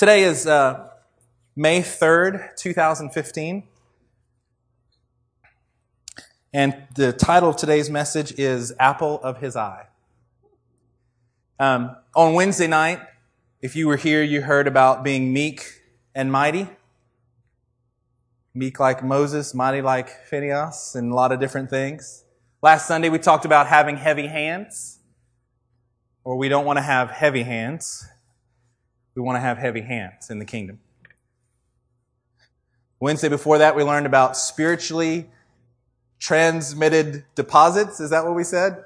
Today 0.00 0.22
is 0.22 0.46
uh, 0.46 0.88
May 1.54 1.82
3rd, 1.82 2.56
2015. 2.56 3.64
And 6.54 6.82
the 6.94 7.12
title 7.12 7.50
of 7.50 7.56
today's 7.56 7.90
message 7.90 8.32
is 8.38 8.72
Apple 8.80 9.20
of 9.22 9.42
His 9.42 9.56
Eye. 9.56 9.88
Um, 11.58 11.96
on 12.16 12.32
Wednesday 12.32 12.66
night, 12.66 13.00
if 13.60 13.76
you 13.76 13.86
were 13.88 13.98
here, 13.98 14.22
you 14.22 14.40
heard 14.40 14.66
about 14.66 15.04
being 15.04 15.34
meek 15.34 15.66
and 16.14 16.32
mighty. 16.32 16.66
Meek 18.54 18.80
like 18.80 19.04
Moses, 19.04 19.52
mighty 19.52 19.82
like 19.82 20.08
Phineas, 20.08 20.94
and 20.94 21.12
a 21.12 21.14
lot 21.14 21.30
of 21.30 21.40
different 21.40 21.68
things. 21.68 22.24
Last 22.62 22.88
Sunday, 22.88 23.10
we 23.10 23.18
talked 23.18 23.44
about 23.44 23.66
having 23.66 23.98
heavy 23.98 24.28
hands, 24.28 25.00
or 26.24 26.38
we 26.38 26.48
don't 26.48 26.64
want 26.64 26.78
to 26.78 26.82
have 26.82 27.10
heavy 27.10 27.42
hands. 27.42 28.08
We 29.14 29.22
want 29.22 29.36
to 29.36 29.40
have 29.40 29.58
heavy 29.58 29.80
hands 29.80 30.30
in 30.30 30.38
the 30.38 30.44
kingdom. 30.44 30.80
Wednesday 33.00 33.28
before 33.28 33.58
that, 33.58 33.74
we 33.74 33.82
learned 33.82 34.06
about 34.06 34.36
spiritually 34.36 35.30
transmitted 36.18 37.24
deposits. 37.34 37.98
Is 37.98 38.10
that 38.10 38.24
what 38.24 38.34
we 38.34 38.44
said? 38.44 38.84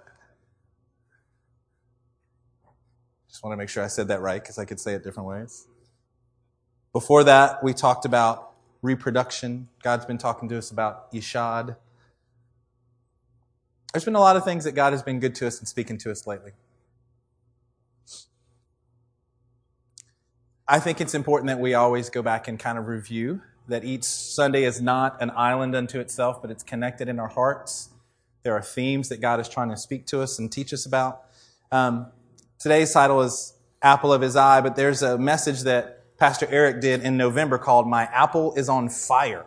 Just 3.28 3.42
want 3.42 3.52
to 3.52 3.56
make 3.56 3.68
sure 3.68 3.82
I 3.82 3.88
said 3.88 4.08
that 4.08 4.20
right 4.20 4.40
because 4.40 4.58
I 4.58 4.64
could 4.64 4.78
say 4.78 4.94
it 4.94 5.02
different 5.02 5.28
ways. 5.28 5.66
Before 6.92 7.24
that, 7.24 7.64
we 7.64 7.74
talked 7.74 8.04
about 8.04 8.52
reproduction. 8.80 9.68
God's 9.82 10.06
been 10.06 10.18
talking 10.18 10.48
to 10.50 10.58
us 10.58 10.70
about 10.70 11.10
Ishad. 11.12 11.76
There's 13.92 14.04
been 14.04 14.14
a 14.14 14.20
lot 14.20 14.36
of 14.36 14.44
things 14.44 14.62
that 14.62 14.72
God 14.72 14.92
has 14.92 15.02
been 15.02 15.18
good 15.18 15.34
to 15.36 15.46
us 15.48 15.58
and 15.58 15.66
speaking 15.66 15.98
to 15.98 16.12
us 16.12 16.26
lately. 16.26 16.52
I 20.66 20.80
think 20.80 21.02
it's 21.02 21.14
important 21.14 21.48
that 21.48 21.60
we 21.60 21.74
always 21.74 22.08
go 22.08 22.22
back 22.22 22.48
and 22.48 22.58
kind 22.58 22.78
of 22.78 22.86
review 22.86 23.42
that 23.68 23.84
each 23.84 24.04
Sunday 24.04 24.64
is 24.64 24.80
not 24.80 25.20
an 25.20 25.30
island 25.36 25.74
unto 25.74 26.00
itself, 26.00 26.40
but 26.40 26.50
it's 26.50 26.62
connected 26.62 27.06
in 27.06 27.18
our 27.18 27.28
hearts. 27.28 27.90
There 28.44 28.54
are 28.54 28.62
themes 28.62 29.10
that 29.10 29.20
God 29.20 29.40
is 29.40 29.48
trying 29.48 29.68
to 29.70 29.76
speak 29.76 30.06
to 30.06 30.22
us 30.22 30.38
and 30.38 30.50
teach 30.50 30.72
us 30.72 30.86
about. 30.86 31.22
Um, 31.70 32.06
today's 32.58 32.92
title 32.92 33.20
is 33.20 33.52
Apple 33.82 34.10
of 34.10 34.22
His 34.22 34.36
Eye, 34.36 34.62
but 34.62 34.74
there's 34.74 35.02
a 35.02 35.18
message 35.18 35.62
that 35.62 36.16
Pastor 36.16 36.46
Eric 36.50 36.80
did 36.80 37.02
in 37.02 37.18
November 37.18 37.58
called 37.58 37.86
My 37.86 38.04
Apple 38.04 38.54
is 38.54 38.70
on 38.70 38.88
Fire. 38.88 39.44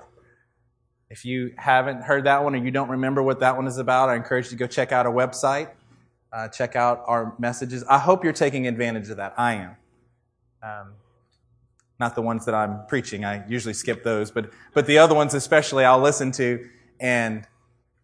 If 1.10 1.26
you 1.26 1.54
haven't 1.58 2.04
heard 2.04 2.26
that 2.26 2.44
one 2.44 2.54
or 2.54 2.58
you 2.58 2.70
don't 2.70 2.90
remember 2.90 3.24
what 3.24 3.40
that 3.40 3.56
one 3.56 3.66
is 3.66 3.80
about, 3.80 4.10
I 4.10 4.16
encourage 4.16 4.46
you 4.46 4.52
to 4.52 4.58
go 4.58 4.68
check 4.68 4.92
out 4.92 5.08
our 5.08 5.14
website, 5.14 5.72
uh, 6.32 6.50
check 6.50 6.76
out 6.76 7.04
our 7.08 7.34
messages. 7.40 7.84
I 7.90 7.98
hope 7.98 8.24
you're 8.24 8.34
taking 8.34 8.68
advantage 8.68 9.10
of 9.10 9.18
that. 9.18 9.34
I 9.36 9.54
am. 9.56 9.76
Um, 10.62 10.94
not 12.00 12.16
the 12.16 12.22
ones 12.22 12.46
that 12.46 12.56
I'm 12.56 12.86
preaching. 12.88 13.26
I 13.26 13.48
usually 13.48 13.74
skip 13.74 14.04
those, 14.04 14.32
but, 14.32 14.52
but 14.74 14.86
the 14.86 14.98
other 14.98 15.16
ones 15.16 15.34
especially 15.34 15.84
I'll 15.84 16.00
listen 16.00 16.32
to 16.34 16.68
and 17.00 17.46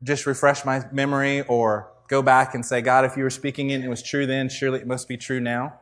just 0.03 0.25
refresh 0.25 0.65
my 0.65 0.83
memory 0.91 1.41
or 1.43 1.91
go 2.07 2.21
back 2.21 2.55
and 2.55 2.65
say, 2.65 2.81
God, 2.81 3.05
if 3.05 3.15
you 3.15 3.23
were 3.23 3.29
speaking 3.29 3.69
it 3.69 3.75
and 3.75 3.83
it 3.83 3.89
was 3.89 4.03
true 4.03 4.25
then, 4.25 4.49
surely 4.49 4.79
it 4.79 4.87
must 4.87 5.07
be 5.07 5.17
true 5.17 5.39
now. 5.39 5.79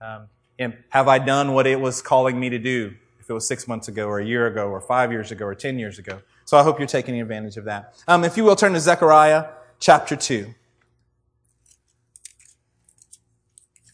Um, 0.00 0.28
and 0.58 0.76
have 0.90 1.08
I 1.08 1.18
done 1.18 1.52
what 1.52 1.66
it 1.66 1.80
was 1.80 2.02
calling 2.02 2.38
me 2.38 2.50
to 2.50 2.58
do 2.58 2.94
if 3.20 3.28
it 3.28 3.32
was 3.32 3.46
six 3.46 3.66
months 3.66 3.88
ago 3.88 4.06
or 4.06 4.20
a 4.20 4.24
year 4.24 4.46
ago 4.46 4.68
or 4.68 4.80
five 4.80 5.12
years 5.12 5.30
ago 5.30 5.46
or 5.46 5.54
ten 5.54 5.78
years 5.78 5.98
ago? 5.98 6.20
So 6.44 6.56
I 6.56 6.62
hope 6.62 6.78
you're 6.78 6.86
taking 6.86 7.20
advantage 7.20 7.56
of 7.56 7.64
that. 7.64 7.94
Um, 8.06 8.24
if 8.24 8.36
you 8.36 8.44
will 8.44 8.56
turn 8.56 8.72
to 8.74 8.80
Zechariah 8.80 9.46
chapter 9.78 10.16
2. 10.16 10.54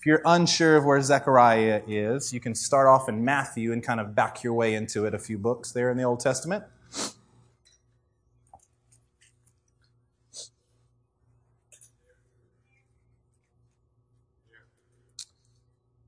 If 0.03 0.07
you're 0.07 0.23
unsure 0.25 0.77
of 0.77 0.85
where 0.85 1.01
Zechariah 1.01 1.81
is, 1.87 2.33
you 2.33 2.41
can 2.41 2.57
start 2.57 2.89
off 2.89 3.09
in 3.09 3.25
Matthew 3.25 3.73
and 3.73 3.81
kind 3.85 4.01
of 4.01 4.17
back 4.17 4.43
your 4.43 4.53
way 4.53 4.75
into 4.75 5.05
it 5.05 5.15
a 5.15 5.19
few 5.21 5.39
books 5.39 5.71
there 5.71 5.93
in 5.93 5.97
the 5.97 6.03
Old 6.03 6.19
Testament. 6.19 6.65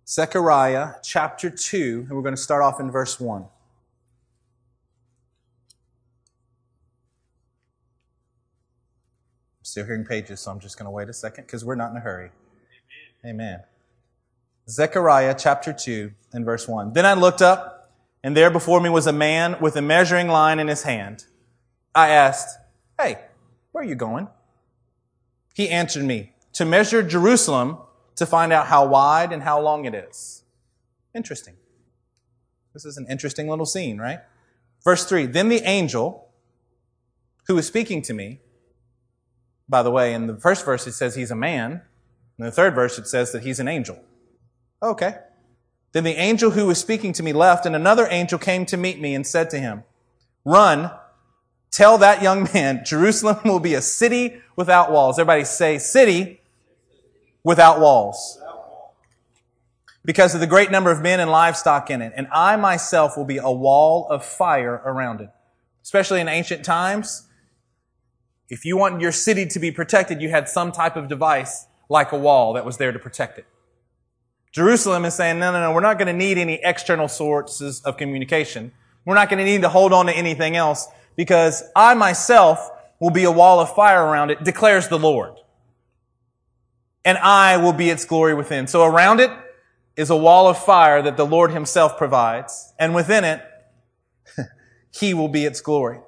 Zechariah 0.08 0.94
chapter 1.04 1.48
2, 1.48 2.06
and 2.08 2.16
we're 2.16 2.22
going 2.22 2.34
to 2.34 2.42
start 2.42 2.64
off 2.64 2.80
in 2.80 2.90
verse 2.90 3.20
1. 3.20 3.42
I'm 3.42 3.48
still 9.62 9.86
hearing 9.86 10.04
pages, 10.04 10.40
so 10.40 10.50
I'm 10.50 10.58
just 10.58 10.76
going 10.76 10.86
to 10.86 10.90
wait 10.90 11.08
a 11.08 11.12
second 11.12 11.44
because 11.44 11.64
we're 11.64 11.76
not 11.76 11.92
in 11.92 11.96
a 11.96 12.00
hurry. 12.00 12.32
Amen. 13.24 13.36
Amen. 13.36 13.64
Zechariah 14.68 15.34
chapter 15.38 15.72
2 15.72 16.12
and 16.32 16.44
verse 16.44 16.66
1. 16.66 16.94
Then 16.94 17.04
I 17.04 17.14
looked 17.14 17.42
up, 17.42 17.92
and 18.22 18.36
there 18.36 18.50
before 18.50 18.80
me 18.80 18.88
was 18.88 19.06
a 19.06 19.12
man 19.12 19.56
with 19.60 19.76
a 19.76 19.82
measuring 19.82 20.28
line 20.28 20.58
in 20.58 20.68
his 20.68 20.84
hand. 20.84 21.24
I 21.94 22.08
asked, 22.08 22.58
Hey, 22.98 23.18
where 23.72 23.84
are 23.84 23.86
you 23.86 23.94
going? 23.94 24.28
He 25.54 25.68
answered 25.68 26.04
me, 26.04 26.32
To 26.54 26.64
measure 26.64 27.02
Jerusalem 27.02 27.78
to 28.16 28.24
find 28.24 28.52
out 28.52 28.68
how 28.68 28.86
wide 28.86 29.32
and 29.32 29.42
how 29.42 29.60
long 29.60 29.84
it 29.84 29.94
is. 29.94 30.44
Interesting. 31.14 31.54
This 32.72 32.84
is 32.84 32.96
an 32.96 33.06
interesting 33.10 33.48
little 33.48 33.66
scene, 33.66 33.98
right? 33.98 34.20
Verse 34.82 35.04
3 35.04 35.26
Then 35.26 35.50
the 35.50 35.62
angel 35.68 36.28
who 37.46 37.54
was 37.54 37.66
speaking 37.66 38.00
to 38.02 38.14
me, 38.14 38.40
by 39.68 39.82
the 39.82 39.90
way, 39.90 40.14
in 40.14 40.26
the 40.26 40.36
first 40.36 40.64
verse 40.64 40.86
it 40.86 40.92
says 40.92 41.14
he's 41.14 41.30
a 41.30 41.36
man, 41.36 41.82
in 42.38 42.44
the 42.46 42.50
third 42.50 42.74
verse 42.74 42.98
it 42.98 43.06
says 43.06 43.32
that 43.32 43.42
he's 43.42 43.60
an 43.60 43.68
angel. 43.68 44.02
Okay. 44.82 45.16
Then 45.92 46.04
the 46.04 46.16
angel 46.16 46.50
who 46.50 46.66
was 46.66 46.78
speaking 46.78 47.12
to 47.14 47.22
me 47.22 47.32
left, 47.32 47.66
and 47.66 47.76
another 47.76 48.08
angel 48.10 48.38
came 48.38 48.66
to 48.66 48.76
meet 48.76 49.00
me 49.00 49.14
and 49.14 49.26
said 49.26 49.48
to 49.50 49.58
him, 49.58 49.84
Run, 50.44 50.90
tell 51.70 51.98
that 51.98 52.20
young 52.20 52.48
man, 52.52 52.82
Jerusalem 52.86 53.38
will 53.44 53.60
be 53.60 53.74
a 53.74 53.80
city 53.80 54.42
without 54.56 54.90
walls. 54.90 55.18
Everybody 55.18 55.44
say, 55.44 55.78
city 55.78 56.40
without 57.44 57.80
walls. 57.80 58.40
Because 60.04 60.34
of 60.34 60.40
the 60.40 60.46
great 60.46 60.70
number 60.70 60.90
of 60.90 61.00
men 61.00 61.20
and 61.20 61.30
livestock 61.30 61.90
in 61.90 62.02
it. 62.02 62.12
And 62.16 62.26
I 62.32 62.56
myself 62.56 63.16
will 63.16 63.24
be 63.24 63.38
a 63.38 63.50
wall 63.50 64.06
of 64.10 64.24
fire 64.24 64.82
around 64.84 65.20
it. 65.20 65.30
Especially 65.82 66.20
in 66.20 66.28
ancient 66.28 66.64
times, 66.64 67.28
if 68.48 68.64
you 68.64 68.76
wanted 68.76 69.00
your 69.00 69.12
city 69.12 69.46
to 69.46 69.58
be 69.58 69.70
protected, 69.70 70.20
you 70.20 70.28
had 70.28 70.48
some 70.48 70.72
type 70.72 70.96
of 70.96 71.08
device 71.08 71.66
like 71.88 72.12
a 72.12 72.18
wall 72.18 72.52
that 72.54 72.64
was 72.64 72.76
there 72.76 72.92
to 72.92 72.98
protect 72.98 73.38
it. 73.38 73.46
Jerusalem 74.54 75.04
is 75.04 75.14
saying, 75.14 75.40
no, 75.40 75.50
no, 75.50 75.60
no, 75.60 75.72
we're 75.72 75.80
not 75.80 75.98
going 75.98 76.06
to 76.06 76.12
need 76.12 76.38
any 76.38 76.60
external 76.62 77.08
sources 77.08 77.80
of 77.80 77.96
communication. 77.96 78.70
We're 79.04 79.16
not 79.16 79.28
going 79.28 79.40
to 79.40 79.44
need 79.44 79.62
to 79.62 79.68
hold 79.68 79.92
on 79.92 80.06
to 80.06 80.12
anything 80.12 80.54
else 80.54 80.86
because 81.16 81.64
I 81.74 81.94
myself 81.94 82.70
will 83.00 83.10
be 83.10 83.24
a 83.24 83.32
wall 83.32 83.58
of 83.58 83.74
fire 83.74 84.04
around 84.04 84.30
it, 84.30 84.44
declares 84.44 84.86
the 84.86 84.98
Lord. 84.98 85.34
And 87.04 87.18
I 87.18 87.56
will 87.56 87.72
be 87.72 87.90
its 87.90 88.04
glory 88.04 88.32
within. 88.32 88.68
So 88.68 88.84
around 88.84 89.18
it 89.18 89.30
is 89.96 90.08
a 90.08 90.16
wall 90.16 90.46
of 90.46 90.56
fire 90.56 91.02
that 91.02 91.16
the 91.16 91.26
Lord 91.26 91.50
himself 91.50 91.98
provides. 91.98 92.72
And 92.78 92.94
within 92.94 93.24
it, 93.24 93.42
he 94.94 95.14
will 95.14 95.28
be 95.28 95.44
its 95.46 95.60
glory. 95.60 95.98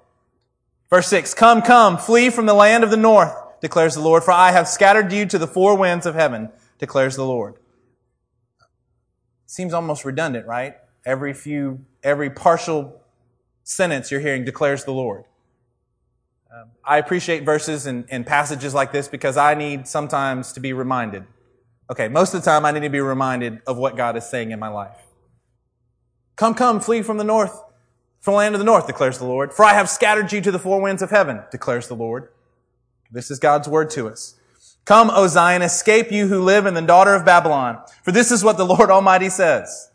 Verse 0.88 1.08
6, 1.08 1.34
Come, 1.34 1.62
come, 1.62 1.98
flee 1.98 2.30
from 2.30 2.46
the 2.46 2.54
land 2.54 2.84
of 2.84 2.90
the 2.90 2.96
north, 2.96 3.34
declares 3.60 3.94
the 3.94 4.00
Lord, 4.00 4.22
for 4.22 4.30
I 4.30 4.52
have 4.52 4.68
scattered 4.68 5.12
you 5.12 5.26
to 5.26 5.36
the 5.36 5.48
four 5.48 5.76
winds 5.76 6.06
of 6.06 6.14
heaven, 6.14 6.50
declares 6.78 7.16
the 7.16 7.26
Lord. 7.26 7.56
Seems 9.46 9.72
almost 9.72 10.04
redundant, 10.04 10.46
right? 10.46 10.76
Every 11.04 11.32
few, 11.32 11.84
every 12.02 12.30
partial 12.30 13.00
sentence 13.62 14.10
you're 14.10 14.20
hearing 14.20 14.44
declares 14.44 14.84
the 14.84 14.92
Lord. 14.92 15.24
Um, 16.52 16.70
I 16.84 16.98
appreciate 16.98 17.44
verses 17.44 17.86
and, 17.86 18.06
and 18.10 18.26
passages 18.26 18.74
like 18.74 18.92
this 18.92 19.08
because 19.08 19.36
I 19.36 19.54
need 19.54 19.86
sometimes 19.86 20.52
to 20.52 20.60
be 20.60 20.72
reminded. 20.72 21.24
Okay, 21.90 22.08
most 22.08 22.34
of 22.34 22.43
the 22.43 22.44
time 22.44 22.64
I 22.64 22.72
need 22.72 22.81
to 22.81 22.88
be 22.88 23.00
reminded 23.00 23.60
of 23.66 23.76
what 23.76 23.96
God 23.96 24.16
is 24.16 24.28
saying 24.28 24.50
in 24.50 24.58
my 24.58 24.69
life. 24.69 24.96
Come, 26.34 26.54
come, 26.54 26.81
flee 26.81 27.02
from 27.02 27.19
the 27.19 27.25
north, 27.25 27.62
from 28.20 28.32
the 28.32 28.38
land 28.38 28.54
of 28.54 28.58
the 28.58 28.64
north, 28.64 28.87
declares 28.87 29.19
the 29.19 29.25
Lord. 29.25 29.52
For 29.52 29.64
I 29.64 29.75
have 29.75 29.88
scattered 29.88 30.32
you 30.32 30.40
to 30.40 30.50
the 30.50 30.58
four 30.58 30.81
winds 30.81 31.02
of 31.02 31.10
heaven, 31.10 31.42
declares 31.50 31.88
the 31.88 31.94
Lord. 31.94 32.28
This 33.10 33.31
is 33.31 33.38
God's 33.38 33.69
word 33.69 33.90
to 33.90 34.08
us. 34.08 34.36
Come, 34.87 35.11
O 35.11 35.27
Zion, 35.27 35.62
escape 35.62 36.12
you 36.12 36.29
who 36.29 36.41
live 36.41 36.65
in 36.65 36.75
the 36.75 36.81
daughter 36.81 37.12
of 37.12 37.25
Babylon. 37.25 37.83
For 38.05 38.12
this 38.12 38.31
is 38.31 38.44
what 38.44 38.56
the 38.56 38.65
Lord 38.65 38.88
Almighty 38.88 39.29
says. 39.29 39.91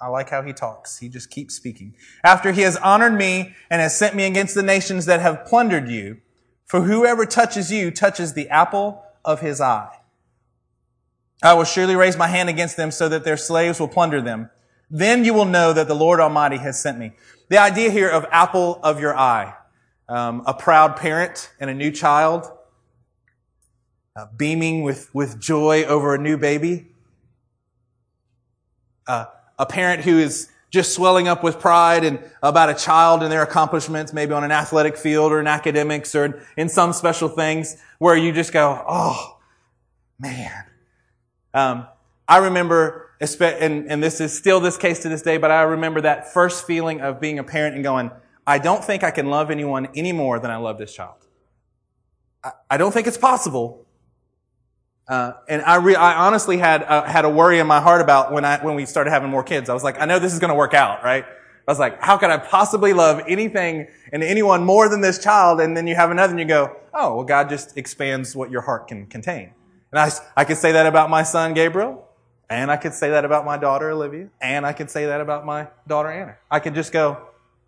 I 0.00 0.08
like 0.08 0.30
how 0.30 0.40
he 0.40 0.54
talks. 0.54 0.98
He 0.98 1.10
just 1.10 1.30
keeps 1.30 1.54
speaking. 1.54 1.94
After 2.24 2.50
he 2.50 2.62
has 2.62 2.78
honored 2.78 3.12
me 3.12 3.54
and 3.68 3.82
has 3.82 3.96
sent 3.96 4.16
me 4.16 4.24
against 4.24 4.54
the 4.54 4.62
nations 4.62 5.04
that 5.04 5.20
have 5.20 5.44
plundered 5.44 5.88
you, 5.88 6.22
for 6.64 6.82
whoever 6.82 7.26
touches 7.26 7.70
you 7.70 7.90
touches 7.90 8.32
the 8.32 8.48
apple 8.48 9.04
of 9.26 9.40
his 9.40 9.60
eye. 9.60 9.94
I 11.42 11.52
will 11.52 11.64
surely 11.64 11.94
raise 11.94 12.16
my 12.16 12.28
hand 12.28 12.48
against 12.48 12.78
them 12.78 12.90
so 12.90 13.10
that 13.10 13.24
their 13.24 13.36
slaves 13.36 13.78
will 13.78 13.88
plunder 13.88 14.22
them. 14.22 14.48
Then 14.90 15.22
you 15.26 15.34
will 15.34 15.44
know 15.44 15.74
that 15.74 15.86
the 15.86 15.94
Lord 15.94 16.18
Almighty 16.18 16.56
has 16.58 16.80
sent 16.80 16.98
me. 16.98 17.12
The 17.50 17.58
idea 17.58 17.90
here 17.90 18.08
of 18.08 18.24
apple 18.30 18.80
of 18.82 19.00
your 19.00 19.14
eye. 19.14 19.54
Um, 20.08 20.42
a 20.46 20.54
proud 20.54 20.96
parent 20.96 21.52
and 21.60 21.68
a 21.68 21.74
new 21.74 21.90
child 21.90 22.50
uh, 24.20 24.26
beaming 24.36 24.82
with, 24.82 25.12
with 25.14 25.40
joy 25.40 25.82
over 25.84 26.14
a 26.14 26.18
new 26.18 26.36
baby. 26.36 26.86
Uh, 29.06 29.24
a 29.58 29.64
parent 29.64 30.04
who 30.04 30.18
is 30.18 30.50
just 30.68 30.94
swelling 30.94 31.26
up 31.26 31.42
with 31.42 31.58
pride 31.58 32.04
and 32.04 32.22
about 32.42 32.68
a 32.68 32.74
child 32.74 33.22
and 33.22 33.32
their 33.32 33.42
accomplishments, 33.42 34.12
maybe 34.12 34.32
on 34.32 34.44
an 34.44 34.52
athletic 34.52 34.98
field 34.98 35.32
or 35.32 35.40
in 35.40 35.46
academics 35.46 36.14
or 36.14 36.42
in 36.58 36.68
some 36.68 36.92
special 36.92 37.28
things 37.28 37.78
where 37.98 38.14
you 38.14 38.30
just 38.30 38.52
go, 38.52 38.84
oh, 38.86 39.38
man. 40.18 40.64
Um, 41.54 41.86
I 42.28 42.38
remember, 42.38 43.10
and, 43.20 43.90
and 43.90 44.02
this 44.02 44.20
is 44.20 44.36
still 44.36 44.60
this 44.60 44.76
case 44.76 45.00
to 45.00 45.08
this 45.08 45.22
day, 45.22 45.38
but 45.38 45.50
I 45.50 45.62
remember 45.62 46.02
that 46.02 46.30
first 46.32 46.66
feeling 46.66 47.00
of 47.00 47.20
being 47.20 47.38
a 47.38 47.44
parent 47.44 47.74
and 47.74 47.82
going, 47.82 48.10
I 48.46 48.58
don't 48.58 48.84
think 48.84 49.02
I 49.02 49.12
can 49.12 49.30
love 49.30 49.50
anyone 49.50 49.88
any 49.94 50.12
more 50.12 50.38
than 50.38 50.50
I 50.50 50.56
love 50.56 50.76
this 50.76 50.94
child. 50.94 51.26
I, 52.44 52.52
I 52.72 52.76
don't 52.76 52.92
think 52.92 53.06
it's 53.06 53.18
possible. 53.18 53.86
Uh, 55.10 55.32
and 55.48 55.60
I, 55.62 55.74
re- 55.74 55.96
I 55.96 56.24
honestly 56.26 56.56
had 56.56 56.84
uh, 56.84 57.02
had 57.02 57.24
a 57.24 57.28
worry 57.28 57.58
in 57.58 57.66
my 57.66 57.80
heart 57.80 58.00
about 58.00 58.30
when 58.30 58.44
I 58.44 58.64
when 58.64 58.76
we 58.76 58.86
started 58.86 59.10
having 59.10 59.28
more 59.28 59.42
kids. 59.42 59.68
I 59.68 59.74
was 59.74 59.82
like, 59.82 60.00
I 60.00 60.04
know 60.04 60.20
this 60.20 60.32
is 60.32 60.38
going 60.38 60.50
to 60.50 60.54
work 60.54 60.72
out, 60.72 61.02
right? 61.02 61.24
I 61.24 61.70
was 61.70 61.80
like, 61.80 62.00
how 62.00 62.16
could 62.16 62.30
I 62.30 62.36
possibly 62.36 62.92
love 62.92 63.20
anything 63.26 63.88
and 64.12 64.22
anyone 64.22 64.62
more 64.64 64.88
than 64.88 65.00
this 65.00 65.18
child? 65.18 65.60
And 65.60 65.76
then 65.76 65.88
you 65.88 65.96
have 65.96 66.12
another, 66.12 66.30
and 66.30 66.38
you 66.38 66.46
go, 66.46 66.76
oh, 66.94 67.16
well, 67.16 67.24
God 67.24 67.48
just 67.48 67.76
expands 67.76 68.36
what 68.36 68.52
your 68.52 68.60
heart 68.60 68.86
can 68.86 69.06
contain. 69.06 69.52
And 69.90 69.98
I 69.98 70.12
I 70.36 70.44
could 70.44 70.58
say 70.58 70.70
that 70.70 70.86
about 70.86 71.10
my 71.10 71.24
son 71.24 71.54
Gabriel, 71.54 72.06
and 72.48 72.70
I 72.70 72.76
could 72.76 72.94
say 72.94 73.10
that 73.10 73.24
about 73.24 73.44
my 73.44 73.56
daughter 73.56 73.90
Olivia, 73.90 74.28
and 74.40 74.64
I 74.64 74.72
could 74.72 74.92
say 74.92 75.06
that 75.06 75.20
about 75.20 75.44
my 75.44 75.66
daughter 75.88 76.08
Anna. 76.08 76.36
I 76.48 76.60
could 76.60 76.76
just 76.76 76.92
go, 76.92 77.18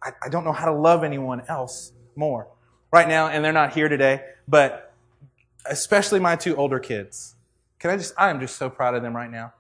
I, 0.01 0.13
I 0.23 0.29
don't 0.29 0.45
know 0.45 0.53
how 0.53 0.67
to 0.67 0.73
love 0.73 1.03
anyone 1.03 1.43
else 1.49 1.91
more 2.15 2.47
right 2.93 3.09
now, 3.09 3.27
and 3.27 3.45
they're 3.45 3.53
not 3.53 3.73
here 3.73 3.89
today, 3.89 4.23
but 4.47 4.92
especially 5.67 6.21
my 6.21 6.37
two 6.37 6.57
older 6.57 6.79
kids. 6.79 7.35
Can 7.79 7.91
I 7.91 7.97
just, 7.97 8.15
I 8.17 8.31
am 8.31 8.41
just 8.41 8.57
so 8.57 8.71
proud 8.71 8.95
of 8.95 9.03
them 9.03 9.15
right 9.15 9.31
now. 9.31 9.53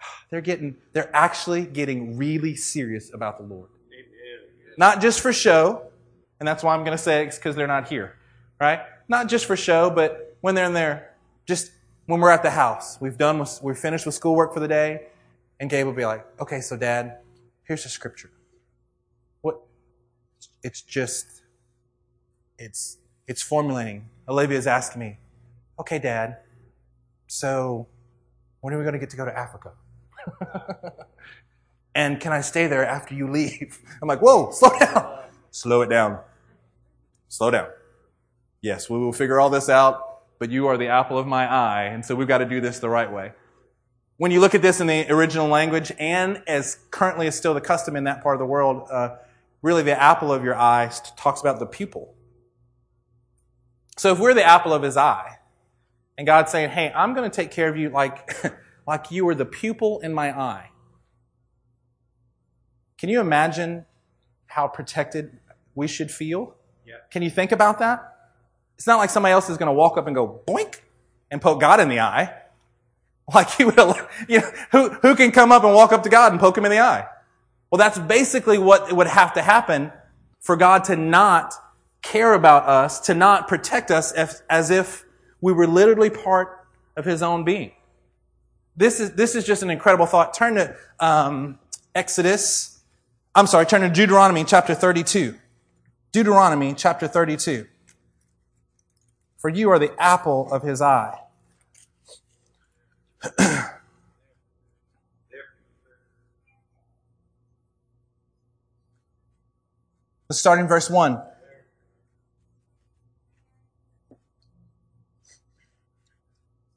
They're 0.30 0.40
getting, 0.42 0.76
they're 0.92 1.14
actually 1.16 1.64
getting 1.64 2.18
really 2.18 2.54
serious 2.54 3.12
about 3.14 3.38
the 3.38 3.44
Lord. 3.44 3.70
Not 4.76 5.00
just 5.00 5.20
for 5.20 5.32
show, 5.32 5.88
and 6.38 6.46
that's 6.46 6.62
why 6.62 6.74
I'm 6.74 6.84
going 6.84 6.96
to 6.96 7.02
say 7.02 7.26
it's 7.26 7.36
because 7.36 7.56
they're 7.56 7.66
not 7.66 7.88
here, 7.88 8.14
right? 8.60 8.80
Not 9.08 9.28
just 9.28 9.46
for 9.46 9.56
show, 9.56 9.90
but 9.90 10.36
when 10.40 10.54
they're 10.54 10.66
in 10.66 10.72
there, 10.72 11.14
just 11.46 11.72
when 12.06 12.20
we're 12.20 12.30
at 12.30 12.42
the 12.44 12.50
house, 12.50 12.96
we've 13.00 13.18
done, 13.18 13.44
we're 13.60 13.74
finished 13.74 14.06
with 14.06 14.14
schoolwork 14.14 14.54
for 14.54 14.60
the 14.60 14.68
day, 14.68 15.06
and 15.58 15.68
Gabe 15.68 15.86
will 15.86 15.94
be 15.94 16.04
like, 16.04 16.24
okay, 16.40 16.60
so 16.60 16.76
dad, 16.76 17.18
here's 17.64 17.82
the 17.82 17.88
scripture. 17.88 18.30
What? 19.40 19.60
It's 20.62 20.82
just, 20.82 21.42
it's, 22.58 22.98
it's 23.26 23.42
formulating 23.42 24.04
Olivia 24.28 24.58
is 24.58 24.66
asking 24.66 25.00
me, 25.00 25.18
okay, 25.80 25.98
dad, 25.98 26.38
so 27.26 27.88
when 28.60 28.74
are 28.74 28.78
we 28.78 28.84
going 28.84 28.92
to 28.92 28.98
get 28.98 29.10
to 29.10 29.16
go 29.16 29.24
to 29.24 29.36
Africa? 29.36 29.72
and 31.94 32.20
can 32.20 32.32
I 32.32 32.42
stay 32.42 32.66
there 32.66 32.84
after 32.86 33.14
you 33.14 33.30
leave? 33.30 33.78
I'm 34.02 34.08
like, 34.08 34.20
whoa, 34.20 34.50
slow 34.50 34.78
down. 34.78 35.18
Slow 35.50 35.80
it 35.80 35.88
down. 35.88 36.20
Slow 37.28 37.50
down. 37.50 37.68
Yes, 38.60 38.90
we 38.90 38.98
will 38.98 39.12
figure 39.12 39.40
all 39.40 39.50
this 39.50 39.68
out, 39.68 40.38
but 40.38 40.50
you 40.50 40.66
are 40.66 40.76
the 40.76 40.88
apple 40.88 41.16
of 41.16 41.26
my 41.26 41.46
eye, 41.46 41.84
and 41.84 42.04
so 42.04 42.14
we've 42.14 42.28
got 42.28 42.38
to 42.38 42.44
do 42.44 42.60
this 42.60 42.80
the 42.80 42.88
right 42.88 43.10
way. 43.10 43.32
When 44.18 44.30
you 44.30 44.40
look 44.40 44.54
at 44.54 44.62
this 44.62 44.80
in 44.80 44.88
the 44.88 45.10
original 45.12 45.46
language, 45.46 45.92
and 45.98 46.42
as 46.46 46.78
currently 46.90 47.28
is 47.28 47.36
still 47.36 47.54
the 47.54 47.60
custom 47.60 47.94
in 47.96 48.04
that 48.04 48.22
part 48.22 48.34
of 48.34 48.40
the 48.40 48.46
world, 48.46 48.88
uh, 48.90 49.16
really 49.62 49.84
the 49.84 49.98
apple 49.98 50.32
of 50.32 50.42
your 50.44 50.56
eye 50.56 50.90
talks 51.16 51.40
about 51.40 51.60
the 51.60 51.66
pupil. 51.66 52.14
So 53.98 54.12
if 54.12 54.20
we're 54.20 54.34
the 54.34 54.44
apple 54.44 54.72
of 54.72 54.82
his 54.82 54.96
eye, 54.96 55.38
and 56.16 56.26
God's 56.26 56.52
saying, 56.52 56.70
hey, 56.70 56.92
I'm 56.94 57.14
going 57.14 57.28
to 57.28 57.34
take 57.34 57.50
care 57.50 57.68
of 57.68 57.76
you 57.76 57.90
like, 57.90 58.32
like 58.86 59.10
you 59.10 59.24
were 59.24 59.34
the 59.34 59.44
pupil 59.44 60.00
in 60.00 60.14
my 60.14 60.36
eye. 60.36 60.70
Can 62.96 63.08
you 63.08 63.20
imagine 63.20 63.86
how 64.46 64.68
protected 64.68 65.38
we 65.74 65.86
should 65.86 66.10
feel? 66.10 66.54
Yeah. 66.86 66.94
Can 67.10 67.22
you 67.22 67.30
think 67.30 67.52
about 67.52 67.80
that? 67.80 68.16
It's 68.76 68.86
not 68.86 68.98
like 68.98 69.10
somebody 69.10 69.32
else 69.32 69.50
is 69.50 69.56
going 69.56 69.68
to 69.68 69.72
walk 69.72 69.98
up 69.98 70.06
and 70.06 70.14
go 70.14 70.42
boink 70.46 70.80
and 71.30 71.42
poke 71.42 71.60
God 71.60 71.80
in 71.80 71.88
the 71.88 72.00
eye. 72.00 72.34
Like 73.34 73.50
he 73.50 73.66
would, 73.66 73.76
you 74.26 74.40
know, 74.40 74.50
who, 74.72 74.88
who 74.88 75.14
can 75.14 75.32
come 75.32 75.52
up 75.52 75.62
and 75.62 75.74
walk 75.74 75.92
up 75.92 76.02
to 76.04 76.08
God 76.08 76.32
and 76.32 76.40
poke 76.40 76.56
him 76.56 76.64
in 76.64 76.70
the 76.70 76.78
eye? 76.78 77.06
Well, 77.70 77.78
that's 77.78 77.98
basically 77.98 78.56
what 78.56 78.90
would 78.90 79.06
have 79.06 79.34
to 79.34 79.42
happen 79.42 79.92
for 80.40 80.56
God 80.56 80.84
to 80.84 80.96
not 80.96 81.52
care 82.10 82.32
about 82.32 82.66
us, 82.66 83.00
to 83.00 83.14
not 83.14 83.48
protect 83.48 83.90
us 83.90 84.12
as 84.12 84.70
if 84.70 85.04
we 85.40 85.52
were 85.52 85.66
literally 85.66 86.08
part 86.08 86.66
of 86.96 87.04
his 87.04 87.22
own 87.22 87.44
being. 87.44 87.72
This 88.76 88.98
is, 88.98 89.12
this 89.12 89.34
is 89.34 89.44
just 89.44 89.62
an 89.62 89.68
incredible 89.70 90.06
thought. 90.06 90.32
Turn 90.32 90.54
to 90.54 90.74
um, 91.00 91.58
Exodus. 91.94 92.80
I'm 93.34 93.46
sorry, 93.46 93.66
turn 93.66 93.82
to 93.82 93.90
Deuteronomy 93.90 94.44
chapter 94.44 94.74
32. 94.74 95.34
Deuteronomy 96.12 96.74
chapter 96.74 97.06
32. 97.06 97.66
For 99.36 99.50
you 99.50 99.70
are 99.70 99.78
the 99.78 99.94
apple 99.98 100.50
of 100.50 100.62
his 100.62 100.80
eye. 100.80 101.18
Let's 110.28 110.40
start 110.40 110.58
in 110.58 110.66
verse 110.66 110.88
1. 110.88 111.22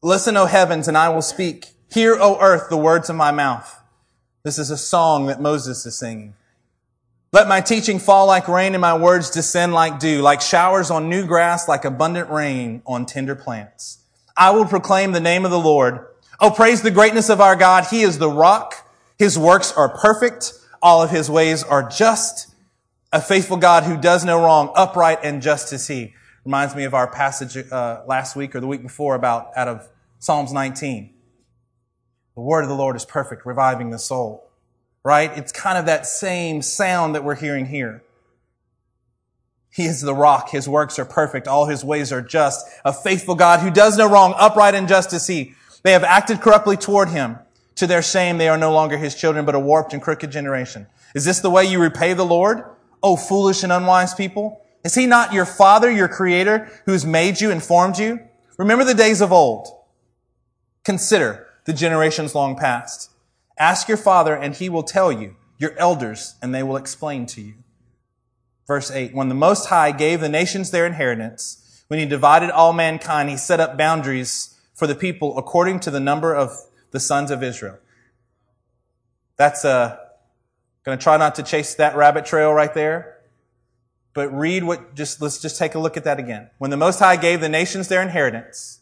Listen, 0.04 0.36
O 0.36 0.48
heavens, 0.48 0.88
and 0.88 0.98
I 0.98 1.10
will 1.10 1.22
speak. 1.22 1.74
Hear, 1.92 2.18
O 2.20 2.40
earth, 2.42 2.70
the 2.70 2.78
words 2.78 3.08
of 3.12 3.16
my 3.16 3.32
mouth. 3.32 3.84
This 4.44 4.58
is 4.58 4.72
a 4.72 4.78
song 4.78 5.28
that 5.28 5.40
Moses 5.40 5.86
is 5.86 6.00
singing. 6.00 6.34
Let 7.32 7.48
my 7.48 7.62
teaching 7.62 8.00
fall 8.00 8.26
like 8.26 8.48
rain 8.48 8.74
and 8.74 8.82
my 8.82 8.98
words 8.98 9.30
descend 9.30 9.74
like 9.74 10.00
dew, 10.00 10.24
like 10.24 10.42
showers 10.42 10.90
on 10.90 11.08
new 11.08 11.28
grass, 11.28 11.68
like 11.68 11.86
abundant 11.86 12.32
rain 12.32 12.82
on 12.88 13.06
tender 13.06 13.36
plants. 13.36 14.00
I 14.36 14.50
will 14.50 14.66
proclaim 14.66 15.12
the 15.12 15.20
name 15.20 15.46
of 15.46 15.52
the 15.52 15.60
Lord. 15.60 16.08
Oh, 16.40 16.50
praise 16.50 16.82
the 16.82 16.90
greatness 16.90 17.30
of 17.30 17.40
our 17.40 17.56
God. 17.56 17.86
He 17.92 18.02
is 18.02 18.18
the 18.18 18.32
rock. 18.32 18.90
His 19.20 19.38
works 19.38 19.72
are 19.72 19.96
perfect. 20.00 20.54
All 20.82 21.04
of 21.04 21.12
his 21.12 21.30
ways 21.30 21.64
are 21.64 21.88
just. 21.88 22.48
A 23.14 23.22
faithful 23.22 23.58
God 23.58 23.84
who 23.84 23.98
does 23.98 24.26
no 24.26 24.44
wrong, 24.44 24.72
upright 24.76 25.20
and 25.22 25.44
just 25.44 25.72
is 25.72 25.88
he. 25.88 26.16
Reminds 26.44 26.76
me 26.76 26.86
of 26.86 26.94
our 26.94 27.08
passage 27.08 27.56
uh, 27.72 28.02
last 28.08 28.36
week 28.36 28.56
or 28.56 28.60
the 28.60 28.68
week 28.68 28.82
before 28.82 29.16
about 29.16 29.52
out 29.56 29.68
of 29.68 29.88
Psalms 30.20 30.52
19. 30.52 31.14
The 32.36 32.42
word 32.42 32.64
of 32.64 32.70
the 32.70 32.76
Lord 32.76 32.96
is 32.96 33.06
perfect, 33.06 33.46
reviving 33.46 33.92
the 33.92 34.00
soul. 34.00 34.48
Right? 35.04 35.36
It's 35.38 35.52
kind 35.52 35.78
of 35.78 35.86
that 35.86 36.06
same 36.06 36.62
sound 36.62 37.16
that 37.16 37.24
we're 37.24 37.36
hearing 37.36 37.68
here. 37.68 38.04
He 39.72 39.86
is 39.86 40.02
the 40.02 40.14
rock. 40.14 40.50
His 40.50 40.68
works 40.68 41.00
are 41.00 41.06
perfect. 41.06 41.48
All 41.48 41.66
his 41.66 41.84
ways 41.84 42.12
are 42.12 42.22
just. 42.22 42.68
A 42.84 42.92
faithful 42.92 43.36
God 43.36 43.62
who 43.62 43.72
does 43.72 43.98
no 43.98 44.10
wrong, 44.10 44.34
upright 44.38 44.76
and 44.76 44.88
just 44.88 45.14
is 45.14 45.28
he. 45.28 45.54
They 45.84 45.94
have 45.94 46.04
acted 46.04 46.42
corruptly 46.42 46.78
toward 46.78 47.10
him. 47.10 47.38
To 47.76 47.88
their 47.88 48.02
shame, 48.02 48.38
they 48.38 48.50
are 48.50 48.58
no 48.58 48.74
longer 48.74 48.98
his 48.98 49.16
children, 49.16 49.46
but 49.46 49.56
a 49.56 49.60
warped 49.60 49.94
and 49.94 50.02
crooked 50.02 50.32
generation. 50.32 50.88
Is 51.16 51.26
this 51.26 51.40
the 51.40 51.50
way 51.50 51.66
you 51.66 51.82
repay 51.82 52.14
the 52.14 52.26
Lord? 52.26 52.64
O 53.02 53.16
foolish 53.16 53.64
and 53.64 53.72
unwise 53.72 54.14
people? 54.14 54.62
Is 54.84 54.96
he 54.96 55.06
not 55.06 55.34
your 55.34 55.46
father, 55.46 55.92
your 55.92 56.08
creator, 56.08 56.70
who's 56.86 57.06
made 57.06 57.40
you 57.40 57.52
and 57.52 57.62
formed 57.62 58.00
you? 58.00 58.20
Remember 58.58 58.84
the 58.84 58.94
days 58.94 59.22
of 59.22 59.32
old. 59.32 59.68
Consider 60.84 61.48
the 61.66 61.74
generations 61.74 62.34
long 62.34 62.56
past. 62.56 63.12
Ask 63.58 63.88
your 63.88 63.98
father 63.98 64.36
and 64.36 64.56
he 64.56 64.70
will 64.70 64.84
tell 64.84 65.12
you, 65.12 65.36
your 65.58 65.78
elders, 65.78 66.36
and 66.42 66.54
they 66.54 66.64
will 66.64 66.78
explain 66.78 67.28
to 67.28 67.42
you. 67.42 67.54
Verse 68.66 68.90
8, 68.90 69.14
when 69.14 69.30
the 69.30 69.36
Most 69.36 69.68
High 69.68 69.92
gave 69.92 70.22
the 70.22 70.30
nations 70.30 70.72
their 70.72 70.88
inheritance, 70.88 71.84
when 71.88 72.00
he 72.00 72.06
divided 72.06 72.50
all 72.50 72.74
mankind, 72.74 73.30
he 73.30 73.38
set 73.38 73.60
up 73.60 73.78
boundaries 73.78 74.58
for 74.74 74.88
the 74.88 74.96
people 74.96 75.38
according 75.38 75.80
to 75.82 75.92
the 75.92 76.00
number 76.00 76.34
of 76.34 76.52
the 76.92 77.00
sons 77.00 77.30
of 77.30 77.44
Israel. 77.44 77.78
That's, 79.36 79.64
uh, 79.66 79.98
gonna 80.84 80.98
try 80.98 81.18
not 81.18 81.36
to 81.36 81.44
chase 81.44 81.76
that 81.76 81.96
rabbit 81.96 82.26
trail 82.26 82.54
right 82.54 82.74
there. 82.74 83.18
But 84.14 84.30
read 84.30 84.64
what, 84.64 84.96
just, 84.96 85.22
let's 85.22 85.40
just 85.40 85.58
take 85.58 85.76
a 85.76 85.80
look 85.80 85.96
at 85.96 86.04
that 86.04 86.20
again. 86.20 86.50
When 86.58 86.70
the 86.70 86.78
Most 86.78 87.00
High 87.00 87.16
gave 87.16 87.40
the 87.40 87.50
nations 87.50 87.88
their 87.88 88.02
inheritance, 88.02 88.82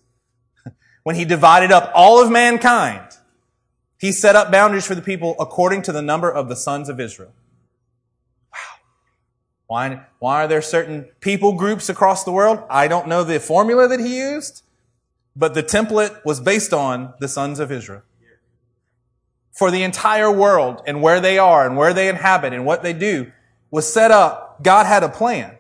when 1.04 1.16
He 1.16 1.26
divided 1.26 1.72
up 1.72 1.92
all 1.94 2.22
of 2.22 2.32
mankind, 2.32 3.18
He 4.00 4.12
set 4.12 4.36
up 4.36 4.52
boundaries 4.52 4.88
for 4.88 4.96
the 4.96 5.02
people 5.02 5.36
according 5.40 5.84
to 5.84 5.92
the 5.92 6.02
number 6.02 6.32
of 6.32 6.50
the 6.50 6.56
sons 6.56 6.90
of 6.90 7.00
Israel. 7.00 7.32
Wow. 8.52 8.80
Why, 9.68 10.06
why 10.18 10.44
are 10.44 10.48
there 10.48 10.64
certain 10.64 11.04
people 11.20 11.54
groups 11.54 11.90
across 11.90 12.24
the 12.24 12.32
world? 12.32 12.64
I 12.70 12.88
don't 12.88 13.08
know 13.08 13.24
the 13.24 13.40
formula 13.40 13.88
that 13.88 14.00
He 14.00 14.18
used, 14.18 14.64
but 15.36 15.54
the 15.54 15.64
template 15.64 16.26
was 16.26 16.40
based 16.40 16.74
on 16.74 17.14
the 17.20 17.28
sons 17.28 17.60
of 17.60 17.72
Israel. 17.72 18.02
For 19.52 19.70
the 19.70 19.84
entire 19.84 20.32
world 20.32 20.82
and 20.88 21.02
where 21.02 21.20
they 21.20 21.38
are 21.38 21.68
and 21.68 21.76
where 21.76 21.94
they 21.94 22.08
inhabit 22.08 22.54
and 22.54 22.66
what 22.66 22.82
they 22.82 22.94
do 22.94 23.32
was 23.70 23.92
set 23.92 24.10
up 24.10 24.49
God 24.62 24.86
had 24.86 25.04
a 25.04 25.10
plan. 25.10 25.58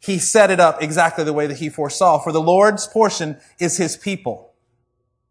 He 0.00 0.18
set 0.18 0.50
it 0.50 0.60
up 0.60 0.82
exactly 0.82 1.24
the 1.24 1.32
way 1.32 1.46
that 1.46 1.58
he 1.58 1.68
foresaw. 1.68 2.18
For 2.18 2.32
the 2.32 2.40
Lord's 2.40 2.86
portion 2.86 3.38
is 3.58 3.76
his 3.76 3.96
people. 3.96 4.54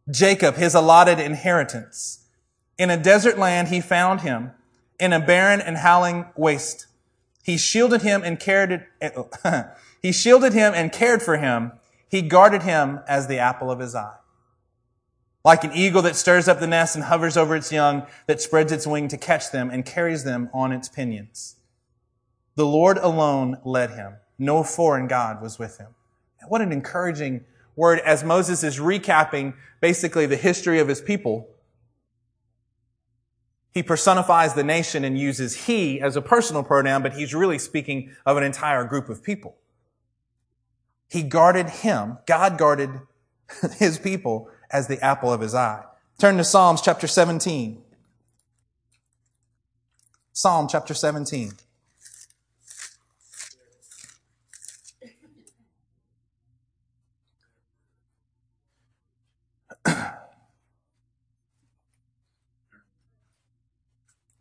Jacob, 0.10 0.56
his 0.56 0.76
allotted 0.76 1.20
inheritance. 1.20 2.26
In 2.78 2.90
a 2.90 2.98
desert 2.98 3.38
land, 3.38 3.70
he 3.70 3.82
found 3.82 4.22
him. 4.22 4.52
In 5.00 5.14
a 5.14 5.20
barren 5.20 5.62
and 5.62 5.78
howling 5.78 6.26
waste, 6.36 6.88
he 7.44 7.58
shielded 7.58 8.02
him 8.02 8.24
and 8.24 8.40
cared, 8.40 8.88
he 10.02 10.12
shielded 10.12 10.54
him 10.54 10.74
and 10.76 10.92
cared 10.92 11.22
for 11.22 11.38
him. 11.38 11.74
He 12.10 12.22
guarded 12.22 12.64
him 12.64 13.00
as 13.08 13.28
the 13.28 13.38
apple 13.38 13.70
of 13.70 13.80
his 13.80 13.96
eye. 13.96 14.16
Like 15.46 15.64
an 15.64 15.72
eagle 15.74 16.02
that 16.02 16.16
stirs 16.16 16.48
up 16.48 16.60
the 16.60 16.68
nest 16.68 16.96
and 16.96 17.06
hovers 17.06 17.38
over 17.38 17.56
its 17.56 17.72
young, 17.72 18.06
that 18.26 18.42
spreads 18.42 18.72
its 18.72 18.88
wing 18.88 19.08
to 19.10 19.18
catch 19.18 19.52
them 19.52 19.70
and 19.70 19.86
carries 19.86 20.24
them 20.24 20.50
on 20.54 20.72
its 20.72 20.90
pinions. 20.90 21.57
The 22.58 22.66
Lord 22.66 22.98
alone 22.98 23.60
led 23.64 23.92
him. 23.92 24.16
No 24.40 24.64
foreign 24.64 25.08
God 25.08 25.44
was 25.44 25.60
with 25.60 25.78
him. 25.78 25.90
What 26.48 26.60
an 26.60 26.72
encouraging 26.72 27.46
word 27.76 28.00
as 28.00 28.24
Moses 28.24 28.64
is 28.64 28.80
recapping 28.80 29.54
basically 29.80 30.26
the 30.26 30.38
history 30.38 30.80
of 30.80 30.88
his 30.88 31.00
people. 31.00 31.50
He 33.72 33.84
personifies 33.84 34.56
the 34.56 34.64
nation 34.64 35.04
and 35.04 35.20
uses 35.20 35.68
he 35.68 36.02
as 36.02 36.16
a 36.16 36.22
personal 36.22 36.64
pronoun, 36.64 37.04
but 37.04 37.14
he's 37.14 37.32
really 37.32 37.60
speaking 37.60 38.16
of 38.26 38.38
an 38.38 38.44
entire 38.44 38.84
group 38.86 39.08
of 39.08 39.24
people. 39.24 39.56
He 41.08 41.22
guarded 41.22 41.70
him, 41.70 42.18
God 42.26 42.58
guarded 42.58 42.90
his 43.78 44.00
people 44.00 44.50
as 44.72 44.88
the 44.88 45.00
apple 45.06 45.32
of 45.32 45.42
his 45.42 45.54
eye. 45.54 45.84
Turn 46.18 46.38
to 46.38 46.44
Psalms 46.44 46.82
chapter 46.82 47.06
17. 47.06 47.84
Psalm 50.34 50.68
chapter 50.68 50.96
17. 50.96 51.52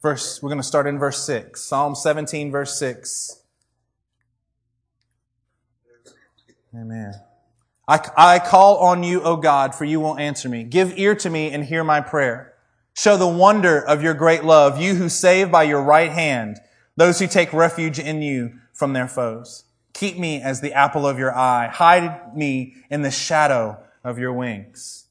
Verse, 0.02 0.42
we're 0.42 0.50
going 0.50 0.60
to 0.60 0.66
start 0.66 0.86
in 0.86 0.98
verse 0.98 1.24
6. 1.24 1.60
Psalm 1.60 1.94
17, 1.94 2.50
verse 2.50 2.78
6. 2.78 3.42
Amen. 6.74 7.14
I, 7.88 8.00
I 8.16 8.38
call 8.38 8.78
on 8.78 9.02
you, 9.02 9.22
O 9.22 9.36
God, 9.36 9.74
for 9.74 9.84
you 9.84 10.00
will 10.00 10.18
answer 10.18 10.48
me. 10.48 10.64
Give 10.64 10.98
ear 10.98 11.14
to 11.16 11.30
me 11.30 11.50
and 11.50 11.64
hear 11.64 11.84
my 11.84 12.00
prayer. 12.00 12.54
Show 12.94 13.16
the 13.16 13.28
wonder 13.28 13.80
of 13.80 14.02
your 14.02 14.14
great 14.14 14.44
love, 14.44 14.80
you 14.80 14.94
who 14.94 15.08
save 15.08 15.50
by 15.50 15.64
your 15.64 15.82
right 15.82 16.10
hand 16.10 16.58
those 16.96 17.18
who 17.18 17.26
take 17.26 17.52
refuge 17.52 17.98
in 17.98 18.22
you 18.22 18.54
from 18.72 18.92
their 18.92 19.06
foes. 19.06 19.64
Keep 19.92 20.18
me 20.18 20.40
as 20.40 20.60
the 20.60 20.72
apple 20.72 21.06
of 21.06 21.18
your 21.18 21.34
eye. 21.34 21.68
Hide 21.68 22.36
me 22.36 22.76
in 22.90 23.02
the 23.02 23.10
shadow 23.10 23.78
of 24.02 24.18
your 24.18 24.32
wings. 24.32 25.06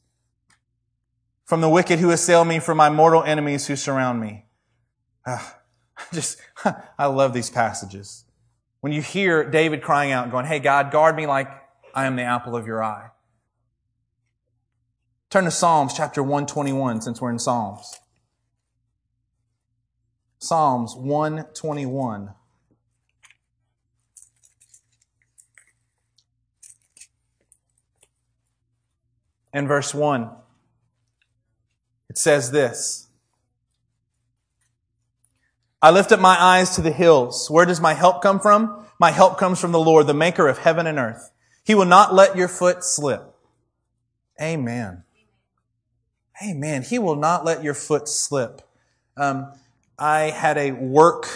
From 1.45 1.61
the 1.61 1.69
wicked 1.69 1.99
who 1.99 2.09
assail 2.09 2.43
me, 2.43 2.59
from 2.59 2.77
my 2.77 2.89
mortal 2.89 3.23
enemies 3.23 3.67
who 3.67 3.75
surround 3.75 4.19
me. 4.19 4.44
Uh, 5.25 5.39
just, 6.13 6.37
I 6.97 7.07
love 7.07 7.33
these 7.33 7.49
passages. 7.49 8.25
When 8.81 8.93
you 8.93 9.01
hear 9.01 9.49
David 9.49 9.81
crying 9.81 10.11
out, 10.11 10.29
going, 10.31 10.45
Hey, 10.45 10.59
God, 10.59 10.91
guard 10.91 11.15
me 11.15 11.25
like 11.25 11.49
I 11.93 12.05
am 12.05 12.15
the 12.15 12.23
apple 12.23 12.55
of 12.55 12.67
your 12.67 12.83
eye. 12.83 13.09
Turn 15.29 15.45
to 15.45 15.51
Psalms 15.51 15.93
chapter 15.93 16.21
121 16.21 17.01
since 17.01 17.19
we're 17.19 17.31
in 17.31 17.39
Psalms. 17.39 17.99
Psalms 20.39 20.95
121. 20.95 22.31
And 29.51 29.67
verse 29.67 29.93
1. 29.93 30.29
It 32.09 32.17
says 32.17 32.51
this. 32.51 33.04
I 35.85 35.91
lift 35.91 36.11
up 36.11 36.19
my 36.19 36.35
eyes 36.41 36.73
to 36.77 36.81
the 36.81 36.91
hills. 36.91 37.47
Where 37.47 37.63
does 37.63 37.79
my 37.79 37.93
help 37.93 38.23
come 38.23 38.39
from? 38.39 38.87
My 38.99 39.11
help 39.11 39.37
comes 39.37 39.59
from 39.59 39.71
the 39.71 39.79
Lord, 39.79 40.07
the 40.07 40.15
maker 40.15 40.47
of 40.47 40.57
heaven 40.57 40.87
and 40.87 40.97
earth. 40.97 41.29
He 41.63 41.75
will 41.75 41.85
not 41.85 42.11
let 42.11 42.35
your 42.35 42.47
foot 42.47 42.83
slip. 42.83 43.35
Amen. 44.41 45.03
Amen. 46.43 46.81
He 46.81 46.97
will 46.97 47.15
not 47.15 47.45
let 47.45 47.63
your 47.63 47.75
foot 47.75 48.07
slip. 48.07 48.63
Um, 49.15 49.53
I 49.99 50.31
had 50.31 50.57
a 50.57 50.71
work 50.71 51.27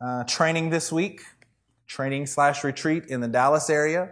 uh, 0.00 0.24
training 0.24 0.70
this 0.70 0.90
week, 0.90 1.20
training 1.86 2.26
slash 2.26 2.64
retreat 2.64 3.06
in 3.06 3.20
the 3.20 3.28
Dallas 3.28 3.70
area, 3.70 4.10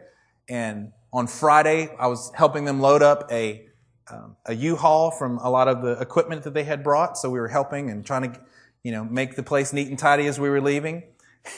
and 0.49 0.93
on 1.13 1.27
Friday 1.27 1.93
I 1.99 2.07
was 2.07 2.31
helping 2.37 2.67
them 2.67 2.79
load 2.79 3.03
up 3.03 3.33
a 3.33 3.67
um, 4.09 4.37
a 4.47 4.55
U-Haul 4.55 5.11
from 5.11 5.39
a 5.39 5.51
lot 5.51 5.67
of 5.67 5.83
the 5.83 6.01
equipment 6.01 6.45
that 6.45 6.55
they 6.55 6.65
had 6.65 6.85
brought. 6.85 7.19
So 7.19 7.31
we 7.31 7.41
were 7.41 7.49
helping 7.49 7.91
and 7.91 8.07
trying 8.07 8.33
to 8.33 8.41
you 8.83 8.93
know, 8.93 9.05
make 9.05 9.37
the 9.37 9.43
place 9.43 9.73
neat 9.73 9.89
and 9.89 9.99
tidy 9.99 10.27
as 10.27 10.41
we 10.41 10.49
were 10.49 10.61
leaving. 10.61 11.05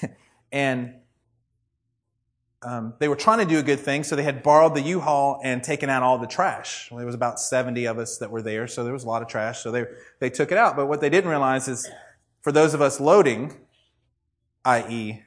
and 0.52 0.94
um, 2.64 2.94
they 2.98 3.08
were 3.08 3.16
trying 3.16 3.38
to 3.38 3.44
do 3.44 3.58
a 3.58 3.62
good 3.62 3.80
thing, 3.80 4.04
so 4.04 4.16
they 4.16 4.22
had 4.22 4.42
borrowed 4.42 4.74
the 4.74 4.80
U-Haul 4.80 5.40
and 5.44 5.62
taken 5.62 5.90
out 5.90 6.02
all 6.02 6.18
the 6.18 6.26
trash. 6.26 6.88
Well, 6.90 6.98
there 6.98 7.06
was 7.06 7.14
about 7.14 7.38
70 7.38 7.86
of 7.86 7.98
us 7.98 8.18
that 8.18 8.30
were 8.30 8.40
there, 8.40 8.66
so 8.66 8.84
there 8.84 8.92
was 8.92 9.04
a 9.04 9.06
lot 9.06 9.20
of 9.20 9.28
trash, 9.28 9.62
so 9.62 9.70
they, 9.70 9.84
they 10.18 10.30
took 10.30 10.50
it 10.50 10.56
out. 10.56 10.74
But 10.74 10.86
what 10.86 11.00
they 11.00 11.10
didn't 11.10 11.28
realize 11.28 11.68
is, 11.68 11.88
for 12.40 12.52
those 12.52 12.72
of 12.72 12.80
us 12.80 13.00
loading, 13.00 13.54
i.e., 14.64 15.22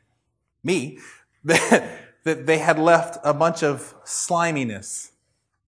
me, 0.64 0.98
that, 1.44 2.00
that 2.24 2.46
they 2.48 2.58
had 2.58 2.80
left 2.80 3.18
a 3.24 3.34
bunch 3.34 3.64
of 3.64 3.94
sliminess 4.04 5.12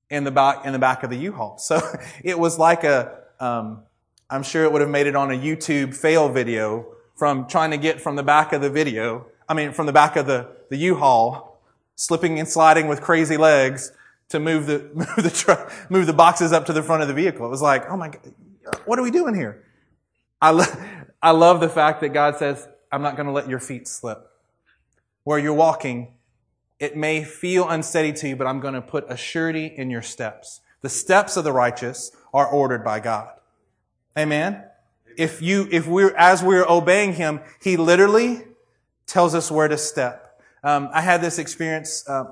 in 0.10 0.24
the 0.24 0.32
back, 0.32 0.66
in 0.66 0.74
the 0.74 0.80
back 0.80 1.04
of 1.04 1.12
the 1.12 1.18
U-Haul. 1.18 1.60
So 1.60 1.80
it 2.24 2.40
was 2.40 2.58
like 2.58 2.84
a, 2.84 3.20
um, 3.40 3.84
I'm 4.30 4.44
sure 4.44 4.64
it 4.64 4.72
would 4.72 4.82
have 4.82 4.90
made 4.90 5.08
it 5.08 5.16
on 5.16 5.32
a 5.32 5.36
YouTube 5.36 5.96
fail 5.96 6.30
video 6.30 6.86
from 7.16 7.48
trying 7.48 7.72
to 7.72 7.78
get 7.78 8.00
from 8.00 8.16
the 8.16 8.24
back 8.24 8.54
of 8.54 8.62
the 8.62 8.70
video, 8.70 9.26
I 9.48 9.54
mean, 9.54 9.74
from 9.74 9.88
the 9.88 9.94
back 9.94 10.16
of 10.16 10.28
the, 10.28 10.48
the 10.70 10.78
U-Haul, 10.78 11.60
slipping 11.96 12.40
and 12.40 12.48
sliding 12.48 12.88
with 12.88 13.02
crazy 13.02 13.36
legs 13.36 13.92
to 14.30 14.40
move 14.40 14.68
the, 14.68 14.90
move 14.94 15.16
the 15.18 15.30
truck, 15.30 15.72
move 15.90 16.06
the 16.06 16.14
boxes 16.14 16.54
up 16.54 16.66
to 16.68 16.74
the 16.74 16.84
front 16.84 17.02
of 17.02 17.08
the 17.08 17.14
vehicle. 17.14 17.46
It 17.46 17.50
was 17.50 17.62
like, 17.62 17.90
oh 17.90 17.98
my 17.98 18.10
God, 18.10 18.34
what 18.86 19.00
are 19.00 19.02
we 19.02 19.12
doing 19.12 19.36
here? 19.36 19.66
I, 20.42 20.52
lo- 20.52 20.66
I 21.22 21.32
love 21.32 21.60
the 21.60 21.70
fact 21.70 22.02
that 22.02 22.10
God 22.10 22.38
says, 22.38 22.68
I'm 22.92 23.02
not 23.02 23.16
going 23.16 23.26
to 23.26 23.34
let 23.34 23.50
your 23.50 23.60
feet 23.60 23.88
slip. 23.88 24.30
Where 25.24 25.40
you're 25.40 25.54
walking, 25.54 26.14
it 26.80 26.96
may 26.96 27.24
feel 27.24 27.68
unsteady 27.68 28.14
to 28.14 28.30
you, 28.30 28.36
but 28.36 28.48
I'm 28.48 28.60
going 28.60 28.76
to 28.76 28.82
put 28.82 29.06
a 29.10 29.18
surety 29.18 29.66
in 29.66 29.90
your 29.90 30.02
steps. 30.02 30.62
The 30.82 30.90
steps 30.90 31.36
of 31.36 31.44
the 31.44 31.52
righteous 31.52 32.12
are 32.34 32.48
ordered 32.48 32.86
by 32.86 33.00
God. 33.02 33.39
Amen. 34.20 34.64
If 35.18 35.42
you, 35.42 35.68
if 35.72 35.88
we're, 35.88 36.14
as 36.16 36.44
we're 36.44 36.66
obeying 36.68 37.14
Him, 37.14 37.40
He 37.62 37.78
literally 37.78 38.44
tells 39.08 39.34
us 39.34 39.50
where 39.50 39.70
to 39.70 39.78
step. 39.78 40.42
Um, 40.62 40.90
I 40.94 41.00
had 41.00 41.22
this 41.22 41.40
experience, 41.40 42.08
uh, 42.08 42.26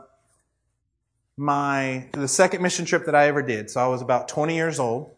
my, 1.38 2.10
the 2.12 2.28
second 2.28 2.62
mission 2.62 2.84
trip 2.84 3.06
that 3.06 3.16
I 3.16 3.28
ever 3.28 3.42
did. 3.42 3.70
So 3.70 3.80
I 3.80 3.88
was 3.88 4.02
about 4.02 4.28
20 4.28 4.54
years 4.56 4.80
old. 4.80 5.16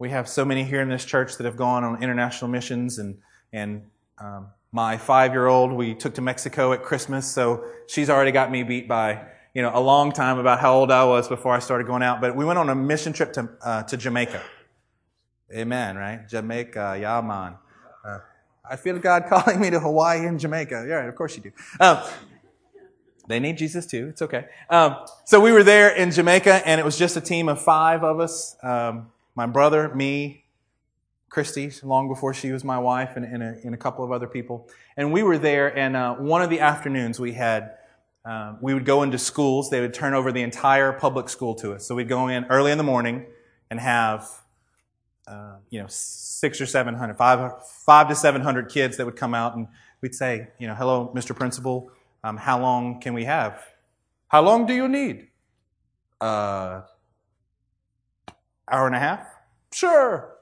We 0.00 0.10
have 0.10 0.28
so 0.28 0.44
many 0.44 0.64
here 0.64 0.80
in 0.80 0.88
this 0.88 1.04
church 1.04 1.36
that 1.36 1.44
have 1.44 1.56
gone 1.56 1.84
on 1.84 2.02
international 2.02 2.50
missions 2.50 2.98
and, 2.98 3.18
and, 3.52 3.82
um, 4.20 4.48
my 4.72 4.98
five-year-old 4.98 5.72
we 5.72 5.94
took 5.94 6.14
to 6.16 6.20
Mexico 6.20 6.72
at 6.72 6.82
Christmas, 6.82 7.26
so 7.26 7.64
she's 7.86 8.10
already 8.10 8.32
got 8.32 8.50
me 8.50 8.62
beat 8.62 8.86
by 8.86 9.24
you 9.54 9.62
know 9.62 9.70
a 9.72 9.80
long 9.80 10.12
time 10.12 10.38
about 10.38 10.60
how 10.60 10.74
old 10.74 10.92
I 10.92 11.04
was 11.04 11.26
before 11.26 11.54
I 11.54 11.58
started 11.58 11.86
going 11.86 12.02
out. 12.02 12.20
But 12.20 12.36
we 12.36 12.44
went 12.44 12.58
on 12.58 12.68
a 12.68 12.74
mission 12.74 13.14
trip 13.14 13.32
to 13.32 13.48
uh, 13.62 13.82
to 13.84 13.96
Jamaica, 13.96 14.42
Amen, 15.54 15.96
right? 15.96 16.28
Jamaica, 16.28 16.98
Yaman. 17.00 17.54
Uh, 18.04 18.18
I 18.68 18.76
feel 18.76 18.98
God 18.98 19.24
calling 19.28 19.58
me 19.60 19.70
to 19.70 19.80
Hawaii 19.80 20.26
and 20.26 20.38
Jamaica. 20.38 20.84
Yeah, 20.86 21.06
of 21.06 21.14
course 21.14 21.36
you 21.36 21.42
do. 21.42 21.52
Um, 21.80 22.02
they 23.28 23.40
need 23.40 23.56
Jesus 23.56 23.86
too. 23.86 24.08
It's 24.08 24.22
okay. 24.22 24.46
Um, 24.68 24.96
so 25.24 25.40
we 25.40 25.52
were 25.52 25.62
there 25.62 25.94
in 25.94 26.10
Jamaica, 26.10 26.66
and 26.66 26.78
it 26.78 26.84
was 26.84 26.98
just 26.98 27.16
a 27.16 27.20
team 27.20 27.48
of 27.48 27.62
five 27.62 28.02
of 28.04 28.20
us. 28.20 28.56
Um, 28.62 29.10
my 29.34 29.46
brother, 29.46 29.94
me, 29.94 30.44
Christy, 31.30 31.70
long 31.82 32.08
before 32.08 32.34
she 32.34 32.52
was 32.52 32.64
my 32.64 32.78
wife, 32.78 33.16
and, 33.16 33.24
and, 33.24 33.42
a, 33.42 33.56
and 33.64 33.74
a, 33.74 33.78
couple 33.78 34.04
of 34.04 34.12
other 34.12 34.26
people. 34.26 34.68
And 34.96 35.12
we 35.12 35.22
were 35.22 35.38
there, 35.38 35.76
and 35.76 35.94
uh, 35.94 36.14
one 36.14 36.42
of 36.42 36.48
the 36.50 36.60
afternoons 36.60 37.20
we 37.20 37.32
had, 37.32 37.74
uh, 38.24 38.56
we 38.60 38.72
would 38.74 38.86
go 38.86 39.02
into 39.02 39.18
schools. 39.18 39.68
They 39.70 39.80
would 39.80 39.94
turn 39.94 40.14
over 40.14 40.32
the 40.32 40.42
entire 40.42 40.92
public 40.92 41.28
school 41.28 41.54
to 41.56 41.74
us. 41.74 41.86
So 41.86 41.94
we'd 41.94 42.08
go 42.08 42.28
in 42.28 42.44
early 42.46 42.72
in 42.72 42.78
the 42.78 42.84
morning 42.84 43.26
and 43.70 43.78
have 43.78 44.26
uh, 45.28 45.56
you 45.70 45.80
know, 45.80 45.86
six 45.88 46.60
or 46.60 46.66
seven 46.66 46.94
hundred, 46.94 47.18
five, 47.18 47.52
five 47.84 48.08
to 48.08 48.14
seven 48.14 48.40
hundred 48.40 48.70
kids 48.70 48.96
that 48.96 49.04
would 49.04 49.16
come 49.16 49.34
out 49.34 49.54
and 49.54 49.68
we'd 50.00 50.14
say, 50.14 50.48
you 50.58 50.66
know, 50.66 50.74
hello, 50.74 51.12
Mr. 51.14 51.36
Principal, 51.36 51.90
um, 52.24 52.36
how 52.36 52.60
long 52.60 53.00
can 53.00 53.14
we 53.14 53.24
have? 53.24 53.62
How 54.28 54.42
long 54.42 54.66
do 54.66 54.74
you 54.74 54.88
need? 54.88 55.28
Uh, 56.20 56.82
hour 58.70 58.86
and 58.86 58.96
a 58.96 58.98
half? 58.98 59.26
Sure. 59.72 60.34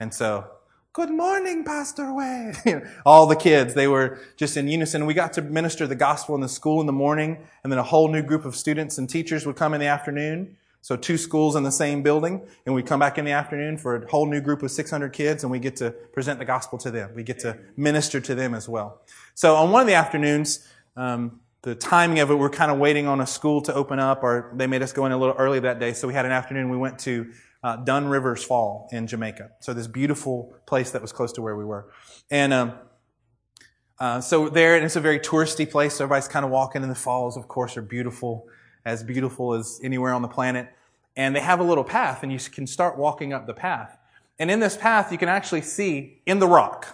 And 0.00 0.12
so, 0.12 0.46
good 0.92 1.10
morning, 1.10 1.64
Pastor 1.64 2.12
Wade. 2.12 2.56
all 3.06 3.26
the 3.26 3.36
kids, 3.36 3.74
they 3.74 3.88
were 3.88 4.18
just 4.36 4.56
in 4.56 4.68
unison. 4.68 5.06
We 5.06 5.14
got 5.14 5.32
to 5.34 5.42
minister 5.42 5.86
the 5.86 5.94
gospel 5.94 6.34
in 6.34 6.40
the 6.40 6.48
school 6.48 6.80
in 6.80 6.86
the 6.86 6.92
morning, 6.92 7.46
and 7.62 7.72
then 7.72 7.78
a 7.78 7.84
whole 7.84 8.08
new 8.08 8.22
group 8.22 8.44
of 8.44 8.56
students 8.56 8.98
and 8.98 9.08
teachers 9.08 9.46
would 9.46 9.56
come 9.56 9.74
in 9.74 9.80
the 9.80 9.86
afternoon. 9.86 10.56
So 10.86 10.94
two 10.94 11.18
schools 11.18 11.56
in 11.56 11.64
the 11.64 11.72
same 11.72 12.04
building, 12.04 12.46
and 12.64 12.72
we 12.72 12.80
come 12.80 13.00
back 13.00 13.18
in 13.18 13.24
the 13.24 13.32
afternoon 13.32 13.76
for 13.76 13.96
a 13.96 14.08
whole 14.08 14.24
new 14.24 14.40
group 14.40 14.62
of 14.62 14.70
600 14.70 15.12
kids, 15.12 15.42
and 15.42 15.50
we 15.50 15.58
get 15.58 15.74
to 15.78 15.90
present 15.90 16.38
the 16.38 16.44
gospel 16.44 16.78
to 16.78 16.92
them. 16.92 17.10
We 17.12 17.24
get 17.24 17.40
to 17.40 17.58
minister 17.76 18.20
to 18.20 18.36
them 18.36 18.54
as 18.54 18.68
well. 18.68 19.00
So 19.34 19.56
on 19.56 19.72
one 19.72 19.80
of 19.80 19.88
the 19.88 19.94
afternoons, 19.94 20.64
um, 20.96 21.40
the 21.62 21.74
timing 21.74 22.20
of 22.20 22.30
it, 22.30 22.36
we're 22.36 22.50
kind 22.50 22.70
of 22.70 22.78
waiting 22.78 23.08
on 23.08 23.20
a 23.20 23.26
school 23.26 23.60
to 23.62 23.74
open 23.74 23.98
up, 23.98 24.22
or 24.22 24.52
they 24.54 24.68
made 24.68 24.80
us 24.80 24.92
go 24.92 25.06
in 25.06 25.10
a 25.10 25.18
little 25.18 25.34
early 25.34 25.58
that 25.58 25.80
day. 25.80 25.92
So 25.92 26.06
we 26.06 26.14
had 26.14 26.24
an 26.24 26.30
afternoon. 26.30 26.70
We 26.70 26.76
went 26.76 27.00
to 27.00 27.32
uh, 27.64 27.78
Dunn 27.78 28.06
Rivers 28.06 28.44
Fall 28.44 28.88
in 28.92 29.08
Jamaica. 29.08 29.50
So 29.58 29.74
this 29.74 29.88
beautiful 29.88 30.54
place 30.66 30.92
that 30.92 31.02
was 31.02 31.10
close 31.10 31.32
to 31.32 31.42
where 31.42 31.56
we 31.56 31.64
were, 31.64 31.90
and 32.30 32.52
um, 32.52 32.74
uh, 33.98 34.20
so 34.20 34.48
there, 34.48 34.76
and 34.76 34.84
it's 34.84 34.94
a 34.94 35.00
very 35.00 35.18
touristy 35.18 35.68
place. 35.68 35.96
So 35.96 36.04
everybody's 36.04 36.28
kind 36.28 36.44
of 36.44 36.52
walking 36.52 36.84
in 36.84 36.88
the 36.88 36.94
falls. 36.94 37.36
Of 37.36 37.48
course, 37.48 37.76
are 37.76 37.82
beautiful, 37.82 38.46
as 38.86 39.02
beautiful 39.02 39.52
as 39.52 39.80
anywhere 39.82 40.14
on 40.14 40.22
the 40.22 40.28
planet. 40.28 40.72
And 41.16 41.34
they 41.34 41.40
have 41.40 41.60
a 41.60 41.64
little 41.64 41.84
path, 41.84 42.22
and 42.22 42.32
you 42.32 42.38
can 42.38 42.66
start 42.66 42.96
walking 42.96 43.32
up 43.32 43.46
the 43.46 43.54
path. 43.54 43.98
And 44.38 44.50
in 44.50 44.60
this 44.60 44.76
path, 44.76 45.10
you 45.10 45.18
can 45.18 45.28
actually 45.28 45.62
see 45.62 46.22
in 46.24 46.38
the 46.38 46.46
rock. 46.46 46.86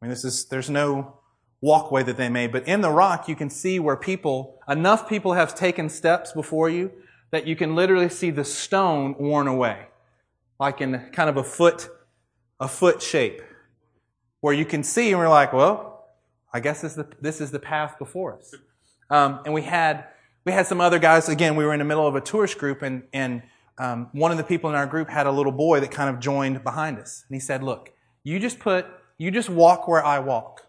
I 0.00 0.04
mean, 0.04 0.10
this 0.10 0.24
is 0.24 0.44
there's 0.46 0.70
no 0.70 1.18
walkway 1.60 2.04
that 2.04 2.16
they 2.16 2.28
made, 2.28 2.52
but 2.52 2.68
in 2.68 2.82
the 2.82 2.90
rock, 2.90 3.28
you 3.28 3.34
can 3.34 3.50
see 3.50 3.80
where 3.80 3.96
people, 3.96 4.60
enough 4.68 5.08
people 5.08 5.32
have 5.32 5.54
taken 5.56 5.88
steps 5.88 6.32
before 6.32 6.70
you 6.70 6.92
that 7.32 7.46
you 7.46 7.56
can 7.56 7.74
literally 7.74 8.08
see 8.08 8.30
the 8.30 8.44
stone 8.44 9.16
worn 9.18 9.48
away, 9.48 9.86
like 10.60 10.80
in 10.80 11.10
kind 11.10 11.28
of 11.28 11.36
a 11.36 11.42
foot, 11.42 11.88
a 12.60 12.68
foot 12.68 13.02
shape, 13.02 13.42
where 14.40 14.54
you 14.54 14.64
can 14.64 14.84
see, 14.84 15.10
and 15.10 15.18
we're 15.18 15.28
like, 15.28 15.52
well, 15.52 16.06
I 16.52 16.60
guess 16.60 16.82
this 16.82 16.92
is 16.92 16.96
the, 16.96 17.08
this 17.20 17.40
is 17.40 17.50
the 17.50 17.58
path 17.58 17.98
before 17.98 18.36
us. 18.36 18.54
Um, 19.10 19.40
and 19.44 19.52
we 19.52 19.62
had 19.62 20.04
we 20.48 20.52
had 20.52 20.66
some 20.66 20.80
other 20.80 20.98
guys. 20.98 21.28
Again, 21.28 21.56
we 21.56 21.64
were 21.66 21.74
in 21.74 21.78
the 21.78 21.84
middle 21.84 22.06
of 22.06 22.14
a 22.14 22.22
tourist 22.22 22.56
group, 22.56 22.80
and 22.80 23.02
and 23.12 23.42
um, 23.76 24.08
one 24.12 24.30
of 24.30 24.38
the 24.38 24.44
people 24.44 24.70
in 24.70 24.76
our 24.76 24.86
group 24.86 25.10
had 25.10 25.26
a 25.26 25.30
little 25.30 25.52
boy 25.52 25.78
that 25.80 25.90
kind 25.90 26.08
of 26.08 26.20
joined 26.20 26.64
behind 26.64 26.98
us, 26.98 27.26
and 27.28 27.36
he 27.36 27.40
said, 27.40 27.62
"Look, 27.62 27.92
you 28.24 28.40
just 28.40 28.58
put 28.58 28.86
you 29.18 29.30
just 29.30 29.50
walk 29.50 29.86
where 29.86 30.02
I 30.02 30.20
walk, 30.20 30.66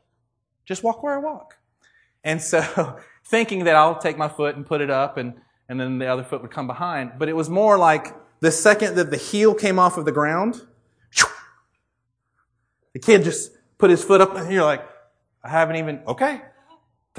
just 0.65 0.83
walk 0.83 1.01
where 1.01 1.15
I 1.15 1.19
walk." 1.19 1.59
And 2.25 2.41
so, 2.41 2.99
thinking 3.25 3.63
that 3.63 3.75
I'll 3.77 3.97
take 3.97 4.17
my 4.17 4.27
foot 4.27 4.57
and 4.57 4.65
put 4.65 4.81
it 4.81 4.89
up, 4.89 5.15
and 5.15 5.35
and 5.69 5.79
then 5.79 5.97
the 5.97 6.07
other 6.07 6.25
foot 6.25 6.41
would 6.41 6.51
come 6.51 6.67
behind. 6.67 7.13
But 7.17 7.29
it 7.29 7.37
was 7.37 7.49
more 7.49 7.77
like 7.77 8.13
the 8.41 8.51
second 8.51 8.95
that 8.95 9.11
the 9.11 9.17
heel 9.17 9.53
came 9.53 9.79
off 9.79 9.97
of 9.97 10.03
the 10.03 10.11
ground, 10.11 10.61
the 12.91 12.99
kid 12.99 13.23
just 13.23 13.51
put 13.77 13.89
his 13.89 14.03
foot 14.03 14.19
up, 14.19 14.35
and 14.35 14.51
you're 14.51 14.65
like, 14.65 14.85
I 15.41 15.47
haven't 15.47 15.77
even, 15.77 16.01
okay. 16.05 16.41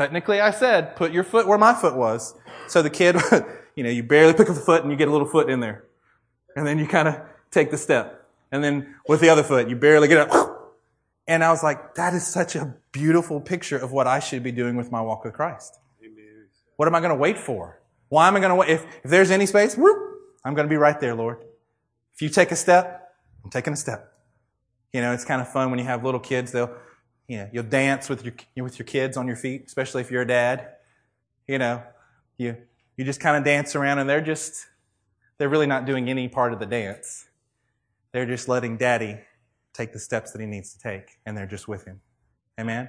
Technically, 0.00 0.40
I 0.40 0.50
said, 0.50 0.97
put 0.97 1.12
your 1.12 1.23
foot 1.23 1.47
where 1.47 1.59
my 1.59 1.75
foot 1.75 1.95
was. 1.95 2.35
So 2.69 2.80
the 2.80 2.88
kid, 2.88 3.16
you 3.76 3.85
know, 3.85 3.90
you 3.90 4.02
barely 4.02 4.33
pick 4.33 4.49
up 4.49 4.54
the 4.54 4.62
foot 4.62 4.80
and 4.80 4.90
you 4.90 4.97
get 4.97 5.09
a 5.09 5.11
little 5.11 5.26
foot 5.26 5.50
in 5.50 5.61
there. 5.61 5.85
And 6.57 6.66
then 6.66 6.78
you 6.78 6.88
kind 6.88 7.07
of 7.07 7.21
take 7.50 7.71
the 7.71 7.76
step. 7.76 8.26
And 8.50 8.64
then 8.64 8.95
with 9.07 9.21
the 9.21 9.28
other 9.28 9.42
foot, 9.42 9.69
you 9.69 9.76
barely 9.76 10.09
get 10.09 10.30
up. 10.30 10.57
And 11.28 11.45
I 11.45 11.50
was 11.50 11.62
like, 11.62 11.95
that 11.97 12.14
is 12.14 12.26
such 12.26 12.57
a 12.57 12.75
beautiful 12.90 13.40
picture 13.40 13.76
of 13.76 13.92
what 13.92 14.07
I 14.09 14.21
should 14.21 14.42
be 14.42 14.50
doing 14.50 14.75
with 14.75 14.90
my 14.90 15.00
walk 15.00 15.23
with 15.23 15.35
Christ. 15.35 15.78
Amen. 16.02 16.47
What 16.75 16.88
am 16.88 16.95
I 16.95 17.00
going 17.00 17.11
to 17.11 17.16
wait 17.16 17.38
for? 17.38 17.78
Why 18.09 18.26
am 18.26 18.35
I 18.35 18.40
going 18.40 18.50
to 18.50 18.57
wait? 18.57 18.71
If, 18.71 18.85
if 19.04 19.11
there's 19.11 19.30
any 19.30 19.47
space, 19.47 19.76
whoop, 19.76 19.97
I'm 20.45 20.54
going 20.54 20.66
to 20.66 20.71
be 20.71 20.76
right 20.76 20.99
there, 20.99 21.14
Lord. 21.14 21.37
If 22.14 22.23
you 22.23 22.30
take 22.30 22.50
a 22.50 22.57
step, 22.57 23.12
I'm 23.45 23.50
taking 23.50 23.75
a 23.75 23.76
step. 23.76 24.12
You 24.92 25.02
know, 25.02 25.12
it's 25.12 25.25
kind 25.25 25.40
of 25.40 25.52
fun 25.52 25.71
when 25.71 25.78
you 25.78 25.85
have 25.85 26.02
little 26.02 26.19
kids. 26.19 26.50
They'll, 26.50 26.75
you 27.30 27.37
know, 27.37 27.49
you'll 27.52 27.62
dance 27.62 28.08
with 28.08 28.25
your, 28.25 28.34
with 28.64 28.76
your 28.80 28.87
kids 28.87 29.16
on 29.16 29.28
your 29.28 29.37
feet, 29.37 29.62
especially 29.64 30.00
if 30.00 30.10
you're 30.10 30.22
a 30.22 30.26
dad. 30.26 30.66
You 31.46 31.58
know, 31.58 31.80
you, 32.38 32.56
you 32.96 33.04
just 33.04 33.20
kind 33.20 33.37
of 33.37 33.44
dance 33.44 33.76
around 33.76 34.00
and 34.00 34.10
they're 34.10 34.20
just, 34.20 34.66
they're 35.38 35.49
really 35.49 35.68
not 35.68 35.87
doing 35.87 36.10
any 36.10 36.26
part 36.26 36.52
of 36.52 36.58
the 36.58 36.66
dance. 36.66 37.28
They're 38.10 38.26
just 38.26 38.49
letting 38.49 38.78
daddy 38.78 39.20
take 39.73 39.93
the 39.93 40.00
steps 40.00 40.32
that 40.32 40.40
he 40.40 40.47
needs 40.49 40.75
to 40.75 40.80
take 40.80 41.21
and 41.25 41.38
they're 41.38 41.47
just 41.47 41.69
with 41.69 41.84
him. 41.84 42.00
Amen. 42.58 42.88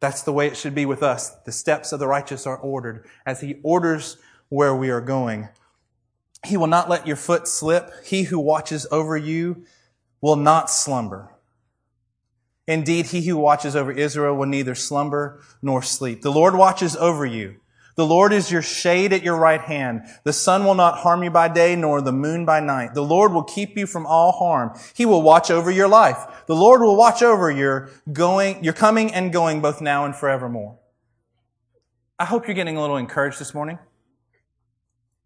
That's 0.00 0.22
the 0.22 0.32
way 0.32 0.46
it 0.46 0.56
should 0.56 0.74
be 0.74 0.86
with 0.86 1.02
us. 1.02 1.28
The 1.44 1.52
steps 1.52 1.92
of 1.92 2.00
the 2.00 2.08
righteous 2.08 2.46
are 2.46 2.56
ordered 2.56 3.06
as 3.26 3.42
he 3.42 3.56
orders 3.62 4.16
where 4.48 4.74
we 4.74 4.88
are 4.88 5.02
going. 5.02 5.50
He 6.42 6.56
will 6.56 6.68
not 6.68 6.88
let 6.88 7.06
your 7.06 7.16
foot 7.16 7.46
slip. 7.46 7.90
He 8.02 8.22
who 8.22 8.38
watches 8.38 8.86
over 8.90 9.14
you 9.14 9.66
will 10.22 10.36
not 10.36 10.70
slumber. 10.70 11.33
Indeed, 12.66 13.06
he 13.06 13.22
who 13.26 13.36
watches 13.36 13.76
over 13.76 13.92
Israel 13.92 14.36
will 14.36 14.46
neither 14.46 14.74
slumber 14.74 15.42
nor 15.60 15.82
sleep. 15.82 16.22
The 16.22 16.32
Lord 16.32 16.54
watches 16.54 16.96
over 16.96 17.26
you. 17.26 17.56
The 17.96 18.06
Lord 18.06 18.32
is 18.32 18.50
your 18.50 18.62
shade 18.62 19.12
at 19.12 19.22
your 19.22 19.36
right 19.36 19.60
hand. 19.60 20.02
The 20.24 20.32
sun 20.32 20.64
will 20.64 20.74
not 20.74 20.98
harm 20.98 21.22
you 21.22 21.30
by 21.30 21.48
day, 21.48 21.76
nor 21.76 22.00
the 22.00 22.12
moon 22.12 22.44
by 22.44 22.58
night. 22.58 22.94
The 22.94 23.02
Lord 23.02 23.32
will 23.32 23.44
keep 23.44 23.76
you 23.76 23.86
from 23.86 24.04
all 24.04 24.32
harm. 24.32 24.76
He 24.94 25.06
will 25.06 25.22
watch 25.22 25.50
over 25.50 25.70
your 25.70 25.86
life. 25.86 26.44
The 26.46 26.56
Lord 26.56 26.80
will 26.80 26.96
watch 26.96 27.22
over 27.22 27.50
your 27.50 27.90
going, 28.12 28.64
your 28.64 28.72
coming 28.72 29.14
and 29.14 29.32
going 29.32 29.60
both 29.60 29.80
now 29.80 30.04
and 30.04 30.14
forevermore. 30.14 30.78
I 32.18 32.24
hope 32.24 32.48
you're 32.48 32.54
getting 32.54 32.76
a 32.76 32.80
little 32.80 32.96
encouraged 32.96 33.38
this 33.38 33.54
morning. 33.54 33.78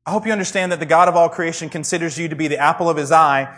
I 0.05 0.11
hope 0.11 0.27
you 0.27 0.33
understand 0.33 0.73
that 0.73 0.81
the 0.81 0.87
God 0.87 1.09
of 1.09 1.17
all 1.17 1.29
creation 1.29 1.69
considers 1.69 2.19
you 2.19 2.29
to 2.29 2.37
be 2.37 2.49
the 2.49 2.59
apple 2.59 2.91
of 2.91 2.97
his 2.97 3.13
eye. 3.13 3.55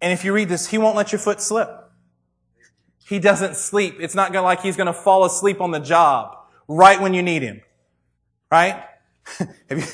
And 0.00 0.12
if 0.12 0.24
you 0.24 0.32
read 0.32 0.48
this, 0.48 0.68
he 0.68 0.78
won't 0.78 0.96
let 0.96 1.12
your 1.12 1.18
foot 1.18 1.42
slip. 1.42 1.79
He 3.10 3.18
doesn't 3.18 3.56
sleep. 3.56 3.96
It's 3.98 4.14
not 4.14 4.32
gonna 4.32 4.44
like 4.44 4.62
he's 4.62 4.76
gonna 4.76 4.92
fall 4.92 5.24
asleep 5.24 5.60
on 5.60 5.72
the 5.72 5.80
job 5.80 6.38
right 6.68 7.00
when 7.00 7.12
you 7.12 7.24
need 7.24 7.42
him. 7.42 7.60
Right? 8.52 8.84
Have 9.38 9.78
you 9.78 9.84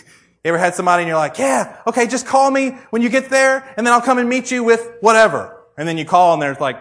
ever 0.45 0.59
had 0.59 0.75
somebody 0.75 1.05
and 1.05 1.09
you're 1.09 1.17
like, 1.17 1.39
yeah, 1.39 1.81
okay, 1.87 2.07
just 2.07 2.27
call 2.27 2.51
me 2.51 2.73
when 2.91 3.01
you 3.01 3.09
get 3.09 3.31
there 3.31 3.73
and 3.79 3.87
then 3.87 3.95
I'll 3.95 4.03
come 4.03 4.19
and 4.19 4.29
meet 4.29 4.51
you 4.51 4.63
with 4.63 4.99
whatever. 5.01 5.65
And 5.79 5.89
then 5.89 5.97
you 5.97 6.05
call 6.05 6.35
and 6.35 6.43
there's 6.43 6.61
like, 6.61 6.77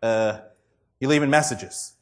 uh, 0.00 0.38
you're 1.00 1.10
leaving 1.10 1.28
messages. 1.28 1.94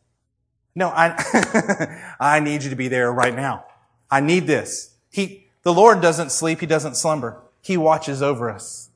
No, 0.75 0.89
I, 0.89 2.15
I 2.21 2.41
need 2.41 2.65
you 2.65 2.69
to 2.69 2.77
be 2.77 2.89
there 2.89 3.11
right 3.11 3.35
now. 3.35 3.65
I 4.11 4.21
need 4.21 4.47
this. 4.47 4.97
He, 5.11 5.47
the 5.63 5.73
Lord 5.73 6.03
doesn't 6.03 6.31
sleep. 6.31 6.61
He 6.61 6.67
doesn't 6.67 6.95
slumber. 6.95 7.41
He 7.63 7.79
watches 7.79 8.21
over 8.21 8.51
us. 8.51 8.91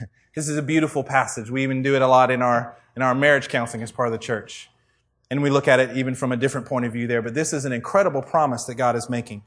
this 0.34 0.48
is 0.48 0.58
a 0.58 0.62
beautiful 0.62 1.04
passage. 1.04 1.48
We 1.48 1.62
even 1.62 1.80
do 1.84 1.94
it 1.94 2.02
a 2.02 2.08
lot 2.08 2.32
in 2.32 2.42
our, 2.42 2.76
in 3.00 3.04
our 3.04 3.14
marriage 3.14 3.48
counseling 3.48 3.82
as 3.82 3.90
part 3.90 4.08
of 4.08 4.12
the 4.12 4.18
church. 4.18 4.68
And 5.30 5.42
we 5.42 5.48
look 5.48 5.66
at 5.66 5.80
it 5.80 5.96
even 5.96 6.14
from 6.14 6.32
a 6.32 6.36
different 6.36 6.66
point 6.66 6.84
of 6.84 6.92
view 6.92 7.06
there. 7.06 7.22
But 7.22 7.32
this 7.32 7.54
is 7.54 7.64
an 7.64 7.72
incredible 7.72 8.20
promise 8.20 8.64
that 8.64 8.74
God 8.74 8.94
is 8.94 9.08
making. 9.08 9.42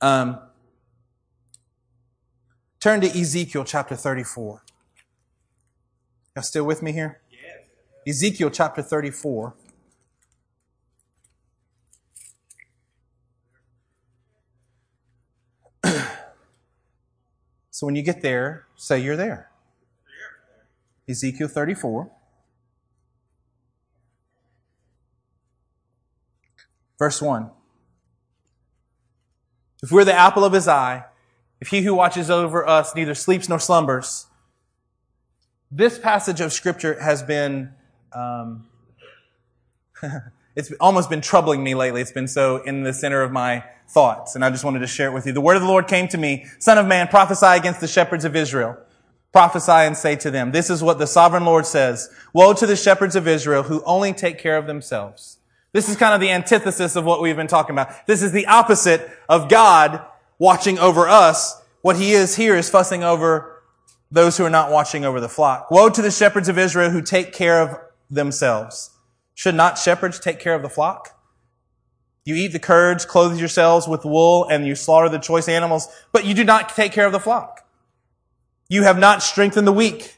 Um, 0.00 0.40
turn 2.80 3.00
to 3.02 3.06
Ezekiel 3.06 3.62
chapter 3.62 3.94
34. 3.94 4.64
Y'all 6.34 6.42
still 6.42 6.64
with 6.64 6.82
me 6.82 6.90
here? 6.90 7.20
Yes. 7.30 8.16
Ezekiel 8.16 8.50
chapter 8.50 8.82
34. 8.82 9.54
So 17.70 17.84
when 17.84 17.94
you 17.94 18.00
get 18.00 18.22
there, 18.22 18.64
say 18.74 18.98
you're 18.98 19.16
there. 19.16 19.50
Ezekiel 21.08 21.48
34. 21.48 22.10
Verse 26.98 27.22
1. 27.22 27.50
If 29.82 29.92
we're 29.92 30.04
the 30.04 30.14
apple 30.14 30.44
of 30.44 30.52
his 30.52 30.66
eye, 30.66 31.04
if 31.60 31.68
he 31.68 31.82
who 31.82 31.94
watches 31.94 32.30
over 32.30 32.66
us 32.66 32.94
neither 32.94 33.14
sleeps 33.14 33.48
nor 33.48 33.58
slumbers, 33.58 34.26
this 35.70 35.98
passage 35.98 36.40
of 36.40 36.52
scripture 36.52 37.00
has 37.00 37.22
been, 37.22 37.72
um, 38.12 38.66
it's 40.56 40.72
almost 40.80 41.10
been 41.10 41.20
troubling 41.20 41.62
me 41.62 41.74
lately. 41.74 42.00
It's 42.00 42.12
been 42.12 42.28
so 42.28 42.58
in 42.58 42.82
the 42.82 42.92
center 42.92 43.22
of 43.22 43.30
my 43.30 43.64
thoughts, 43.88 44.34
and 44.34 44.44
I 44.44 44.50
just 44.50 44.64
wanted 44.64 44.80
to 44.80 44.86
share 44.86 45.08
it 45.08 45.12
with 45.12 45.26
you. 45.26 45.32
The 45.32 45.40
word 45.40 45.56
of 45.56 45.62
the 45.62 45.68
Lord 45.68 45.86
came 45.86 46.08
to 46.08 46.18
me, 46.18 46.46
Son 46.58 46.78
of 46.78 46.86
man, 46.86 47.08
prophesy 47.08 47.46
against 47.46 47.80
the 47.80 47.88
shepherds 47.88 48.24
of 48.24 48.34
Israel. 48.34 48.76
Prophesy 49.36 49.70
and 49.70 49.94
say 49.94 50.16
to 50.16 50.30
them, 50.30 50.50
this 50.50 50.70
is 50.70 50.82
what 50.82 50.98
the 50.98 51.06
sovereign 51.06 51.44
Lord 51.44 51.66
says. 51.66 52.08
Woe 52.32 52.54
to 52.54 52.64
the 52.64 52.74
shepherds 52.74 53.14
of 53.16 53.28
Israel 53.28 53.64
who 53.64 53.82
only 53.84 54.14
take 54.14 54.38
care 54.38 54.56
of 54.56 54.66
themselves. 54.66 55.36
This 55.74 55.90
is 55.90 55.96
kind 55.96 56.14
of 56.14 56.22
the 56.22 56.30
antithesis 56.30 56.96
of 56.96 57.04
what 57.04 57.20
we've 57.20 57.36
been 57.36 57.46
talking 57.46 57.74
about. 57.74 58.06
This 58.06 58.22
is 58.22 58.32
the 58.32 58.46
opposite 58.46 59.10
of 59.28 59.50
God 59.50 60.00
watching 60.38 60.78
over 60.78 61.06
us. 61.06 61.62
What 61.82 61.96
he 61.96 62.12
is 62.12 62.36
here 62.36 62.56
is 62.56 62.70
fussing 62.70 63.04
over 63.04 63.62
those 64.10 64.38
who 64.38 64.44
are 64.46 64.48
not 64.48 64.70
watching 64.70 65.04
over 65.04 65.20
the 65.20 65.28
flock. 65.28 65.70
Woe 65.70 65.90
to 65.90 66.00
the 66.00 66.10
shepherds 66.10 66.48
of 66.48 66.56
Israel 66.56 66.88
who 66.88 67.02
take 67.02 67.34
care 67.34 67.60
of 67.60 67.78
themselves. 68.10 68.88
Should 69.34 69.54
not 69.54 69.76
shepherds 69.76 70.18
take 70.18 70.40
care 70.40 70.54
of 70.54 70.62
the 70.62 70.70
flock? 70.70 71.14
You 72.24 72.36
eat 72.36 72.54
the 72.54 72.58
curds, 72.58 73.04
clothe 73.04 73.38
yourselves 73.38 73.86
with 73.86 74.06
wool, 74.06 74.48
and 74.48 74.66
you 74.66 74.74
slaughter 74.74 75.10
the 75.10 75.18
choice 75.18 75.46
animals, 75.46 75.88
but 76.10 76.24
you 76.24 76.32
do 76.32 76.42
not 76.42 76.70
take 76.70 76.92
care 76.92 77.04
of 77.04 77.12
the 77.12 77.20
flock. 77.20 77.64
You 78.68 78.82
have 78.82 78.98
not 78.98 79.22
strengthened 79.22 79.66
the 79.66 79.72
weak, 79.72 80.16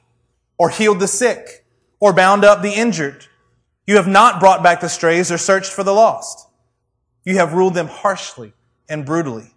or 0.58 0.70
healed 0.70 1.00
the 1.00 1.08
sick, 1.08 1.64
or 2.00 2.12
bound 2.12 2.44
up 2.44 2.62
the 2.62 2.72
injured. 2.72 3.26
You 3.87 3.96
have 3.96 4.08
not 4.08 4.40
brought 4.40 4.62
back 4.62 4.80
the 4.80 4.88
strays 4.88 5.30
or 5.30 5.38
searched 5.38 5.72
for 5.72 5.82
the 5.82 5.94
lost. 5.94 6.48
You 7.24 7.37
have 7.37 7.52
ruled 7.52 7.74
them 7.74 7.88
harshly 7.88 8.52
and 8.88 9.04
brutally. 9.04 9.54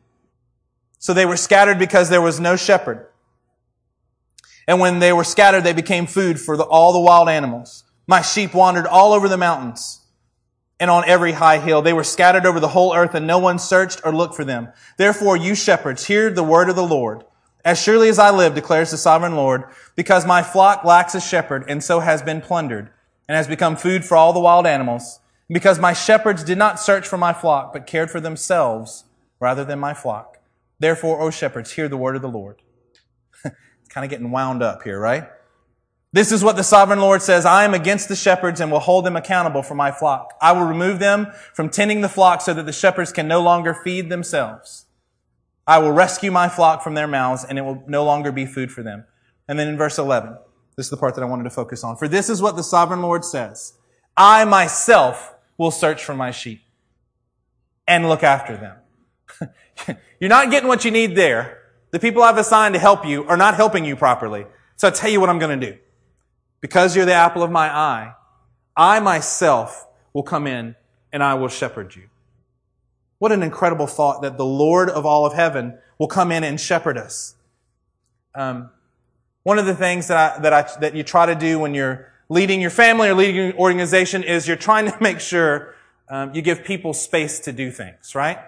So 0.99 1.13
they 1.13 1.25
were 1.25 1.38
scattered 1.38 1.80
because 1.80 2.10
there 2.10 2.21
was 2.21 2.39
no 2.39 2.56
shepherd. 2.56 3.08
And 4.67 4.80
when 4.80 4.99
they 4.99 5.12
were 5.12 5.23
scattered, 5.23 5.63
they 5.63 5.73
became 5.73 6.06
food 6.06 6.39
for 6.39 6.56
the, 6.56 6.63
all 6.63 6.93
the 6.93 6.99
wild 6.99 7.27
animals. 7.27 7.84
My 8.08 8.21
sheep 8.21 8.54
wandered 8.54 8.88
all 8.88 9.13
over 9.13 9.27
the 9.27 9.38
mountains 9.38 10.01
and 10.80 10.89
on 10.91 11.08
every 11.08 11.34
high 11.34 11.60
hill. 11.60 11.82
They 11.82 11.93
were 11.93 12.04
scattered 12.04 12.45
over 12.45 12.60
the 12.60 12.69
whole 12.69 12.95
earth 12.95 13.15
and 13.15 13.25
no 13.25 13.39
one 13.39 13.60
searched 13.60 14.01
or 14.04 14.13
looked 14.13 14.36
for 14.36 14.45
them. 14.45 14.69
Therefore, 14.97 15.36
you 15.38 15.56
shepherds, 15.56 16.06
hear 16.06 16.30
the 16.30 16.43
word 16.43 16.69
of 16.69 16.75
the 16.75 16.86
Lord. 16.86 17.23
As 17.63 17.82
surely 17.82 18.10
as 18.10 18.17
I 18.17 18.32
live, 18.32 18.56
declares 18.56 18.91
the 18.91 18.97
sovereign 18.97 19.36
Lord, 19.36 19.65
because 19.95 20.26
my 20.26 20.41
flock 20.41 20.84
lacks 20.84 21.15
a 21.15 21.21
shepherd 21.21 21.65
and 21.67 21.84
so 21.84 22.00
has 22.00 22.21
been 22.21 22.41
plundered 22.41 22.89
and 23.28 23.36
has 23.36 23.47
become 23.47 23.76
food 23.76 24.04
for 24.04 24.17
all 24.17 24.34
the 24.34 24.39
wild 24.39 24.65
animals, 24.65 25.19
because 25.47 25.80
my 25.80 25.93
shepherds 25.93 26.43
did 26.43 26.58
not 26.58 26.80
search 26.80 27.08
for 27.08 27.17
my 27.17 27.34
flock, 27.34 27.71
but 27.74 27.86
cared 27.86 28.10
for 28.10 28.19
themselves 28.19 29.06
rather 29.39 29.63
than 29.63 29.80
my 29.80 29.93
flock. 29.93 30.38
Therefore, 30.80 31.21
O 31.21 31.30
shepherds, 31.30 31.74
hear 31.74 31.88
the 31.88 31.97
word 31.97 32.15
of 32.15 32.21
the 32.21 32.30
Lord. 32.30 32.62
kind 33.89 34.04
of 34.04 34.10
getting 34.10 34.32
wound 34.32 34.63
up 34.63 34.82
here, 34.84 35.00
right? 35.00 35.30
This 36.13 36.32
is 36.32 36.43
what 36.43 36.58
the 36.58 36.63
sovereign 36.63 37.00
Lord 37.00 37.21
says. 37.21 37.45
I 37.45 37.63
am 37.63 37.74
against 37.74 38.10
the 38.10 38.15
shepherds 38.15 38.60
and 38.60 38.71
will 38.71 38.80
hold 38.80 39.06
them 39.06 39.15
accountable 39.15 39.63
for 39.63 39.76
my 39.76 39.91
flock. 39.91 40.34
I 40.41 40.52
will 40.52 40.65
remove 40.65 41.00
them 41.00 41.28
from 41.54 41.69
tending 41.69 42.02
the 42.02 42.10
flock 42.10 42.41
so 42.41 42.54
that 42.54 42.65
the 42.65 42.74
shepherds 42.74 43.13
can 43.13 43.28
no 43.28 43.41
longer 43.41 43.74
feed 43.74 44.10
themselves. 44.10 44.88
I 45.67 45.80
will 45.80 45.91
rescue 45.91 46.32
my 46.32 46.50
flock 46.50 46.84
from 46.84 46.95
their 46.95 47.08
mouths 47.08 47.45
and 47.47 47.58
it 47.58 47.62
will 47.62 47.84
no 47.88 48.04
longer 48.04 48.32
be 48.32 48.45
food 48.45 48.71
for 48.71 48.84
them. 48.84 49.06
And 49.47 49.60
then 49.60 49.67
in 49.67 49.78
verse 49.78 49.97
11, 49.97 50.38
this 50.76 50.88
is 50.88 50.89
the 50.89 50.97
part 50.97 51.15
that 51.15 51.21
I 51.21 51.26
wanted 51.26 51.43
to 51.43 51.50
focus 51.50 51.84
on. 51.84 51.97
For 51.97 52.08
this 52.08 52.30
is 52.30 52.41
what 52.41 52.56
the 52.56 52.63
sovereign 52.63 53.02
Lord 53.02 53.24
says. 53.24 53.74
I 54.17 54.45
myself 54.45 55.34
will 55.58 55.71
search 55.71 56.04
for 56.04 56.15
my 56.15 56.32
sheep 56.32 56.62
and 57.88 58.08
look 58.08 58.24
after 58.24 58.58
them. 58.58 59.97
You're 60.19 60.30
not 60.30 60.52
getting 60.52 60.67
what 60.67 60.86
you 60.86 60.91
need 60.91 61.15
there. 61.15 61.60
The 61.91 62.00
people 62.00 62.24
I've 62.24 62.38
assigned 62.38 62.74
to 62.74 62.80
help 62.80 63.06
you 63.06 63.26
are 63.26 63.38
not 63.38 63.56
helping 63.56 63.86
you 63.86 63.95
properly. 63.95 64.45
So 64.78 64.88
I 64.88 64.91
tell 64.91 65.10
you 65.10 65.19
what 65.19 65.30
I'm 65.30 65.39
going 65.39 65.60
to 65.60 65.71
do. 65.71 65.78
Because 66.62 66.95
you're 66.95 67.06
the 67.06 67.13
apple 67.13 67.43
of 67.43 67.52
my 67.52 67.67
eye, 67.67 68.13
I 68.78 69.00
myself 69.00 69.88
will 70.13 70.24
come 70.24 70.47
in 70.47 70.76
and 71.12 71.24
I 71.24 71.34
will 71.34 71.50
shepherd 71.50 71.95
you. 71.95 72.04
What 73.22 73.32
an 73.32 73.44
incredible 73.44 73.86
thought 73.86 74.24
that 74.24 74.40
the 74.40 74.46
Lord 74.46 74.90
of 74.90 75.06
all 75.06 75.28
of 75.28 75.34
heaven 75.34 75.78
will 76.00 76.08
come 76.08 76.32
in 76.32 76.44
and 76.44 76.60
shepherd 76.60 76.98
us. 76.98 77.36
Um, 78.34 78.72
one 79.44 79.60
of 79.60 79.68
the 79.68 79.76
things 79.76 80.08
that 80.08 80.18
I, 80.18 80.40
that 80.40 80.54
I, 80.54 80.80
that 80.80 80.96
you 80.96 81.04
try 81.04 81.28
to 81.28 81.36
do 81.36 81.60
when 81.60 81.76
you're 81.76 82.12
leading 82.30 82.62
your 82.62 82.72
family 82.72 83.10
or 83.10 83.14
leading 83.14 83.36
your 83.36 83.54
organization 83.54 84.24
is 84.24 84.48
you're 84.48 84.58
trying 84.58 84.90
to 84.90 84.98
make 85.04 85.20
sure 85.20 85.76
um, 86.10 86.34
you 86.34 86.42
give 86.42 86.64
people 86.64 86.96
space 86.96 87.38
to 87.42 87.52
do 87.52 87.70
things, 87.70 88.16
right? 88.16 88.40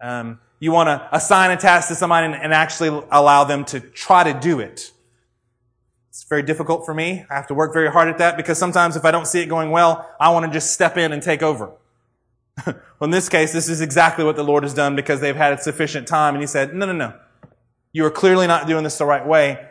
Um, 0.00 0.38
you 0.60 0.70
want 0.70 0.86
to 0.86 1.08
assign 1.10 1.50
a 1.50 1.56
task 1.56 1.88
to 1.88 1.96
somebody 1.96 2.26
and, 2.26 2.36
and 2.36 2.54
actually 2.54 3.04
allow 3.10 3.42
them 3.42 3.64
to 3.64 3.80
try 3.80 4.22
to 4.22 4.38
do 4.38 4.60
it. 4.60 4.92
It's 6.10 6.22
very 6.22 6.44
difficult 6.44 6.84
for 6.84 6.94
me. 6.94 7.26
I 7.28 7.34
have 7.34 7.48
to 7.48 7.54
work 7.54 7.72
very 7.72 7.90
hard 7.90 8.06
at 8.06 8.18
that 8.18 8.36
because 8.36 8.58
sometimes 8.58 8.94
if 8.94 9.04
I 9.04 9.10
don't 9.10 9.26
see 9.26 9.40
it 9.40 9.46
going 9.46 9.72
well, 9.72 10.08
I 10.20 10.28
want 10.30 10.46
to 10.46 10.52
just 10.52 10.72
step 10.72 10.96
in 10.96 11.10
and 11.10 11.20
take 11.20 11.42
over. 11.42 11.72
Well, 12.66 12.76
in 13.02 13.10
this 13.10 13.28
case, 13.28 13.52
this 13.52 13.68
is 13.68 13.80
exactly 13.80 14.24
what 14.24 14.36
the 14.36 14.44
Lord 14.44 14.62
has 14.62 14.74
done 14.74 14.96
because 14.96 15.20
they've 15.20 15.36
had 15.36 15.60
sufficient 15.62 16.06
time. 16.06 16.34
And 16.34 16.42
He 16.42 16.46
said, 16.46 16.74
no, 16.74 16.86
no, 16.86 16.92
no. 16.92 17.14
You 17.92 18.04
are 18.04 18.10
clearly 18.10 18.46
not 18.46 18.66
doing 18.66 18.84
this 18.84 18.98
the 18.98 19.06
right 19.06 19.26
way. 19.26 19.66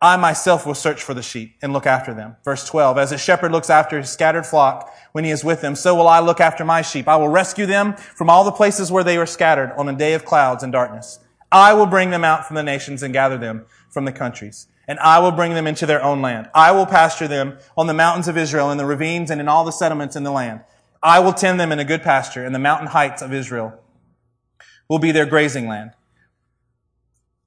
I 0.00 0.16
myself 0.16 0.66
will 0.66 0.74
search 0.74 1.02
for 1.02 1.14
the 1.14 1.22
sheep 1.22 1.56
and 1.62 1.72
look 1.72 1.86
after 1.86 2.12
them. 2.12 2.36
Verse 2.44 2.66
12, 2.66 2.98
as 2.98 3.12
a 3.12 3.18
shepherd 3.18 3.52
looks 3.52 3.70
after 3.70 3.98
his 3.98 4.10
scattered 4.10 4.44
flock 4.44 4.92
when 5.12 5.22
he 5.22 5.30
is 5.30 5.44
with 5.44 5.60
them, 5.60 5.76
so 5.76 5.94
will 5.94 6.08
I 6.08 6.18
look 6.18 6.40
after 6.40 6.64
my 6.64 6.82
sheep. 6.82 7.06
I 7.06 7.16
will 7.16 7.28
rescue 7.28 7.66
them 7.66 7.94
from 7.94 8.28
all 8.28 8.42
the 8.42 8.50
places 8.50 8.90
where 8.90 9.04
they 9.04 9.16
were 9.16 9.26
scattered 9.26 9.72
on 9.76 9.88
a 9.88 9.94
day 9.94 10.14
of 10.14 10.24
clouds 10.24 10.64
and 10.64 10.72
darkness. 10.72 11.20
I 11.52 11.74
will 11.74 11.86
bring 11.86 12.10
them 12.10 12.24
out 12.24 12.46
from 12.46 12.56
the 12.56 12.64
nations 12.64 13.04
and 13.04 13.12
gather 13.12 13.38
them 13.38 13.66
from 13.90 14.04
the 14.04 14.12
countries 14.12 14.66
and 14.88 14.98
I 14.98 15.20
will 15.20 15.32
bring 15.32 15.54
them 15.54 15.66
into 15.66 15.86
their 15.86 16.02
own 16.02 16.22
land. 16.22 16.50
I 16.54 16.72
will 16.72 16.86
pasture 16.86 17.28
them 17.28 17.58
on 17.76 17.86
the 17.86 17.94
mountains 17.94 18.28
of 18.28 18.36
Israel, 18.36 18.70
in 18.70 18.78
the 18.78 18.86
ravines, 18.86 19.30
and 19.30 19.40
in 19.40 19.48
all 19.48 19.64
the 19.64 19.70
settlements 19.70 20.16
in 20.16 20.22
the 20.22 20.30
land. 20.30 20.60
I 21.02 21.20
will 21.20 21.32
tend 21.32 21.58
them 21.58 21.72
in 21.72 21.78
a 21.78 21.84
good 21.84 22.02
pasture, 22.02 22.44
and 22.44 22.54
the 22.54 22.60
mountain 22.60 22.88
heights 22.88 23.22
of 23.22 23.32
Israel 23.32 23.78
will 24.88 24.98
be 24.98 25.12
their 25.12 25.26
grazing 25.26 25.66
land. 25.66 25.92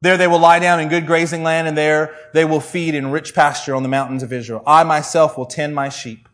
There 0.01 0.17
they 0.17 0.27
will 0.27 0.39
lie 0.39 0.59
down 0.59 0.79
in 0.79 0.89
good 0.89 1.07
grazing 1.07 1.43
land, 1.43 1.67
and 1.67 1.77
there 1.77 2.13
they 2.33 2.45
will 2.45 2.59
feed 2.59 2.95
in 2.95 3.11
rich 3.11 3.33
pasture 3.33 3.73
on 3.73 3.83
the 3.83 3.89
mountains 3.89 4.23
of 4.23 4.33
Israel. 4.33 4.61
I 4.67 4.83
myself 4.83 5.37
will 5.37 5.45
tend 5.45 5.73
my 5.73 5.89
sheep 5.89 6.27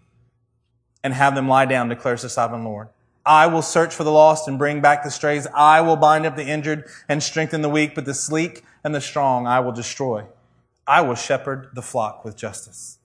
and 1.04 1.14
have 1.14 1.36
them 1.36 1.48
lie 1.48 1.66
down, 1.66 1.90
declares 1.90 2.24
the 2.24 2.30
sovereign 2.30 2.64
Lord. 2.64 2.90
I 3.26 3.46
will 3.48 3.62
search 3.62 3.94
for 3.94 4.04
the 4.04 4.12
lost 4.12 4.48
and 4.48 4.58
bring 4.58 4.82
back 4.82 5.04
the 5.04 5.12
strays. 5.12 5.48
I 5.54 5.82
will 5.82 5.96
bind 5.96 6.26
up 6.26 6.36
the 6.36 6.46
injured 6.46 6.86
and 7.08 7.22
strengthen 7.22 7.62
the 7.62 7.70
weak, 7.70 7.94
but 7.94 8.06
the 8.06 8.16
sleek 8.16 8.64
and 8.84 8.96
the 8.96 9.02
strong 9.02 9.46
I 9.46 9.60
will 9.60 9.72
destroy. 9.72 10.26
I 10.88 11.02
will 11.02 11.16
shepherd 11.16 11.70
the 11.74 11.84
flock 11.84 12.26
with 12.26 12.36
justice. 12.36 12.98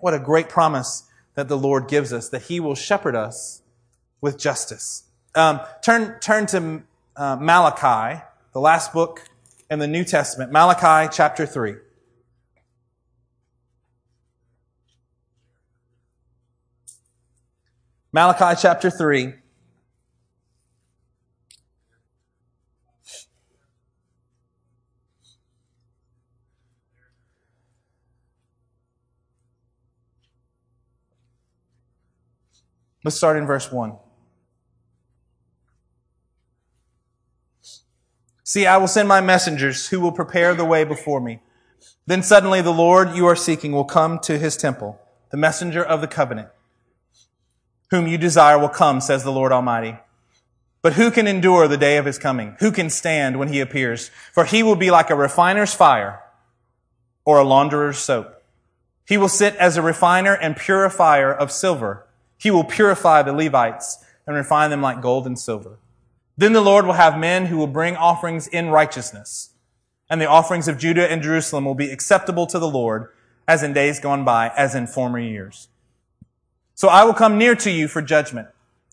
What 0.00 0.14
a 0.14 0.20
great 0.20 0.48
promise 0.48 1.07
that 1.38 1.46
the 1.46 1.56
Lord 1.56 1.86
gives 1.86 2.12
us, 2.12 2.30
that 2.30 2.42
He 2.42 2.58
will 2.58 2.74
shepherd 2.74 3.14
us 3.14 3.62
with 4.20 4.36
justice. 4.36 5.04
Um, 5.36 5.60
turn, 5.84 6.18
turn 6.18 6.46
to 6.46 6.82
uh, 7.14 7.36
Malachi, 7.36 8.20
the 8.52 8.58
last 8.58 8.92
book 8.92 9.22
in 9.70 9.78
the 9.78 9.86
New 9.86 10.02
Testament, 10.02 10.50
Malachi 10.50 11.08
chapter 11.14 11.46
3. 11.46 11.76
Malachi 18.12 18.60
chapter 18.60 18.90
3. 18.90 19.34
Let's 33.08 33.16
start 33.16 33.38
in 33.38 33.46
verse 33.46 33.72
1. 33.72 33.94
See, 38.44 38.66
I 38.66 38.76
will 38.76 38.86
send 38.86 39.08
my 39.08 39.22
messengers 39.22 39.88
who 39.88 39.98
will 39.98 40.12
prepare 40.12 40.54
the 40.54 40.66
way 40.66 40.84
before 40.84 41.18
me. 41.18 41.40
Then 42.04 42.22
suddenly 42.22 42.60
the 42.60 42.70
Lord 42.70 43.16
you 43.16 43.24
are 43.24 43.34
seeking 43.34 43.72
will 43.72 43.86
come 43.86 44.18
to 44.24 44.38
his 44.38 44.58
temple. 44.58 45.00
The 45.30 45.38
messenger 45.38 45.82
of 45.82 46.02
the 46.02 46.06
covenant, 46.06 46.50
whom 47.90 48.06
you 48.06 48.18
desire 48.18 48.58
will 48.58 48.68
come, 48.68 49.00
says 49.00 49.24
the 49.24 49.32
Lord 49.32 49.52
Almighty. 49.52 49.96
But 50.82 50.92
who 50.92 51.10
can 51.10 51.26
endure 51.26 51.66
the 51.66 51.78
day 51.78 51.96
of 51.96 52.04
his 52.04 52.18
coming? 52.18 52.56
Who 52.58 52.70
can 52.70 52.90
stand 52.90 53.38
when 53.38 53.48
he 53.48 53.60
appears? 53.60 54.10
For 54.34 54.44
he 54.44 54.62
will 54.62 54.76
be 54.76 54.90
like 54.90 55.08
a 55.08 55.16
refiner's 55.16 55.72
fire 55.72 56.20
or 57.24 57.38
a 57.38 57.42
launderer's 57.42 57.96
soap. 57.96 58.42
He 59.06 59.16
will 59.16 59.30
sit 59.30 59.56
as 59.56 59.78
a 59.78 59.82
refiner 59.82 60.34
and 60.34 60.58
purifier 60.58 61.32
of 61.32 61.50
silver. 61.50 62.04
He 62.38 62.50
will 62.50 62.64
purify 62.64 63.22
the 63.22 63.32
Levites 63.32 63.98
and 64.26 64.34
refine 64.34 64.70
them 64.70 64.80
like 64.80 65.02
gold 65.02 65.26
and 65.26 65.38
silver. 65.38 65.78
Then 66.36 66.52
the 66.52 66.60
Lord 66.60 66.86
will 66.86 66.94
have 66.94 67.18
men 67.18 67.46
who 67.46 67.56
will 67.56 67.66
bring 67.66 67.96
offerings 67.96 68.46
in 68.46 68.70
righteousness, 68.70 69.50
and 70.08 70.20
the 70.20 70.28
offerings 70.28 70.68
of 70.68 70.78
Judah 70.78 71.10
and 71.10 71.20
Jerusalem 71.20 71.64
will 71.64 71.74
be 71.74 71.90
acceptable 71.90 72.46
to 72.46 72.58
the 72.58 72.68
Lord 72.68 73.08
as 73.48 73.62
in 73.62 73.72
days 73.72 73.98
gone 73.98 74.24
by, 74.24 74.52
as 74.56 74.74
in 74.74 74.86
former 74.86 75.18
years. 75.18 75.68
So 76.74 76.88
I 76.88 77.02
will 77.02 77.14
come 77.14 77.38
near 77.38 77.56
to 77.56 77.70
you 77.70 77.88
for 77.88 78.02
judgment. 78.02 78.48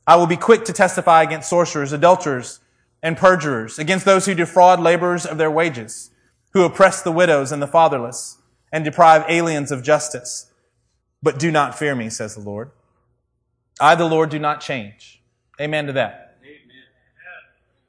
I 0.07 0.15
will 0.15 0.27
be 0.27 0.37
quick 0.37 0.65
to 0.65 0.73
testify 0.73 1.21
against 1.21 1.49
sorcerers, 1.49 1.91
adulterers, 1.91 2.61
and 3.03 3.17
perjurers, 3.17 3.77
against 3.77 4.05
those 4.05 4.25
who 4.25 4.33
defraud 4.33 4.79
laborers 4.79 5.25
of 5.25 5.37
their 5.37 5.51
wages, 5.51 6.09
who 6.53 6.63
oppress 6.63 7.01
the 7.01 7.11
widows 7.11 7.51
and 7.51 7.61
the 7.61 7.67
fatherless, 7.67 8.37
and 8.71 8.83
deprive 8.83 9.25
aliens 9.27 9.71
of 9.71 9.83
justice. 9.83 10.51
But 11.21 11.37
do 11.37 11.51
not 11.51 11.77
fear 11.77 11.93
me, 11.93 12.09
says 12.09 12.33
the 12.33 12.41
Lord. 12.41 12.71
I, 13.79 13.95
the 13.95 14.05
Lord, 14.05 14.29
do 14.29 14.39
not 14.39 14.61
change. 14.61 15.21
Amen 15.59 15.87
to 15.87 15.93
that. 15.93 16.37
Amen. 16.41 16.55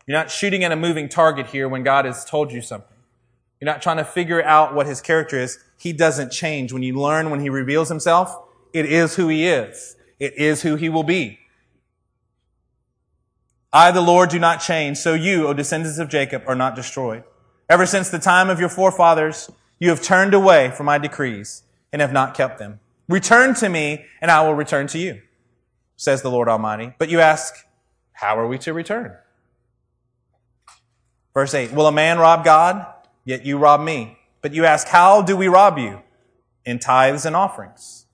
You're 0.07 0.19
not 0.19 0.31
shooting 0.31 0.65
at 0.65 0.73
a 0.73 0.77
moving 0.77 1.09
target 1.09 1.47
here 1.49 1.69
when 1.69 1.83
God 1.83 2.05
has 2.05 2.25
told 2.25 2.53
you 2.53 2.61
something. 2.61 2.97
You're 3.61 3.67
not 3.67 3.83
trying 3.83 3.97
to 3.99 4.05
figure 4.05 4.43
out 4.43 4.75
what 4.75 4.87
his 4.87 5.01
character 5.01 5.39
is. 5.39 5.59
He 5.79 5.93
doesn't 5.93 6.31
change. 6.31 6.73
When 6.73 6.83
you 6.83 6.99
learn, 6.99 7.31
when 7.31 7.41
he 7.41 7.49
reveals 7.49 7.89
himself, 7.89 8.37
it 8.73 8.87
is 8.87 9.17
who 9.17 9.29
he 9.29 9.47
is. 9.47 9.97
It 10.19 10.37
is 10.37 10.63
who 10.63 10.77
he 10.77 10.89
will 10.89 11.05
be. 11.05 11.39
I, 13.73 13.91
the 13.91 14.01
Lord, 14.01 14.31
do 14.31 14.39
not 14.39 14.61
change. 14.61 14.99
So 14.99 15.15
you, 15.15 15.47
O 15.47 15.53
descendants 15.53 15.99
of 15.99 16.09
Jacob, 16.09 16.43
are 16.47 16.55
not 16.55 16.75
destroyed. 16.75 17.25
Ever 17.69 17.87
since 17.87 18.11
the 18.11 18.19
time 18.19 18.49
of 18.49 18.61
your 18.61 18.69
forefathers, 18.69 19.51
you 19.79 19.91
have 19.91 20.03
turned 20.03 20.35
away 20.35 20.71
from 20.71 20.87
my 20.87 20.99
decrees 20.99 21.63
and 21.93 22.01
have 22.01 22.13
not 22.13 22.35
kept 22.35 22.59
them. 22.59 22.81
Return 23.09 23.55
to 23.55 23.69
me 23.69 24.05
and 24.21 24.31
I 24.31 24.43
will 24.47 24.55
return 24.55 24.87
to 24.89 24.99
you 24.99 25.21
says 25.97 26.23
the 26.23 26.31
Lord 26.31 26.49
Almighty. 26.49 26.95
But 26.99 27.09
you 27.09 27.21
ask, 27.21 27.55
how 28.13 28.39
are 28.39 28.47
we 28.47 28.59
to 28.59 28.73
return? 28.73 29.17
Verse 31.35 31.53
8, 31.53 31.73
will 31.73 31.87
a 31.87 31.93
man 31.93 32.19
rob 32.19 32.45
God? 32.45 32.87
Yet 33.25 33.45
you 33.45 33.59
rob 33.59 33.81
me. 33.81 34.19
But 34.41 34.55
you 34.55 34.65
ask, 34.65 34.89
how 34.89 35.23
do 35.23 35.37
we 35.37 35.49
rob 35.49 35.79
you? 35.79 36.03
In 36.65 36.79
tithes 36.79 37.27
and 37.27 37.35
offerings. 37.35 38.07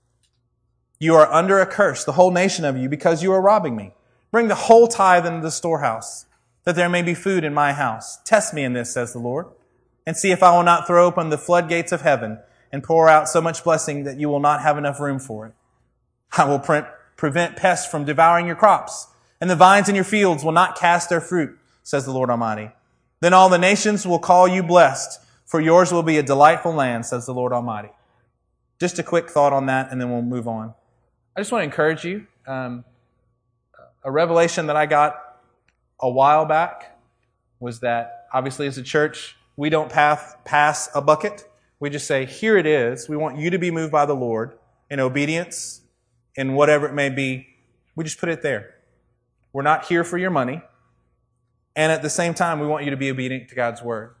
You 0.99 1.15
are 1.15 1.31
under 1.31 1.59
a 1.59 1.65
curse, 1.65 2.03
the 2.03 2.13
whole 2.13 2.31
nation 2.31 2.65
of 2.65 2.77
you, 2.77 2.89
because 2.89 3.21
you 3.21 3.31
are 3.31 3.41
robbing 3.41 3.75
me. 3.75 3.93
Bring 4.31 4.47
the 4.47 4.55
whole 4.55 4.87
tithe 4.87 5.25
into 5.25 5.41
the 5.41 5.51
storehouse, 5.51 6.25
that 6.63 6.75
there 6.75 6.89
may 6.89 7.01
be 7.01 7.13
food 7.13 7.43
in 7.43 7.53
my 7.53 7.73
house. 7.73 8.19
Test 8.23 8.53
me 8.53 8.63
in 8.63 8.73
this, 8.73 8.93
says 8.93 9.13
the 9.13 9.19
Lord, 9.19 9.47
and 10.07 10.17
see 10.17 10.31
if 10.31 10.41
I 10.41 10.55
will 10.55 10.63
not 10.63 10.87
throw 10.87 11.05
open 11.05 11.29
the 11.29 11.37
floodgates 11.37 11.91
of 11.91 12.01
heaven 12.01 12.39
and 12.71 12.83
pour 12.83 13.07
out 13.07 13.29
so 13.29 13.41
much 13.41 13.63
blessing 13.63 14.03
that 14.05 14.17
you 14.17 14.29
will 14.29 14.39
not 14.39 14.61
have 14.61 14.77
enough 14.77 14.99
room 14.99 15.19
for 15.19 15.45
it. 15.45 15.53
I 16.35 16.45
will 16.45 16.59
pre- 16.59 16.81
prevent 17.15 17.55
pests 17.55 17.89
from 17.89 18.05
devouring 18.05 18.47
your 18.47 18.55
crops, 18.55 19.07
and 19.39 19.49
the 19.49 19.55
vines 19.55 19.89
in 19.89 19.95
your 19.95 20.03
fields 20.03 20.43
will 20.43 20.51
not 20.51 20.77
cast 20.77 21.09
their 21.09 21.21
fruit, 21.21 21.57
says 21.83 22.05
the 22.05 22.11
Lord 22.11 22.29
Almighty. 22.29 22.71
Then 23.19 23.33
all 23.33 23.49
the 23.49 23.57
nations 23.57 24.05
will 24.05 24.19
call 24.19 24.47
you 24.47 24.63
blessed, 24.63 25.19
for 25.45 25.61
yours 25.61 25.91
will 25.91 26.03
be 26.03 26.17
a 26.17 26.23
delightful 26.23 26.73
land, 26.73 27.05
says 27.05 27.25
the 27.25 27.33
Lord 27.33 27.53
Almighty. 27.53 27.89
Just 28.79 28.99
a 28.99 29.03
quick 29.03 29.29
thought 29.29 29.53
on 29.53 29.67
that, 29.67 29.91
and 29.91 30.01
then 30.01 30.11
we'll 30.11 30.21
move 30.21 30.47
on. 30.47 30.73
I 31.35 31.39
just 31.39 31.51
want 31.51 31.61
to 31.61 31.65
encourage 31.65 32.03
you. 32.03 32.27
Um, 32.45 32.83
a 34.03 34.11
revelation 34.11 34.67
that 34.67 34.75
I 34.75 34.85
got 34.85 35.15
a 35.99 36.09
while 36.09 36.45
back 36.45 36.99
was 37.59 37.79
that 37.79 38.27
obviously 38.33 38.67
as 38.67 38.77
a 38.77 38.83
church, 38.83 39.37
we 39.55 39.69
don't 39.69 39.89
pass, 39.89 40.35
pass 40.43 40.89
a 40.93 41.01
bucket. 41.01 41.47
We 41.79 41.89
just 41.89 42.07
say, 42.07 42.25
here 42.25 42.57
it 42.57 42.65
is. 42.65 43.07
We 43.07 43.15
want 43.15 43.37
you 43.37 43.49
to 43.51 43.57
be 43.57 43.71
moved 43.71 43.91
by 43.91 44.05
the 44.05 44.15
Lord 44.15 44.57
in 44.89 44.99
obedience, 44.99 45.81
in 46.35 46.53
whatever 46.53 46.87
it 46.87 46.93
may 46.93 47.09
be. 47.09 47.47
We 47.95 48.03
just 48.03 48.19
put 48.19 48.29
it 48.29 48.41
there. 48.41 48.75
We're 49.51 49.61
not 49.61 49.85
here 49.85 50.03
for 50.03 50.17
your 50.17 50.31
money. 50.31 50.61
And 51.75 51.91
at 51.91 52.01
the 52.01 52.09
same 52.09 52.33
time, 52.33 52.59
we 52.59 52.67
want 52.67 52.85
you 52.85 52.91
to 52.91 52.97
be 52.97 53.09
obedient 53.09 53.49
to 53.49 53.55
God's 53.55 53.81
word. 53.81 54.15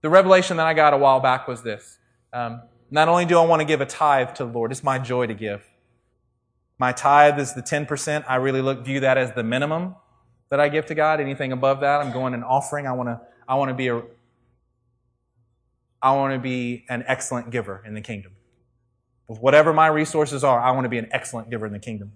The 0.00 0.10
revelation 0.10 0.56
that 0.58 0.66
I 0.66 0.74
got 0.74 0.94
a 0.94 0.96
while 0.96 1.20
back 1.20 1.48
was 1.48 1.62
this. 1.62 1.98
Um, 2.32 2.62
not 2.90 3.08
only 3.08 3.24
do 3.24 3.38
I 3.38 3.44
want 3.44 3.60
to 3.60 3.66
give 3.66 3.80
a 3.80 3.86
tithe 3.86 4.34
to 4.34 4.44
the 4.44 4.52
Lord, 4.52 4.72
it's 4.72 4.84
my 4.84 4.98
joy 4.98 5.26
to 5.26 5.34
give. 5.34 5.64
My 6.78 6.92
tithe 6.92 7.38
is 7.38 7.54
the 7.54 7.62
10%. 7.62 8.24
I 8.28 8.36
really 8.36 8.62
look, 8.62 8.84
view 8.84 9.00
that 9.00 9.18
as 9.18 9.32
the 9.32 9.42
minimum 9.42 9.96
that 10.50 10.60
I 10.60 10.68
give 10.68 10.86
to 10.86 10.94
God. 10.94 11.20
Anything 11.20 11.52
above 11.52 11.80
that, 11.80 12.00
I'm 12.00 12.12
going 12.12 12.34
an 12.34 12.44
offering. 12.44 12.86
I 12.86 12.92
want 12.92 13.08
to, 13.08 13.20
I 13.46 13.56
want 13.56 13.70
to 13.70 13.74
be 13.74 13.88
a, 13.88 14.02
I 16.00 16.14
want 16.14 16.32
to 16.34 16.38
be 16.38 16.84
an 16.88 17.04
excellent 17.06 17.50
giver 17.50 17.82
in 17.84 17.94
the 17.94 18.00
kingdom. 18.00 18.32
With 19.28 19.40
whatever 19.40 19.72
my 19.72 19.86
resources 19.86 20.42
are, 20.42 20.58
I 20.58 20.70
want 20.72 20.86
to 20.86 20.88
be 20.88 20.98
an 20.98 21.08
excellent 21.12 21.50
giver 21.50 21.66
in 21.66 21.72
the 21.72 21.78
kingdom. 21.78 22.12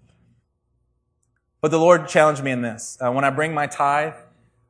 But 1.61 1.71
the 1.71 1.79
Lord 1.79 2.09
challenged 2.09 2.43
me 2.43 2.51
in 2.51 2.63
this. 2.63 2.99
Uh, 3.01 3.13
when 3.13 3.25
I 3.25 3.31
bring 3.31 3.55
my 3.55 3.67
tithe, 3.67 4.15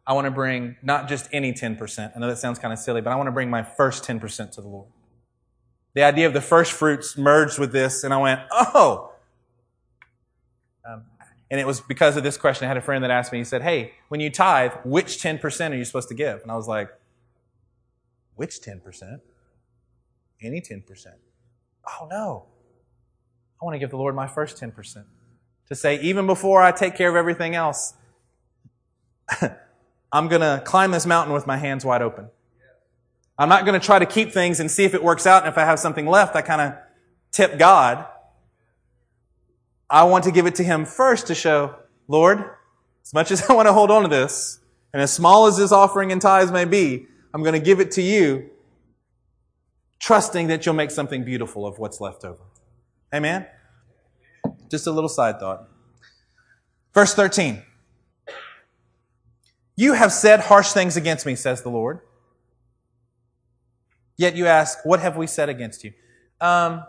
I 0.06 0.12
want 0.12 0.26
to 0.26 0.30
bring 0.30 0.76
not 0.82 1.08
just 1.08 1.28
any 1.32 1.52
10%. 1.52 2.12
I 2.14 2.18
know 2.18 2.26
that 2.26 2.38
sounds 2.38 2.58
kind 2.58 2.72
of 2.72 2.78
silly, 2.78 3.00
but 3.00 3.12
I 3.12 3.16
want 3.16 3.28
to 3.28 3.32
bring 3.32 3.48
my 3.48 3.62
first 3.62 4.04
10% 4.04 4.50
to 4.52 4.60
the 4.60 4.68
Lord. 4.68 4.88
The 5.94 6.02
idea 6.02 6.26
of 6.26 6.32
the 6.32 6.40
first 6.40 6.72
fruits 6.72 7.16
merged 7.16 7.58
with 7.58 7.72
this, 7.72 8.02
and 8.02 8.12
I 8.12 8.18
went, 8.18 8.40
oh, 8.50 9.12
um, 10.88 11.04
and 11.50 11.60
it 11.60 11.66
was 11.66 11.80
because 11.80 12.16
of 12.16 12.22
this 12.24 12.36
question. 12.36 12.64
I 12.64 12.68
had 12.68 12.76
a 12.76 12.82
friend 12.82 13.04
that 13.04 13.10
asked 13.10 13.30
me, 13.30 13.38
he 13.38 13.44
said, 13.44 13.62
Hey, 13.62 13.92
when 14.08 14.20
you 14.20 14.30
tithe, 14.30 14.72
which 14.84 15.18
10% 15.22 15.70
are 15.70 15.74
you 15.74 15.84
supposed 15.84 16.08
to 16.08 16.14
give? 16.14 16.42
And 16.42 16.50
I 16.50 16.56
was 16.56 16.66
like, 16.66 16.88
Which 18.34 18.60
10%? 18.60 19.20
Any 20.40 20.60
10%. 20.60 21.06
Oh, 21.86 22.06
no. 22.10 22.46
I 23.60 23.64
want 23.64 23.74
to 23.74 23.78
give 23.78 23.90
the 23.90 23.96
Lord 23.96 24.14
my 24.14 24.26
first 24.26 24.60
10%. 24.60 25.04
To 25.68 25.74
say, 25.74 26.00
even 26.00 26.26
before 26.26 26.62
I 26.62 26.72
take 26.72 26.96
care 26.96 27.08
of 27.08 27.16
everything 27.16 27.54
else, 27.54 27.94
I'm 30.12 30.28
going 30.28 30.42
to 30.42 30.62
climb 30.64 30.90
this 30.90 31.06
mountain 31.06 31.32
with 31.32 31.46
my 31.46 31.56
hands 31.56 31.84
wide 31.84 32.02
open. 32.02 32.28
I'm 33.38 33.48
not 33.48 33.64
going 33.64 33.78
to 33.78 33.84
try 33.84 33.98
to 33.98 34.06
keep 34.06 34.32
things 34.32 34.60
and 34.60 34.70
see 34.70 34.84
if 34.84 34.94
it 34.94 35.02
works 35.02 35.26
out. 35.26 35.44
And 35.44 35.50
if 35.50 35.58
I 35.58 35.64
have 35.64 35.78
something 35.78 36.06
left, 36.06 36.36
I 36.36 36.42
kind 36.42 36.60
of 36.60 36.74
tip 37.30 37.58
God. 37.58 38.06
I 39.88 40.04
want 40.04 40.24
to 40.24 40.30
give 40.30 40.46
it 40.46 40.54
to 40.56 40.64
Him 40.64 40.84
first 40.84 41.26
to 41.28 41.34
show, 41.34 41.76
Lord, 42.08 42.44
as 43.04 43.14
much 43.14 43.30
as 43.30 43.42
I 43.50 43.54
want 43.54 43.68
to 43.68 43.72
hold 43.72 43.90
on 43.90 44.02
to 44.02 44.08
this, 44.08 44.60
and 44.92 45.00
as 45.00 45.12
small 45.12 45.46
as 45.46 45.56
this 45.56 45.72
offering 45.72 46.12
and 46.12 46.20
tithes 46.20 46.52
may 46.52 46.64
be, 46.64 47.06
I'm 47.32 47.42
going 47.42 47.54
to 47.54 47.64
give 47.64 47.80
it 47.80 47.92
to 47.92 48.02
you, 48.02 48.50
trusting 50.02 50.48
that 50.48 50.66
you'll 50.66 50.74
make 50.74 50.90
something 50.90 51.24
beautiful 51.24 51.64
of 51.64 51.78
what's 51.78 52.00
left 52.00 52.24
over. 52.24 52.42
Amen? 53.14 53.46
Just 54.68 54.86
a 54.86 54.90
little 54.90 55.08
side 55.08 55.38
thought. 55.38 55.68
Verse 56.92 57.14
13. 57.14 57.62
You 59.76 59.94
have 59.94 60.12
said 60.12 60.40
harsh 60.40 60.72
things 60.72 60.96
against 60.96 61.24
me, 61.24 61.36
says 61.36 61.62
the 61.62 61.70
Lord. 61.70 62.00
Yet 64.18 64.36
you 64.36 64.46
ask, 64.46 64.84
What 64.84 65.00
have 65.00 65.16
we 65.16 65.26
said 65.26 65.48
against 65.48 65.84
you? 65.84 65.92
Um, 66.40 66.84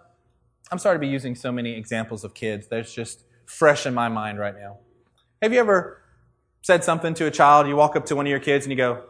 I'm 0.72 0.80
sorry 0.80 0.96
to 0.96 1.00
be 1.00 1.08
using 1.08 1.36
so 1.36 1.52
many 1.52 1.74
examples 1.78 2.24
of 2.24 2.34
kids. 2.34 2.68
That's 2.68 2.94
just 2.94 3.24
fresh 3.46 3.86
in 3.86 3.94
my 3.94 4.10
mind 4.10 4.40
right 4.40 4.56
now. 4.56 4.80
Have 5.42 5.54
you 5.54 5.60
ever 5.60 6.02
said 6.62 6.84
something 6.84 7.14
to 7.14 7.28
a 7.28 7.32
child? 7.32 7.68
You 7.68 7.76
walk 7.76 7.96
up 7.96 8.06
to 8.08 8.16
one 8.16 8.26
of 8.26 8.30
your 8.30 8.40
kids 8.40 8.66
and 8.66 8.72
you 8.72 8.78
go, 8.78 9.04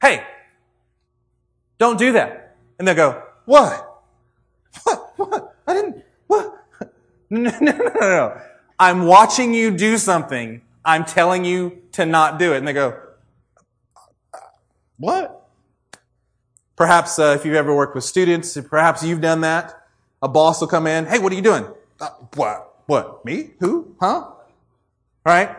Hey, 0.00 0.24
don't 1.78 1.98
do 1.98 2.12
that. 2.12 2.56
And 2.78 2.88
they'll 2.88 2.94
go, 2.94 3.22
What? 3.44 4.02
What? 4.84 5.12
What? 5.16 5.56
I 5.66 5.74
didn't, 5.74 6.04
what? 6.26 6.56
No, 7.32 7.52
no, 7.60 7.70
no, 7.70 7.92
no. 8.00 8.40
I'm 8.76 9.06
watching 9.06 9.54
you 9.54 9.70
do 9.70 9.98
something. 9.98 10.62
I'm 10.84 11.04
telling 11.04 11.44
you 11.44 11.82
to 11.92 12.04
not 12.04 12.40
do 12.40 12.54
it. 12.54 12.58
And 12.58 12.66
they 12.66 12.72
go, 12.72 13.00
What? 14.98 15.48
Perhaps 16.74 17.18
uh, 17.18 17.36
if 17.38 17.44
you've 17.44 17.54
ever 17.54 17.72
worked 17.72 17.94
with 17.94 18.02
students, 18.02 18.58
perhaps 18.68 19.04
you've 19.04 19.20
done 19.20 19.42
that. 19.42 19.80
A 20.22 20.28
boss 20.28 20.60
will 20.60 20.68
come 20.68 20.86
in. 20.86 21.06
Hey, 21.06 21.18
what 21.18 21.30
are 21.30 21.36
you 21.36 21.42
doing? 21.42 21.66
Uh, 22.00 22.08
what? 22.34 22.82
What? 22.86 23.24
Me? 23.24 23.50
Who? 23.60 23.94
Huh? 24.00 24.28
Right? 25.24 25.54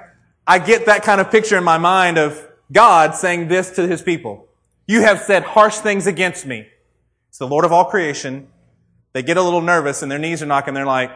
I 0.46 0.60
get 0.60 0.88
that 0.88 1.04
kind 1.04 1.22
of 1.22 1.32
picture 1.32 1.58
in 1.58 1.64
my 1.64 1.78
mind 1.78 2.18
of 2.18 2.48
God 2.72 3.16
saying 3.16 3.48
this 3.48 3.72
to 3.72 3.88
his 3.88 4.02
people. 4.02 4.48
You 4.88 5.02
have 5.02 5.22
said 5.22 5.44
harsh 5.44 5.78
things 5.78 6.08
against 6.08 6.46
me. 6.46 6.68
It's 7.32 7.38
the 7.38 7.48
Lord 7.48 7.64
of 7.64 7.72
all 7.72 7.86
creation. 7.86 8.50
They 9.14 9.24
get 9.24 9.38
a 9.38 9.42
little 9.42 9.62
nervous 9.62 10.02
and 10.02 10.12
their 10.12 10.20
knees 10.20 10.44
are 10.44 10.46
knocking. 10.46 10.74
They're 10.74 10.86
like, 10.86 11.12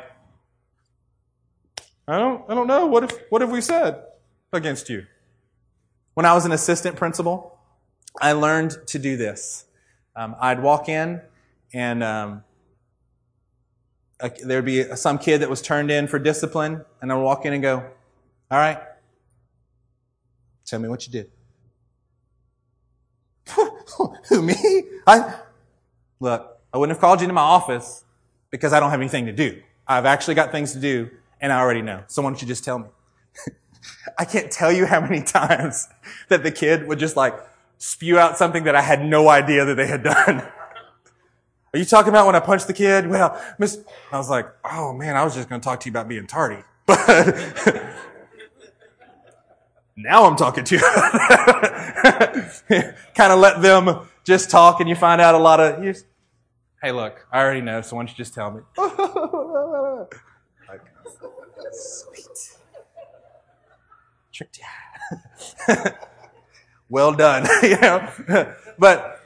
I 2.08 2.18
don't, 2.18 2.50
I 2.50 2.56
don't 2.56 2.68
know. 2.68 2.86
What 2.86 3.04
if, 3.04 3.12
what 3.30 3.42
have 3.42 3.52
we 3.52 3.60
said 3.60 4.02
against 4.54 4.90
you? 4.90 5.08
When 6.14 6.26
I 6.26 6.34
was 6.34 6.46
an 6.46 6.54
assistant 6.54 6.96
principal, 6.96 7.60
I 8.22 8.32
learned 8.32 8.78
to 8.88 8.98
do 8.98 9.18
this. 9.18 9.66
Um, 10.16 10.38
I'd 10.40 10.64
walk 10.64 10.88
in 10.88 11.20
and 11.74 12.02
um, 12.02 12.46
there'd 14.42 14.64
be 14.64 14.96
some 14.96 15.18
kid 15.18 15.42
that 15.42 15.50
was 15.50 15.62
turned 15.62 15.92
in 15.92 16.08
for 16.08 16.18
discipline, 16.18 16.86
and 17.02 17.12
I 17.12 17.16
would 17.16 17.24
walk 17.24 17.46
in 17.46 17.52
and 17.52 17.62
go, 17.62 17.84
All 18.50 18.58
right, 18.58 18.80
tell 20.66 20.80
me 20.80 20.88
what 20.88 21.06
you 21.06 21.12
did. 21.12 21.30
Who, 24.30 24.42
me? 24.42 24.56
I, 25.06 25.36
look, 26.20 26.60
I 26.74 26.78
wouldn't 26.78 26.96
have 26.96 27.02
called 27.02 27.22
you 27.22 27.26
into 27.26 27.34
my 27.34 27.42
office 27.42 28.04
because 28.52 28.74
I 28.74 28.80
don't 28.80 28.90
have 28.92 29.00
anything 29.00 29.26
to 29.26 29.34
do. 29.34 29.62
I've 29.88 30.06
actually 30.06 30.36
got 30.36 30.52
things 30.52 30.74
to 30.74 30.80
do, 30.80 31.10
and 31.40 31.54
I 31.54 31.60
already 31.60 31.82
know. 31.82 32.04
So 32.08 32.22
why 32.22 32.30
don't 32.30 32.42
you 32.42 32.48
just 32.48 32.64
tell 32.64 32.80
me? 32.80 32.88
I 34.18 34.26
can't 34.26 34.52
tell 34.52 34.72
you 34.72 34.86
how 34.86 35.02
many 35.02 35.22
times 35.40 35.88
that 36.30 36.44
the 36.44 36.52
kid 36.52 36.88
would 36.88 37.00
just 37.00 37.16
like 37.16 37.36
spew 37.78 38.18
out 38.18 38.38
something 38.38 38.64
that 38.64 38.76
I 38.76 38.82
had 38.82 39.04
no 39.04 39.30
idea 39.30 39.66
that 39.66 39.76
they 39.76 39.88
had 39.88 40.04
done. 40.04 40.42
Are 41.74 41.78
you 41.78 41.86
talking 41.86 42.10
about 42.10 42.26
when 42.26 42.36
I 42.36 42.40
punched 42.40 42.68
the 42.68 42.74
kid? 42.74 43.08
Well, 43.08 43.42
Miss, 43.60 43.80
I 44.12 44.18
was 44.18 44.30
like, 44.30 44.48
oh 44.64 44.94
man, 44.94 45.18
I 45.18 45.26
was 45.26 45.36
just 45.36 45.50
going 45.50 45.60
to 45.60 45.66
talk 45.66 45.82
to 45.82 45.90
you 45.90 45.92
about 45.92 46.08
being 46.08 46.26
tardy. 46.26 46.64
But 46.86 47.84
now 49.98 50.26
I'm 50.26 50.38
talking 50.38 50.64
to 50.64 50.76
you. 50.76 50.82
kind 53.14 53.34
of 53.34 53.40
let 53.40 53.62
them 53.62 54.08
just 54.26 54.50
talk 54.50 54.80
and 54.80 54.90
you 54.90 54.96
find 54.96 55.22
out 55.22 55.36
a 55.36 55.38
lot 55.38 55.60
of, 55.60 55.84
you 55.84 55.94
just, 55.94 56.06
hey, 56.82 56.92
look, 56.92 57.26
I 57.32 57.40
already 57.40 57.62
know, 57.62 57.82
so 57.82 57.96
why 57.96 58.02
don't 58.02 58.10
you 58.10 58.16
just 58.16 58.34
tell 58.34 58.52
me? 58.52 58.62
like, 60.68 60.82
sweet. 61.72 62.58
Tricked 64.34 64.60
you. 64.60 64.66
well 66.90 67.14
done. 67.14 67.48
you 67.64 67.80
know? 67.80 68.10
but, 68.78 69.22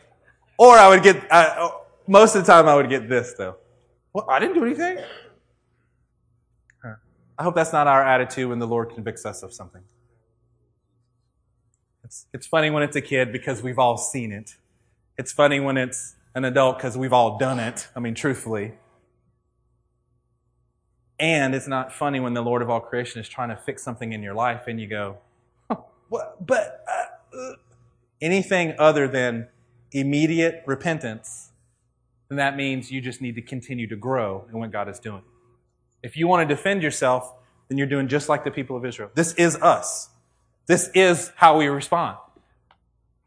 or 0.58 0.78
I 0.78 0.90
would 0.90 1.02
get, 1.02 1.26
I, 1.32 1.72
most 2.06 2.36
of 2.36 2.46
the 2.46 2.52
time 2.52 2.68
I 2.68 2.76
would 2.76 2.90
get 2.90 3.10
this 3.10 3.34
though. 3.38 3.56
Well, 4.14 4.26
I 4.30 4.40
didn't 4.40 4.56
do 4.56 4.66
anything. 4.66 4.98
I 7.40 7.44
hope 7.44 7.56
that's 7.56 7.72
not 7.72 7.88
our 7.88 8.04
attitude 8.04 8.50
when 8.50 8.60
the 8.60 8.68
Lord 8.68 8.94
convicts 8.94 9.26
us 9.26 9.44
of 9.44 9.54
something. 9.54 9.82
It's, 12.04 12.26
it's 12.34 12.46
funny 12.46 12.70
when 12.70 12.84
it's 12.84 12.98
a 12.98 13.02
kid 13.02 13.32
because 13.32 13.64
we've 13.64 13.80
all 13.80 13.96
seen 13.96 14.34
it. 14.34 14.56
It's 15.20 15.34
funny 15.34 15.60
when 15.60 15.76
it's 15.76 16.16
an 16.34 16.46
adult 16.46 16.78
because 16.78 16.98
we've 16.98 17.12
all 17.12 17.38
done 17.38 17.60
it. 17.60 17.90
I 17.94 18.00
mean, 18.00 18.16
truthfully. 18.16 18.76
And 21.20 21.54
it's 21.54 21.68
not 21.68 21.92
funny 21.92 22.22
when 22.22 22.34
the 22.34 22.42
Lord 22.42 22.62
of 22.62 22.70
all 22.70 22.80
creation 22.80 23.20
is 23.20 23.28
trying 23.28 23.50
to 23.50 23.58
fix 23.58 23.84
something 23.84 24.14
in 24.14 24.24
your 24.24 24.34
life 24.34 24.62
and 24.68 24.80
you 24.80 24.88
go, 24.88 25.18
what? 26.08 26.48
but 26.48 26.86
uh, 26.88 27.38
uh, 27.38 27.54
anything 28.22 28.76
other 28.80 29.10
than 29.10 29.50
immediate 29.92 30.64
repentance 30.66 31.50
then 32.30 32.38
that 32.38 32.56
means 32.56 32.92
you 32.92 33.02
just 33.02 33.22
need 33.22 33.36
to 33.36 33.42
continue 33.42 33.88
to 33.88 33.96
grow 33.96 34.46
in 34.54 34.60
what 34.60 34.72
God 34.72 34.88
is 34.88 35.00
doing. 35.00 35.24
If 36.04 36.16
you 36.16 36.28
want 36.28 36.48
to 36.48 36.56
defend 36.56 36.84
yourself, 36.84 37.34
then 37.68 37.78
you're 37.78 37.88
doing 37.88 38.08
just 38.08 38.30
like 38.30 38.44
the 38.44 38.52
people 38.52 38.78
of 38.78 38.86
Israel. 38.86 39.10
This 39.16 39.34
is 39.34 39.56
us. 39.56 40.10
This 40.68 40.92
is 40.94 41.32
how 41.36 41.58
we 41.58 41.66
respond. 41.68 42.18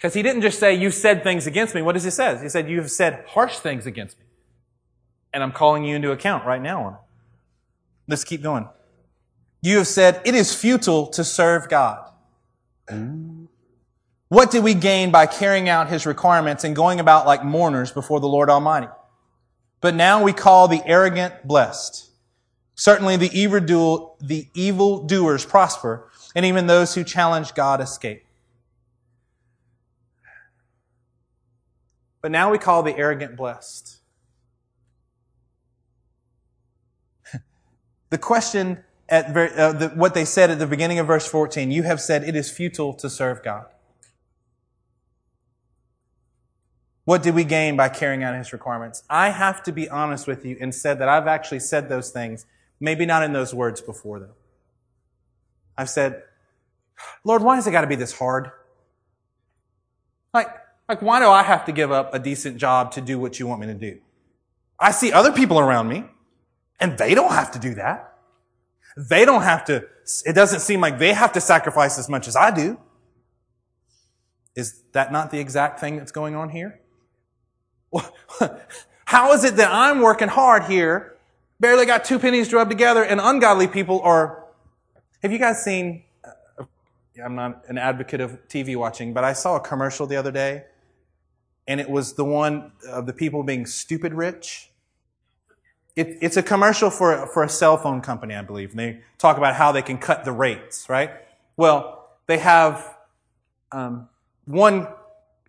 Because 0.03 0.15
he 0.15 0.23
didn't 0.23 0.43
just 0.43 0.59
say, 0.59 0.75
you 0.75 0.91
said 0.91 1.23
things 1.23 1.47
against 1.47 1.77
me. 1.77 1.83
What 1.83 1.93
does 1.93 2.03
he 2.03 2.11
say? 2.11 2.37
He 2.43 2.49
said, 2.49 2.69
you 2.69 2.79
have 2.79 2.91
said 2.91 3.25
harsh 3.29 3.59
things 3.59 3.87
against 3.87 4.19
me. 4.19 4.25
And 5.33 5.45
I'm 5.45 5.53
calling 5.53 5.85
you 5.85 5.95
into 5.95 6.11
account 6.11 6.45
right 6.45 6.61
now 6.61 6.83
on 6.83 6.95
it. 6.95 6.99
Let's 8.09 8.25
keep 8.25 8.43
going. 8.43 8.69
You 9.61 9.79
have 9.79 9.87
said, 9.87 10.21
it 10.25 10.35
is 10.35 10.57
futile 10.57 11.07
to 11.11 11.23
serve 11.23 11.69
God. 11.69 12.11
What 14.27 14.51
did 14.51 14.65
we 14.65 14.75
gain 14.75 15.13
by 15.13 15.27
carrying 15.27 15.69
out 15.69 15.89
his 15.89 16.05
requirements 16.05 16.65
and 16.65 16.75
going 16.75 16.99
about 16.99 17.25
like 17.25 17.45
mourners 17.45 17.93
before 17.93 18.19
the 18.19 18.27
Lord 18.27 18.51
Almighty? 18.51 18.89
But 19.81 19.95
now 19.95 20.21
we 20.21 20.33
call 20.33 20.67
the 20.67 20.83
arrogant 20.85 21.47
blessed. 21.47 22.11
Certainly 22.75 23.19
the 23.19 23.31
evil, 23.39 24.17
the 24.21 24.49
evil 24.53 25.05
doers 25.05 25.47
prosper, 25.47 26.11
and 26.35 26.45
even 26.45 26.67
those 26.67 26.97
who 26.97 27.05
challenge 27.05 27.55
God 27.55 27.81
escape. 27.81 28.25
But 32.23 32.31
now 32.31 32.51
we 32.51 32.59
call 32.59 32.83
the 32.83 32.97
arrogant 32.97 33.37
blessed. 33.37 33.99
the 38.11 38.19
question 38.19 38.85
at 39.09 39.37
uh, 39.37 39.73
the, 39.73 39.89
what 39.89 40.15
they 40.15 40.25
said 40.25 40.51
at 40.51 40.59
the 40.59 40.67
beginning 40.67 40.99
of 40.99 41.07
verse 41.07 41.27
14, 41.27 41.71
you 41.71 41.83
have 41.83 42.01
said 42.01 42.25
it 42.25 42.35
is 42.35 42.51
futile 42.51 42.95
to 42.95 43.11
serve 43.11 43.43
God. 43.43 43.67
What 47.05 47.23
did 47.23 47.35
we 47.35 47.45
gain 47.45 47.77
by 47.77 47.89
carrying 47.89 48.23
out 48.23 48.37
his 48.37 48.53
requirements? 48.53 49.03
I 49.11 49.31
have 49.31 49.63
to 49.65 49.73
be 49.73 49.89
honest 49.89 50.29
with 50.29 50.47
you 50.47 50.57
and 50.61 50.73
said 50.73 51.01
that 51.01 51.09
I've 51.09 51.27
actually 51.27 51.59
said 51.59 51.89
those 51.89 52.11
things, 52.11 52.47
maybe 52.79 53.05
not 53.05 53.25
in 53.25 53.33
those 53.33 53.53
words 53.53 53.81
before 53.81 54.21
though. 54.21 54.37
I've 55.77 55.91
said, 55.91 56.23
Lord, 57.25 57.43
why 57.43 57.57
has 57.57 57.67
it 57.67 57.73
got 57.73 57.81
to 57.81 57.87
be 57.89 57.97
this 57.97 58.17
hard? 58.17 58.53
Like, 60.33 60.62
like, 60.93 61.01
why 61.01 61.21
do 61.21 61.29
I 61.29 61.43
have 61.43 61.65
to 61.65 61.73
give 61.73 61.91
up 61.91 62.13
a 62.13 62.19
decent 62.19 62.59
job 62.59 62.93
to 62.93 63.01
do 63.01 63.19
what 63.19 63.41
you 63.41 63.47
want 63.47 63.63
me 63.63 63.67
to 63.69 63.75
do? 63.75 63.99
I 64.79 64.91
see 64.91 65.11
other 65.11 65.33
people 65.33 65.59
around 65.59 65.89
me 65.89 66.05
and 66.81 66.99
they 66.99 67.15
don't 67.15 67.33
have 67.33 67.51
to 67.53 67.59
do 67.59 67.75
that. 67.77 68.13
They 68.97 69.25
don't 69.25 69.43
have 69.43 69.65
to, 69.67 69.87
it 70.27 70.35
doesn't 70.35 70.61
seem 70.61 70.83
like 70.83 70.99
they 70.99 71.15
have 71.15 71.33
to 71.33 71.41
sacrifice 71.41 71.99
as 71.99 72.11
much 72.11 72.29
as 72.29 72.37
I 72.37 72.51
do. 72.51 72.79
Is 74.55 74.83
that 74.93 75.11
not 75.11 75.31
the 75.31 75.39
exact 75.39 75.81
thing 75.81 75.97
that's 75.97 76.13
going 76.13 76.35
on 76.35 76.51
here? 76.51 76.81
How 79.07 79.33
is 79.33 79.45
it 79.45 79.57
that 79.57 79.71
I'm 79.73 80.01
working 80.01 80.29
hard 80.29 80.65
here, 80.65 81.17
barely 81.59 81.87
got 81.87 82.05
two 82.05 82.19
pennies 82.19 82.49
to 82.49 82.57
rub 82.57 82.69
together, 82.69 83.03
and 83.03 83.19
ungodly 83.19 83.67
people 83.67 84.03
are. 84.03 84.45
Have 85.23 85.33
you 85.33 85.39
guys 85.39 85.63
seen? 85.63 86.05
Uh, 86.23 86.65
I'm 87.25 87.35
not 87.35 87.65
an 87.69 87.79
advocate 87.79 88.21
of 88.21 88.47
TV 88.49 88.77
watching, 88.77 89.15
but 89.15 89.25
I 89.25 89.33
saw 89.33 89.57
a 89.57 89.61
commercial 89.61 90.07
the 90.07 90.17
other 90.17 90.31
day, 90.31 90.65
and 91.67 91.81
it 91.81 91.89
was 91.89 92.15
the 92.15 92.25
one 92.25 92.73
of 92.89 93.07
the 93.07 93.13
people 93.13 93.43
being 93.43 93.67
stupid 93.67 94.15
rich. 94.15 94.71
It, 95.95 96.19
it's 96.21 96.37
a 96.37 96.43
commercial 96.43 96.91
for, 96.91 97.27
for 97.29 97.43
a 97.43 97.49
cell 97.49 97.77
phone 97.77 98.01
company, 98.01 98.35
I 98.35 98.43
believe. 98.43 98.71
And 98.71 98.79
they 98.79 99.01
talk 99.19 99.37
about 99.37 99.55
how 99.55 99.73
they 99.73 99.83
can 99.83 99.99
cut 99.99 100.25
the 100.25 100.33
rates, 100.33 100.89
right? 100.89 101.11
Well, 101.57 102.11
they 102.27 102.39
have 102.39 102.97
um, 103.71 104.09
one 104.47 104.89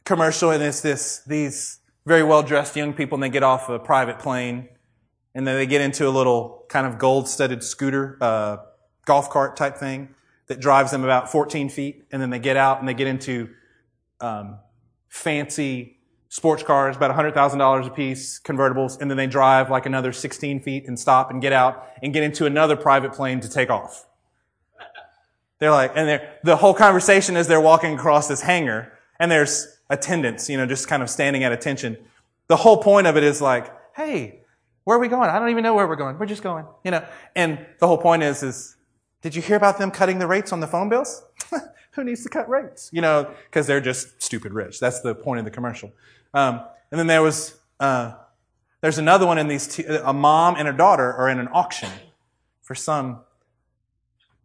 commercial, 0.04 0.52
and 0.52 0.62
it's 0.62 0.82
this 0.82 1.22
these 1.26 1.80
very 2.06 2.24
well 2.24 2.44
dressed 2.44 2.76
young 2.76 2.94
people 2.94 3.16
and 3.16 3.24
they 3.24 3.30
get 3.30 3.44
off 3.44 3.70
a 3.70 3.80
private 3.80 4.20
plane 4.20 4.68
and 5.36 5.48
then 5.48 5.56
they 5.56 5.66
get 5.66 5.82
into 5.82 6.08
a 6.08 6.12
little 6.12 6.66
kind 6.70 6.86
of 6.86 7.00
gold 7.00 7.28
studded 7.28 7.64
scooter, 7.64 8.18
uh, 8.22 8.58
golf 9.06 9.30
cart 9.30 9.56
type 9.56 9.78
thing 9.78 10.14
that 10.48 10.60
drives 10.60 10.92
them 10.92 11.04
about 11.04 11.32
14 11.32 11.70
feet. 11.70 12.06
And 12.12 12.22
then 12.22 12.30
they 12.30 12.40
get 12.40 12.58
out 12.58 12.80
and 12.80 12.88
they 12.88 12.94
get 12.94 13.08
into, 13.08 13.50
um, 14.20 14.60
fancy 15.08 15.98
sports 16.34 16.64
cars, 16.64 16.96
about 16.96 17.16
$100,000 17.16 17.86
a 17.86 17.90
piece, 17.92 18.40
convertibles. 18.40 19.00
And 19.00 19.08
then 19.08 19.18
they 19.18 19.28
drive 19.28 19.70
like 19.70 19.86
another 19.86 20.12
16 20.12 20.62
feet 20.62 20.88
and 20.88 21.00
stop 21.00 21.30
and 21.30 21.40
get 21.40 21.54
out 21.54 21.88
and 22.02 22.12
get 22.12 22.24
into 22.24 22.48
another 22.48 22.76
private 22.76 23.14
plane 23.14 23.40
to 23.42 23.48
take 23.48 23.70
off. 23.70 24.08
They're 25.60 25.70
like, 25.70 25.92
and 25.96 26.10
they're, 26.10 26.40
the 26.44 26.56
whole 26.56 26.74
conversation 26.74 27.38
is 27.38 27.46
they're 27.46 27.62
walking 27.62 27.94
across 27.94 28.28
this 28.28 28.42
hangar 28.42 28.92
and 29.20 29.32
there's 29.32 29.78
attendants, 29.92 30.50
you 30.50 30.58
know, 30.58 30.66
just 30.66 30.88
kind 30.88 31.04
of 31.04 31.10
standing 31.12 31.44
at 31.44 31.52
attention. 31.52 31.98
The 32.48 32.56
whole 32.56 32.82
point 32.82 33.06
of 33.06 33.16
it 33.16 33.24
is 33.24 33.40
like, 33.40 33.72
hey, 33.96 34.42
where 34.86 34.98
are 34.98 35.00
we 35.00 35.10
going? 35.10 35.30
I 35.30 35.38
don't 35.38 35.50
even 35.50 35.62
know 35.64 35.76
where 35.76 35.88
we're 35.88 35.96
going. 35.96 36.18
We're 36.18 36.26
just 36.26 36.42
going, 36.42 36.66
you 36.84 36.90
know. 36.90 37.06
And 37.36 37.64
the 37.78 37.86
whole 37.86 38.00
point 38.00 38.24
is, 38.24 38.42
is 38.42 38.76
did 39.22 39.36
you 39.36 39.44
hear 39.44 39.56
about 39.56 39.78
them 39.78 39.92
cutting 39.92 40.18
the 40.18 40.28
rates 40.28 40.52
on 40.52 40.62
the 40.62 40.68
phone 40.68 40.90
bills? 40.90 41.22
Who 41.92 42.04
needs 42.04 42.24
to 42.24 42.30
cut 42.30 42.50
rates? 42.50 42.90
You 42.92 43.02
know, 43.02 43.32
because 43.46 43.68
they're 43.68 43.80
just 43.80 44.20
stupid 44.22 44.52
rich. 44.52 44.80
That's 44.80 45.02
the 45.02 45.14
point 45.14 45.38
of 45.38 45.46
the 45.46 45.52
commercial. 45.52 45.92
Um, 46.34 46.62
and 46.92 47.00
then 47.00 47.08
there 47.08 47.22
was 47.22 47.56
uh, 47.80 48.14
there's 48.82 48.98
another 48.98 49.26
one 49.26 49.38
in 49.38 49.48
these. 49.48 49.68
Two, 49.68 50.02
a 50.04 50.14
mom 50.14 50.56
and 50.58 50.68
a 50.68 50.74
daughter 50.74 51.14
are 51.14 51.30
in 51.30 51.40
an 51.40 51.48
auction 51.54 51.90
for 52.62 52.76
some 52.76 53.22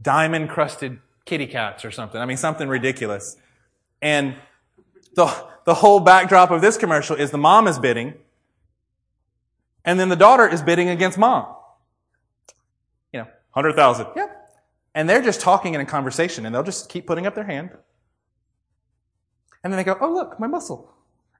diamond 0.00 0.48
crusted 0.48 0.98
kitty 1.24 1.46
cats 1.46 1.84
or 1.84 1.90
something. 1.90 2.20
I 2.20 2.24
mean, 2.24 2.36
something 2.36 2.68
ridiculous. 2.68 3.36
And 4.00 4.36
the, 5.14 5.26
the 5.64 5.74
whole 5.74 6.00
backdrop 6.00 6.50
of 6.50 6.60
this 6.60 6.76
commercial 6.76 7.16
is 7.16 7.30
the 7.30 7.38
mom 7.38 7.66
is 7.66 7.78
bidding, 7.78 8.14
and 9.84 9.98
then 9.98 10.08
the 10.08 10.16
daughter 10.16 10.48
is 10.48 10.62
bidding 10.62 10.88
against 10.88 11.18
mom. 11.18 11.46
You 13.12 13.20
know, 13.20 13.26
100,000. 13.52 14.06
Yep. 14.14 14.50
And 14.94 15.08
they're 15.08 15.22
just 15.22 15.40
talking 15.40 15.74
in 15.74 15.80
a 15.80 15.86
conversation, 15.86 16.46
and 16.46 16.54
they'll 16.54 16.62
just 16.62 16.88
keep 16.88 17.06
putting 17.06 17.26
up 17.26 17.34
their 17.34 17.44
hand. 17.44 17.70
And 19.62 19.72
then 19.72 19.78
they 19.78 19.84
go, 19.84 19.96
oh, 20.00 20.12
look, 20.12 20.38
my 20.38 20.46
muscle. 20.46 20.92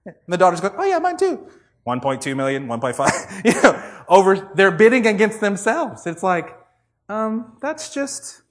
And 0.04 0.14
the 0.26 0.36
daughters 0.36 0.60
go, 0.60 0.74
oh, 0.76 0.84
yeah, 0.84 0.98
mine 0.98 1.16
too. 1.16 1.48
1.2 1.86 2.36
million, 2.36 2.66
1.5. 2.66 3.44
you 3.44 3.62
know, 3.62 4.02
over, 4.08 4.50
they're 4.54 4.70
bidding 4.70 5.06
against 5.06 5.40
themselves. 5.40 6.06
It's 6.06 6.22
like, 6.22 6.56
um, 7.08 7.56
that's 7.60 7.94
just, 7.94 8.42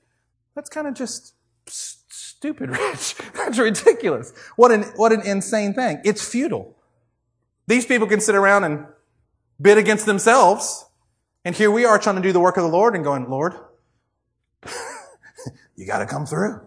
that's 0.55 0.69
kind 0.69 0.87
of 0.87 0.93
just 0.95 1.33
stupid 1.67 2.69
rich. 2.77 3.15
That's 3.35 3.57
ridiculous. 3.57 4.33
What 4.55 4.71
an, 4.71 4.83
what 4.95 5.11
an 5.11 5.21
insane 5.21 5.73
thing. 5.73 6.01
It's 6.03 6.27
futile. 6.27 6.75
These 7.67 7.85
people 7.85 8.07
can 8.07 8.21
sit 8.21 8.35
around 8.35 8.63
and 8.63 8.85
bid 9.61 9.77
against 9.77 10.05
themselves. 10.05 10.85
And 11.43 11.55
here 11.55 11.71
we 11.71 11.85
are 11.85 11.99
trying 11.99 12.15
to 12.15 12.21
do 12.21 12.31
the 12.31 12.39
work 12.39 12.57
of 12.57 12.63
the 12.63 12.69
Lord 12.69 12.95
and 12.95 13.03
going, 13.03 13.29
Lord, 13.29 13.53
you 15.75 15.85
got 15.85 15.99
to 15.99 16.05
come 16.05 16.25
through. 16.25 16.61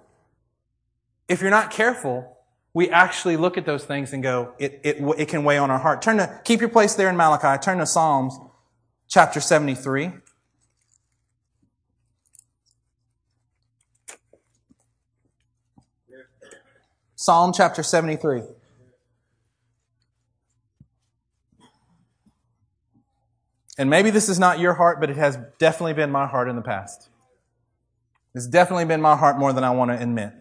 If 1.29 1.41
you're 1.41 1.51
not 1.51 1.71
careful, 1.71 2.37
we 2.73 2.89
actually 2.91 3.37
look 3.37 3.59
at 3.59 3.67
those 3.67 3.85
things 3.85 4.13
and 4.13 4.23
go, 4.23 4.55
it, 4.59 4.81
it, 4.85 4.97
it 5.19 5.29
can 5.29 5.45
weigh 5.45 5.59
on 5.59 5.71
our 5.71 5.79
heart. 5.79 6.03
Turn 6.03 6.19
to, 6.19 6.41
keep 6.45 6.61
your 6.61 6.69
place 6.69 6.95
there 6.95 7.09
in 7.09 7.17
Malachi. 7.17 7.61
Turn 7.61 7.79
to 7.79 7.87
Psalms 7.87 8.39
chapter 9.09 9.41
73. 9.41 10.13
Psalm 17.17 17.53
chapter 17.55 17.83
73. 17.83 18.43
And 23.77 23.91
maybe 23.91 24.11
this 24.11 24.29
is 24.29 24.39
not 24.39 24.59
your 24.59 24.75
heart, 24.75 25.01
but 25.01 25.11
it 25.11 25.17
has 25.17 25.39
definitely 25.59 25.95
been 25.95 26.11
my 26.11 26.27
heart 26.27 26.49
in 26.49 26.57
the 26.57 26.63
past. 26.63 27.09
It's 28.35 28.47
definitely 28.47 28.85
been 28.85 29.01
my 29.01 29.17
heart 29.17 29.39
more 29.39 29.53
than 29.53 29.65
I 29.65 29.71
want 29.71 29.91
to 29.91 30.01
admit. 30.01 30.33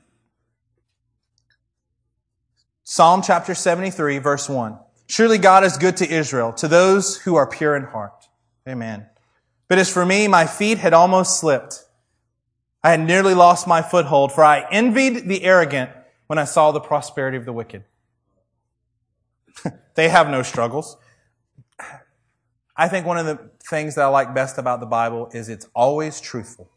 Psalm 2.92 3.22
chapter 3.22 3.54
73, 3.54 4.18
verse 4.18 4.50
1. 4.50 4.76
Surely 5.06 5.38
God 5.38 5.64
is 5.64 5.78
good 5.78 5.96
to 5.98 6.12
Israel, 6.12 6.52
to 6.54 6.68
those 6.68 7.18
who 7.18 7.36
are 7.36 7.46
pure 7.46 7.76
in 7.76 7.84
heart. 7.84 8.28
Amen. 8.68 9.06
But 9.68 9.78
as 9.78 9.94
for 9.94 10.04
me, 10.04 10.28
my 10.28 10.48
feet 10.48 10.80
had 10.80 10.92
almost 10.92 11.40
slipped. 11.40 11.86
I 12.84 12.90
had 12.90 13.00
nearly 13.00 13.36
lost 13.36 13.68
my 13.68 13.84
foothold, 13.84 14.32
for 14.32 14.44
I 14.44 14.66
envied 14.72 15.30
the 15.30 15.44
arrogant 15.44 15.92
when 16.26 16.40
I 16.40 16.46
saw 16.46 16.72
the 16.72 16.80
prosperity 16.80 17.38
of 17.38 17.46
the 17.46 17.54
wicked. 17.54 17.84
they 19.94 20.10
have 20.10 20.28
no 20.28 20.42
struggles. 20.42 20.98
I 22.76 22.88
think 22.88 23.06
one 23.06 23.20
of 23.20 23.28
the 23.28 23.52
things 23.70 23.94
that 23.94 24.06
I 24.06 24.08
like 24.08 24.34
best 24.34 24.58
about 24.58 24.80
the 24.80 24.88
Bible 24.88 25.30
is 25.32 25.48
it's 25.48 25.68
always 25.76 26.20
truthful. 26.20 26.72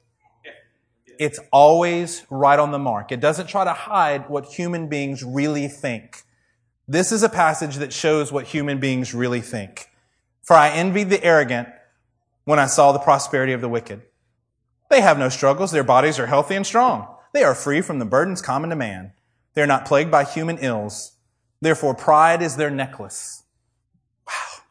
It's 1.18 1.38
always 1.52 2.24
right 2.30 2.58
on 2.58 2.70
the 2.70 2.78
mark. 2.78 3.12
It 3.12 3.20
doesn't 3.20 3.48
try 3.48 3.64
to 3.64 3.72
hide 3.72 4.28
what 4.28 4.46
human 4.46 4.88
beings 4.88 5.22
really 5.22 5.68
think. 5.68 6.22
This 6.88 7.12
is 7.12 7.22
a 7.22 7.28
passage 7.28 7.76
that 7.76 7.92
shows 7.92 8.32
what 8.32 8.46
human 8.46 8.80
beings 8.80 9.14
really 9.14 9.40
think. 9.40 9.88
For 10.42 10.54
I 10.54 10.70
envied 10.70 11.10
the 11.10 11.22
arrogant 11.22 11.68
when 12.44 12.58
I 12.58 12.66
saw 12.66 12.92
the 12.92 12.98
prosperity 12.98 13.52
of 13.52 13.60
the 13.60 13.68
wicked. 13.68 14.02
They 14.90 15.00
have 15.00 15.18
no 15.18 15.28
struggles. 15.28 15.70
Their 15.70 15.84
bodies 15.84 16.18
are 16.18 16.26
healthy 16.26 16.54
and 16.54 16.66
strong. 16.66 17.06
They 17.32 17.44
are 17.44 17.54
free 17.54 17.80
from 17.80 17.98
the 17.98 18.04
burdens 18.04 18.42
common 18.42 18.70
to 18.70 18.76
man. 18.76 19.12
They 19.54 19.62
are 19.62 19.66
not 19.66 19.86
plagued 19.86 20.10
by 20.10 20.24
human 20.24 20.58
ills. 20.58 21.12
Therefore, 21.60 21.94
pride 21.94 22.42
is 22.42 22.56
their 22.56 22.70
necklace. 22.70 23.44
Wow. 24.26 24.62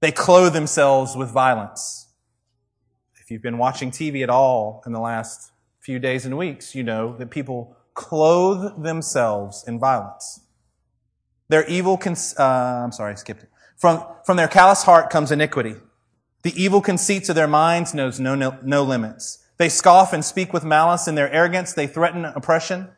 They 0.00 0.12
clothe 0.12 0.52
themselves 0.52 1.16
with 1.16 1.30
violence. 1.30 2.08
If 3.20 3.30
you've 3.30 3.42
been 3.42 3.58
watching 3.58 3.90
TV 3.90 4.22
at 4.22 4.30
all 4.30 4.82
in 4.84 4.92
the 4.92 5.00
last 5.00 5.49
few 5.80 5.98
days 5.98 6.24
and 6.24 6.38
weeks, 6.38 6.74
you 6.74 6.82
know 6.82 7.16
that 7.16 7.30
people 7.30 7.76
clothe 7.94 8.82
themselves 8.82 9.64
in 9.66 9.78
violence. 9.78 10.40
Their 11.48 11.66
evil, 11.66 11.98
cons- 11.98 12.34
uh, 12.38 12.82
I'm 12.84 12.92
sorry, 12.92 13.12
I 13.12 13.16
skipped 13.16 13.42
it. 13.42 13.50
From, 13.76 14.04
from 14.24 14.36
their 14.36 14.46
callous 14.48 14.84
heart 14.84 15.10
comes 15.10 15.32
iniquity. 15.32 15.74
The 16.42 16.62
evil 16.62 16.80
conceits 16.80 17.28
of 17.28 17.34
their 17.34 17.48
minds 17.48 17.92
knows 17.92 18.20
no, 18.20 18.34
no, 18.34 18.58
no 18.62 18.82
limits. 18.82 19.44
They 19.56 19.68
scoff 19.68 20.12
and 20.12 20.24
speak 20.24 20.52
with 20.52 20.64
malice. 20.64 21.08
In 21.08 21.14
their 21.14 21.30
arrogance, 21.30 21.72
they 21.72 21.86
threaten 21.86 22.24
oppression. 22.24 22.88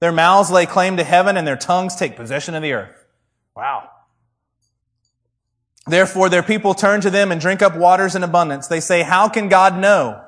Their 0.00 0.12
mouths 0.12 0.50
lay 0.50 0.66
claim 0.66 0.96
to 0.96 1.04
heaven 1.04 1.36
and 1.36 1.46
their 1.46 1.56
tongues 1.56 1.96
take 1.96 2.16
possession 2.16 2.54
of 2.54 2.62
the 2.62 2.72
earth. 2.72 3.06
Wow. 3.56 3.88
Therefore, 5.86 6.28
their 6.28 6.42
people 6.42 6.74
turn 6.74 7.00
to 7.00 7.10
them 7.10 7.32
and 7.32 7.40
drink 7.40 7.62
up 7.62 7.76
waters 7.76 8.14
in 8.14 8.22
abundance. 8.22 8.68
They 8.68 8.80
say, 8.80 9.02
how 9.02 9.28
can 9.28 9.48
God 9.48 9.78
know? 9.78 10.21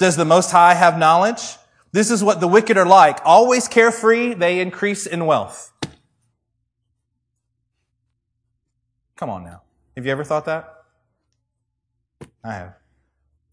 Does 0.00 0.16
the 0.16 0.24
Most 0.24 0.50
High 0.50 0.72
have 0.72 0.98
knowledge? 0.98 1.58
This 1.92 2.10
is 2.10 2.24
what 2.24 2.40
the 2.40 2.48
wicked 2.48 2.78
are 2.78 2.86
like. 2.86 3.18
Always 3.22 3.68
carefree, 3.68 4.32
they 4.32 4.60
increase 4.60 5.06
in 5.06 5.26
wealth. 5.26 5.72
Come 9.14 9.28
on 9.28 9.44
now. 9.44 9.60
Have 9.94 10.06
you 10.06 10.10
ever 10.10 10.24
thought 10.24 10.46
that? 10.46 10.84
I 12.42 12.54
have. 12.54 12.76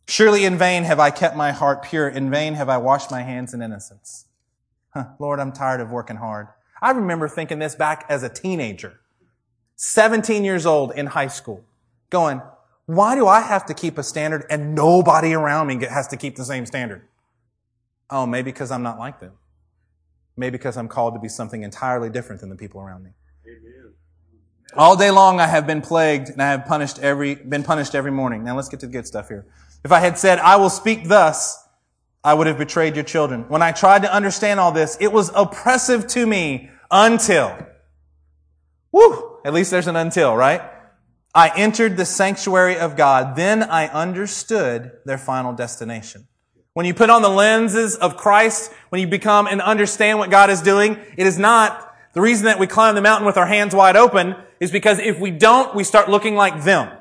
Surely 0.08 0.45
in 0.45 0.58
vain 0.58 0.86
have 0.86 1.02
I 1.02 1.12
kept 1.12 1.36
my 1.36 1.52
heart 1.52 1.84
pure. 1.84 2.08
In 2.08 2.32
vain 2.32 2.54
have 2.54 2.70
I 2.70 2.78
washed 2.78 3.12
my 3.12 3.24
hands 3.24 3.54
in 3.54 3.62
innocence. 3.62 4.28
Huh, 4.91 5.08
Lord, 5.20 5.41
I'm 5.41 5.52
tired 5.52 5.82
of 5.82 5.91
working 5.91 6.16
hard. 6.16 6.48
I 6.82 6.91
remember 6.91 7.28
thinking 7.28 7.60
this 7.60 7.76
back 7.76 8.06
as 8.08 8.24
a 8.24 8.30
teenager, 8.30 9.02
17 9.76 10.45
years 10.45 10.66
old 10.66 10.93
in 10.93 11.08
high 11.08 11.28
school, 11.28 11.66
going, 12.10 12.41
why 12.88 13.16
do 13.16 13.28
I 13.28 13.42
have 13.42 13.66
to 13.66 13.74
keep 13.74 13.98
a 13.98 14.04
standard 14.04 14.46
and 14.50 14.74
nobody 14.74 15.34
around 15.34 15.68
me 15.68 15.86
has 15.86 16.08
to 16.08 16.18
keep 16.18 16.38
the 16.38 16.46
same 16.46 16.66
standard? 16.66 17.02
Oh, 18.10 18.26
maybe 18.26 18.50
because 18.52 18.72
I'm 18.72 18.82
not 18.82 18.98
like 18.98 19.20
them. 19.20 19.34
Maybe 20.38 20.58
because 20.58 20.78
I'm 20.78 20.88
called 20.88 21.14
to 21.14 21.20
be 21.20 21.28
something 21.28 21.64
entirely 21.64 22.10
different 22.10 22.40
than 22.40 22.50
the 22.50 22.56
people 22.56 22.80
around 22.80 23.04
me. 23.04 23.10
Amen. 23.46 23.94
All 24.74 24.96
day 24.96 25.12
long 25.12 25.42
I 25.42 25.48
have 25.48 25.68
been 25.68 25.82
plagued 25.82 26.30
and 26.30 26.42
I 26.42 26.52
have 26.52 26.66
punished 26.66 26.98
every, 27.00 27.36
been 27.36 27.64
punished 27.64 27.94
every 27.94 28.12
morning. 28.12 28.46
Now 28.46 28.56
let's 28.56 28.70
get 28.70 28.80
to 28.80 28.88
the 28.88 28.94
good 28.94 29.06
stuff 29.06 29.28
here. 29.28 29.46
If 29.84 29.92
I 29.92 30.00
had 30.00 30.18
said, 30.18 30.40
I 30.40 30.56
will 30.56 30.70
speak 30.70 31.10
thus, 31.10 31.62
I 32.24 32.34
would 32.34 32.48
have 32.48 32.58
betrayed 32.58 32.96
your 32.96 33.04
children. 33.04 33.50
When 33.50 33.62
I 33.62 33.74
tried 33.74 34.04
to 34.04 34.14
understand 34.14 34.62
all 34.62 34.72
this, 34.72 34.98
it 35.02 35.12
was 35.12 35.30
oppressive 35.36 36.08
to 36.08 36.26
me 36.26 36.70
until, 36.90 37.58
whoo, 38.94 39.40
at 39.44 39.54
least 39.54 39.72
there's 39.72 39.88
an 39.88 39.98
until, 39.98 40.38
right? 40.38 40.62
I 41.38 41.56
entered 41.56 41.98
the 41.98 42.06
sanctuary 42.06 42.80
of 42.80 42.96
God. 42.96 43.36
Then 43.36 43.62
I 43.62 43.86
understood 43.90 44.94
their 45.06 45.20
final 45.20 45.54
destination. 45.54 46.28
When 46.74 46.88
you 46.88 46.96
put 46.96 47.12
on 47.12 47.22
the 47.22 47.30
lenses 47.30 47.96
of 47.96 48.18
Christ, 48.18 48.74
when 48.90 49.02
you 49.02 49.08
become 49.08 49.46
and 49.46 49.62
understand 49.62 50.18
what 50.18 50.32
God 50.32 50.50
is 50.50 50.64
doing, 50.64 50.98
it 51.16 51.28
is 51.28 51.38
not 51.38 51.96
the 52.14 52.22
reason 52.22 52.46
that 52.46 52.58
we 52.58 52.66
climb 52.66 52.96
the 52.96 53.04
mountain 53.04 53.28
with 53.28 53.38
our 53.38 53.46
hands 53.46 53.76
wide 53.76 53.96
open 53.96 54.36
is 54.60 54.72
because 54.72 54.98
if 54.98 55.20
we 55.20 55.30
don't, 55.30 55.76
we 55.76 55.84
start 55.84 56.10
looking 56.10 56.34
like 56.34 56.64
them. 56.64 56.92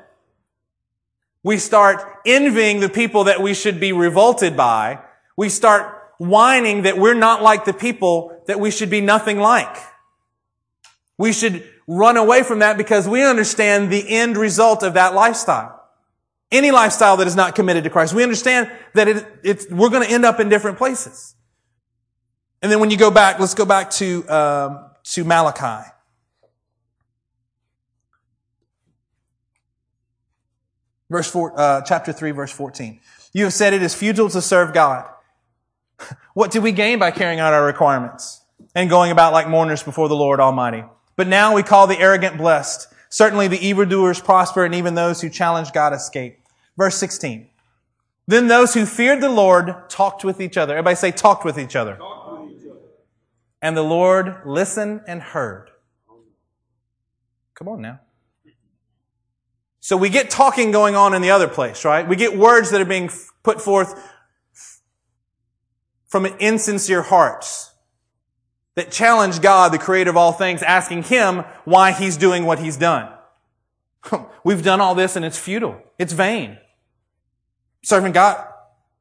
We 1.41 1.57
start 1.57 2.03
envying 2.23 2.79
the 2.79 2.89
people 2.89 3.23
that 3.23 3.41
we 3.41 3.55
should 3.55 3.79
be 3.79 3.91
revolted 3.91 4.55
by. 4.55 4.99
We 5.35 5.49
start 5.49 5.99
whining 6.19 6.83
that 6.83 6.99
we're 6.99 7.15
not 7.15 7.41
like 7.41 7.65
the 7.65 7.73
people 7.73 8.39
that 8.45 8.59
we 8.59 8.69
should 8.69 8.91
be 8.91 9.01
nothing 9.01 9.39
like. 9.39 9.75
We 11.17 11.33
should 11.33 11.67
run 11.87 12.17
away 12.17 12.43
from 12.43 12.59
that 12.59 12.77
because 12.77 13.07
we 13.07 13.23
understand 13.23 13.91
the 13.91 14.07
end 14.07 14.37
result 14.37 14.83
of 14.83 14.93
that 14.95 15.15
lifestyle. 15.15 15.73
Any 16.51 16.71
lifestyle 16.71 17.17
that 17.17 17.27
is 17.27 17.35
not 17.35 17.55
committed 17.55 17.85
to 17.85 17.89
Christ. 17.89 18.13
We 18.13 18.23
understand 18.23 18.71
that 18.93 19.07
it, 19.07 19.25
it's, 19.43 19.69
we're 19.69 19.89
going 19.89 20.05
to 20.05 20.13
end 20.13 20.25
up 20.25 20.39
in 20.39 20.49
different 20.49 20.77
places. 20.77 21.35
And 22.61 22.71
then 22.71 22.79
when 22.79 22.91
you 22.91 22.97
go 22.97 23.11
back, 23.11 23.39
let's 23.39 23.53
go 23.53 23.65
back 23.65 23.89
to, 23.91 24.27
um, 24.29 24.89
to 25.03 25.23
Malachi. 25.23 25.89
Verse 31.09 31.29
four, 31.29 31.57
uh, 31.57 31.81
chapter 31.81 32.11
3, 32.11 32.31
verse 32.31 32.51
14. 32.51 32.99
You 33.33 33.45
have 33.45 33.53
said 33.53 33.73
it 33.73 33.81
is 33.81 33.95
futile 33.95 34.29
to 34.29 34.41
serve 34.41 34.73
God. 34.73 35.05
What 36.33 36.51
do 36.51 36.61
we 36.61 36.71
gain 36.71 36.99
by 36.99 37.09
carrying 37.09 37.39
out 37.39 37.53
our 37.53 37.65
requirements 37.65 38.41
and 38.75 38.91
going 38.91 39.09
about 39.09 39.33
like 39.33 39.49
mourners 39.49 39.81
before 39.81 40.07
the 40.07 40.15
Lord 40.15 40.39
Almighty? 40.39 40.83
But 41.17 41.27
now 41.27 41.53
we 41.53 41.63
call 41.63 41.87
the 41.87 41.99
arrogant 41.99 42.37
blessed. 42.37 42.87
Certainly 43.09 43.49
the 43.49 43.67
evildoers 43.67 44.21
prosper 44.21 44.63
and 44.63 44.75
even 44.75 44.95
those 44.95 45.19
who 45.19 45.29
challenge 45.29 45.73
God 45.73 45.91
escape. 45.91 46.39
Verse 46.77 46.95
16. 46.95 47.49
Then 48.27 48.47
those 48.47 48.73
who 48.73 48.85
feared 48.85 49.19
the 49.21 49.29
Lord 49.29 49.89
talked 49.89 50.23
with 50.23 50.39
each 50.39 50.57
other. 50.57 50.73
Everybody 50.73 50.95
say 50.95 51.11
talked 51.11 51.43
with 51.43 51.57
each 51.57 51.75
other. 51.75 51.93
With 51.93 52.51
each 52.51 52.69
other. 52.69 52.79
And 53.61 53.75
the 53.75 53.81
Lord 53.81 54.41
listened 54.45 55.01
and 55.07 55.21
heard. 55.21 55.71
Come 57.55 57.67
on 57.67 57.81
now. 57.81 58.01
So 59.79 59.97
we 59.97 60.09
get 60.09 60.29
talking 60.29 60.71
going 60.71 60.95
on 60.95 61.13
in 61.13 61.21
the 61.21 61.31
other 61.31 61.47
place, 61.47 61.85
right? 61.85 62.07
We 62.07 62.17
get 62.17 62.37
words 62.37 62.71
that 62.71 62.81
are 62.81 62.85
being 62.85 63.09
put 63.41 63.61
forth 63.61 63.97
from 66.07 66.25
insincere 66.25 67.01
hearts 67.01 67.71
that 68.77 68.91
challenge 68.91 69.41
God, 69.41 69.73
the 69.73 69.79
creator 69.79 70.11
of 70.11 70.17
all 70.17 70.31
things, 70.31 70.61
asking 70.61 71.01
him 71.03 71.39
why 71.65 71.91
he's 71.91 72.15
doing 72.15 72.45
what 72.45 72.59
he's 72.59 72.77
done. 72.77 73.11
We've 74.43 74.63
done 74.63 74.79
all 74.79 74.93
this 74.93 75.15
and 75.15 75.25
it's 75.25 75.37
futile. 75.37 75.81
It's 75.97 76.13
vain. 76.13 76.59
Serving 77.83 78.11
God. 78.11 78.37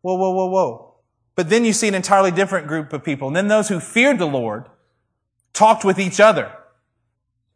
Whoa, 0.01 0.15
whoa, 0.15 0.31
whoa, 0.31 0.47
whoa. 0.47 0.95
But 1.35 1.51
then 1.51 1.67
you 1.67 1.75
see 1.75 1.89
an 1.89 1.95
entirely 1.95 2.31
different 2.31 2.67
group 2.67 2.95
of 2.95 3.05
people. 3.05 3.29
And 3.29 3.37
then 3.37 3.49
those 3.49 3.69
who 3.69 3.79
feared 3.79 4.19
the 4.19 4.27
Lord 4.27 4.65
talked 5.53 5.85
with 5.85 5.99
each 5.99 6.21
other. 6.21 6.51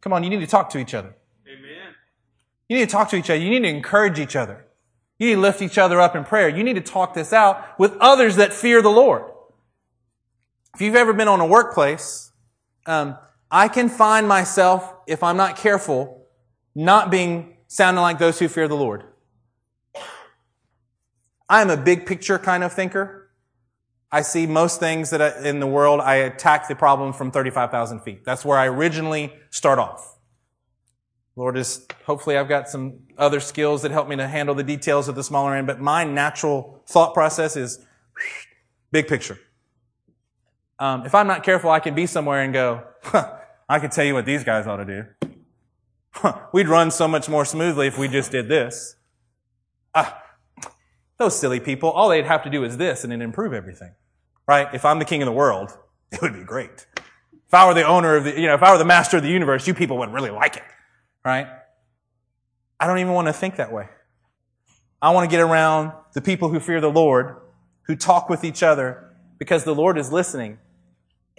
Come 0.01 0.13
on, 0.13 0.23
you 0.23 0.29
need 0.29 0.41
to 0.41 0.47
talk 0.47 0.69
to 0.69 0.77
each 0.77 0.93
other. 0.93 1.15
Amen. 1.47 1.95
You 2.69 2.77
need 2.77 2.85
to 2.87 2.91
talk 2.91 3.09
to 3.09 3.15
each 3.15 3.31
other. 3.31 3.39
You 3.39 3.49
need 3.49 3.63
to 3.63 3.75
encourage 3.75 4.19
each 4.19 4.35
other. 4.35 4.67
You 5.17 5.29
need 5.29 5.35
to 5.35 5.41
lift 5.41 5.63
each 5.63 5.79
other 5.79 5.99
up 5.99 6.15
in 6.15 6.23
prayer. 6.23 6.49
You 6.49 6.63
need 6.63 6.75
to 6.75 6.81
talk 6.81 7.15
this 7.15 7.33
out 7.33 7.79
with 7.79 7.97
others 7.99 8.35
that 8.35 8.53
fear 8.53 8.83
the 8.83 8.89
Lord. 8.89 9.30
If 10.73 10.81
you've 10.81 10.95
ever 10.95 11.13
been 11.13 11.27
on 11.27 11.41
a 11.41 11.45
workplace, 11.45 12.31
um, 12.85 13.17
I 13.49 13.67
can 13.67 13.89
find 13.89 14.27
myself, 14.27 14.93
if 15.07 15.23
I'm 15.23 15.37
not 15.37 15.57
careful, 15.57 16.27
not 16.73 17.11
being 17.11 17.57
sounding 17.67 18.01
like 18.01 18.19
those 18.19 18.39
who 18.39 18.47
fear 18.47 18.67
the 18.67 18.75
Lord. 18.75 19.03
I 21.49 21.61
am 21.61 21.69
a 21.69 21.75
big 21.75 22.05
picture 22.05 22.39
kind 22.39 22.63
of 22.63 22.71
thinker. 22.71 23.29
I 24.09 24.21
see 24.21 24.47
most 24.47 24.79
things 24.79 25.09
that 25.09 25.21
I, 25.21 25.47
in 25.47 25.59
the 25.59 25.67
world, 25.67 25.99
I 25.99 26.15
attack 26.15 26.69
the 26.69 26.75
problem 26.75 27.11
from 27.11 27.31
35,000 27.31 28.01
feet. 28.01 28.23
That's 28.23 28.45
where 28.45 28.57
I 28.57 28.67
originally 28.67 29.33
start 29.49 29.79
off. 29.79 30.17
Lord, 31.35 31.57
is 31.57 31.85
hopefully 32.05 32.37
I've 32.37 32.49
got 32.49 32.69
some 32.69 32.99
other 33.17 33.39
skills 33.39 33.81
that 33.81 33.91
help 33.91 34.07
me 34.07 34.15
to 34.17 34.27
handle 34.27 34.55
the 34.55 34.63
details 34.63 35.07
of 35.07 35.15
the 35.15 35.23
smaller 35.23 35.55
end, 35.55 35.67
but 35.67 35.79
my 35.79 36.03
natural 36.03 36.81
thought 36.87 37.13
process 37.13 37.55
is 37.55 37.85
big 38.91 39.07
picture. 39.07 39.37
Um, 40.81 41.05
if 41.05 41.15
I'm 41.15 41.27
not 41.27 41.43
careful, 41.43 41.69
I 41.69 41.79
can 41.79 41.95
be 41.95 42.05
somewhere 42.05 42.41
and 42.41 42.51
go, 42.51 42.83
huh, 43.03 43.37
I 43.69 43.79
could 43.79 43.91
tell 43.91 44.03
you 44.03 44.13
what 44.13 44.25
these 44.25 44.43
guys 44.43 44.67
ought 44.67 44.77
to 44.77 44.85
do. 44.85 45.29
Huh, 46.11 46.39
we'd 46.51 46.67
run 46.67 46.91
so 46.91 47.07
much 47.07 47.29
more 47.29 47.45
smoothly 47.45 47.87
if 47.87 47.97
we 47.97 48.07
just 48.07 48.31
did 48.31 48.49
this. 48.49 48.95
Ah, 49.95 50.21
those 51.17 51.39
silly 51.39 51.59
people, 51.59 51.89
all 51.89 52.09
they'd 52.09 52.25
have 52.25 52.43
to 52.43 52.49
do 52.49 52.63
is 52.63 52.77
this 52.77 53.03
and 53.03 53.13
it'd 53.13 53.23
improve 53.23 53.53
everything. 53.53 53.93
Right? 54.47 54.67
If 54.73 54.83
I'm 54.83 54.99
the 54.99 55.05
king 55.05 55.21
of 55.21 55.27
the 55.27 55.31
world, 55.31 55.71
it 56.11 56.21
would 56.21 56.33
be 56.33 56.43
great. 56.43 56.87
If 56.97 57.53
I 57.53 57.65
were 57.67 57.73
the 57.73 57.87
owner 57.87 58.17
of 58.17 58.25
the, 58.25 58.39
you 58.39 58.47
know, 58.47 58.55
if 58.55 58.63
I 58.63 58.71
were 58.71 58.77
the 58.77 58.85
master 58.85 59.17
of 59.17 59.23
the 59.23 59.29
universe, 59.29 59.67
you 59.67 59.73
people 59.73 59.97
would 59.99 60.11
really 60.11 60.31
like 60.31 60.57
it 60.57 60.63
right? 61.23 61.47
I 62.79 62.87
don't 62.87 62.99
even 62.99 63.13
want 63.13 63.27
to 63.27 63.33
think 63.33 63.57
that 63.57 63.71
way. 63.71 63.87
I 65.01 65.11
want 65.11 65.29
to 65.29 65.35
get 65.35 65.41
around 65.41 65.93
the 66.13 66.21
people 66.21 66.49
who 66.49 66.59
fear 66.59 66.81
the 66.81 66.91
Lord, 66.91 67.37
who 67.83 67.95
talk 67.95 68.29
with 68.29 68.43
each 68.43 68.63
other, 68.63 69.15
because 69.37 69.63
the 69.63 69.75
Lord 69.75 69.97
is 69.97 70.11
listening. 70.11 70.59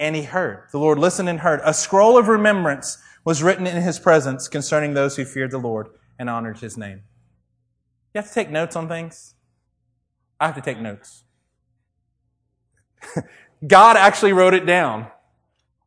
And 0.02 0.16
he 0.16 0.22
heard. 0.22 0.64
The 0.72 0.78
Lord 0.78 0.98
listened 0.98 1.28
and 1.28 1.38
heard. 1.38 1.60
A 1.64 1.72
scroll 1.72 2.18
of 2.18 2.26
remembrance 2.26 2.98
was 3.24 3.40
written 3.40 3.68
in 3.68 3.80
his 3.80 4.00
presence 4.00 4.48
concerning 4.48 4.94
those 4.94 5.14
who 5.14 5.24
feared 5.24 5.52
the 5.52 5.58
Lord 5.58 5.90
and 6.18 6.28
honored 6.28 6.58
his 6.58 6.76
name. 6.76 7.02
You 8.12 8.18
have 8.18 8.26
to 8.26 8.34
take 8.34 8.50
notes 8.50 8.74
on 8.74 8.88
things. 8.88 9.36
I 10.40 10.46
have 10.46 10.56
to 10.56 10.60
take 10.60 10.80
notes. 10.80 11.22
God 13.66 13.96
actually 13.96 14.32
wrote 14.32 14.54
it 14.54 14.66
down. 14.66 15.06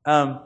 Um, 0.06 0.40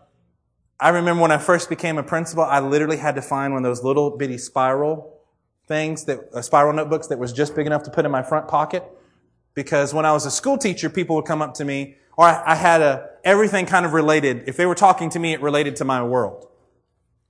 I 0.79 0.89
remember 0.89 1.21
when 1.21 1.31
I 1.31 1.37
first 1.37 1.69
became 1.69 1.99
a 1.99 2.03
principal, 2.03 2.43
I 2.43 2.61
literally 2.61 2.97
had 2.97 3.13
to 3.15 3.21
find 3.21 3.53
one 3.53 3.63
of 3.63 3.69
those 3.69 3.83
little 3.83 4.17
bitty 4.17 4.39
spiral 4.39 5.19
things 5.67 6.05
that, 6.05 6.21
uh, 6.33 6.41
spiral 6.41 6.73
notebooks 6.73 7.05
that 7.05 7.19
was 7.19 7.31
just 7.31 7.55
big 7.55 7.67
enough 7.67 7.83
to 7.83 7.91
put 7.91 8.03
in 8.03 8.09
my 8.09 8.23
front 8.23 8.47
pocket. 8.47 8.83
Because 9.53 9.93
when 9.93 10.05
I 10.05 10.11
was 10.11 10.25
a 10.25 10.31
school 10.31 10.57
teacher, 10.57 10.89
people 10.89 11.15
would 11.17 11.25
come 11.25 11.43
up 11.43 11.53
to 11.55 11.65
me, 11.65 11.97
or 12.19 12.25
I, 12.27 12.55
had 12.55 12.81
a, 12.81 13.11
everything 13.23 13.65
kind 13.65 13.85
of 13.85 13.93
related. 13.93 14.43
If 14.45 14.57
they 14.57 14.65
were 14.65 14.75
talking 14.75 15.09
to 15.11 15.19
me, 15.19 15.31
it 15.31 15.41
related 15.41 15.77
to 15.77 15.85
my 15.85 16.03
world. 16.03 16.49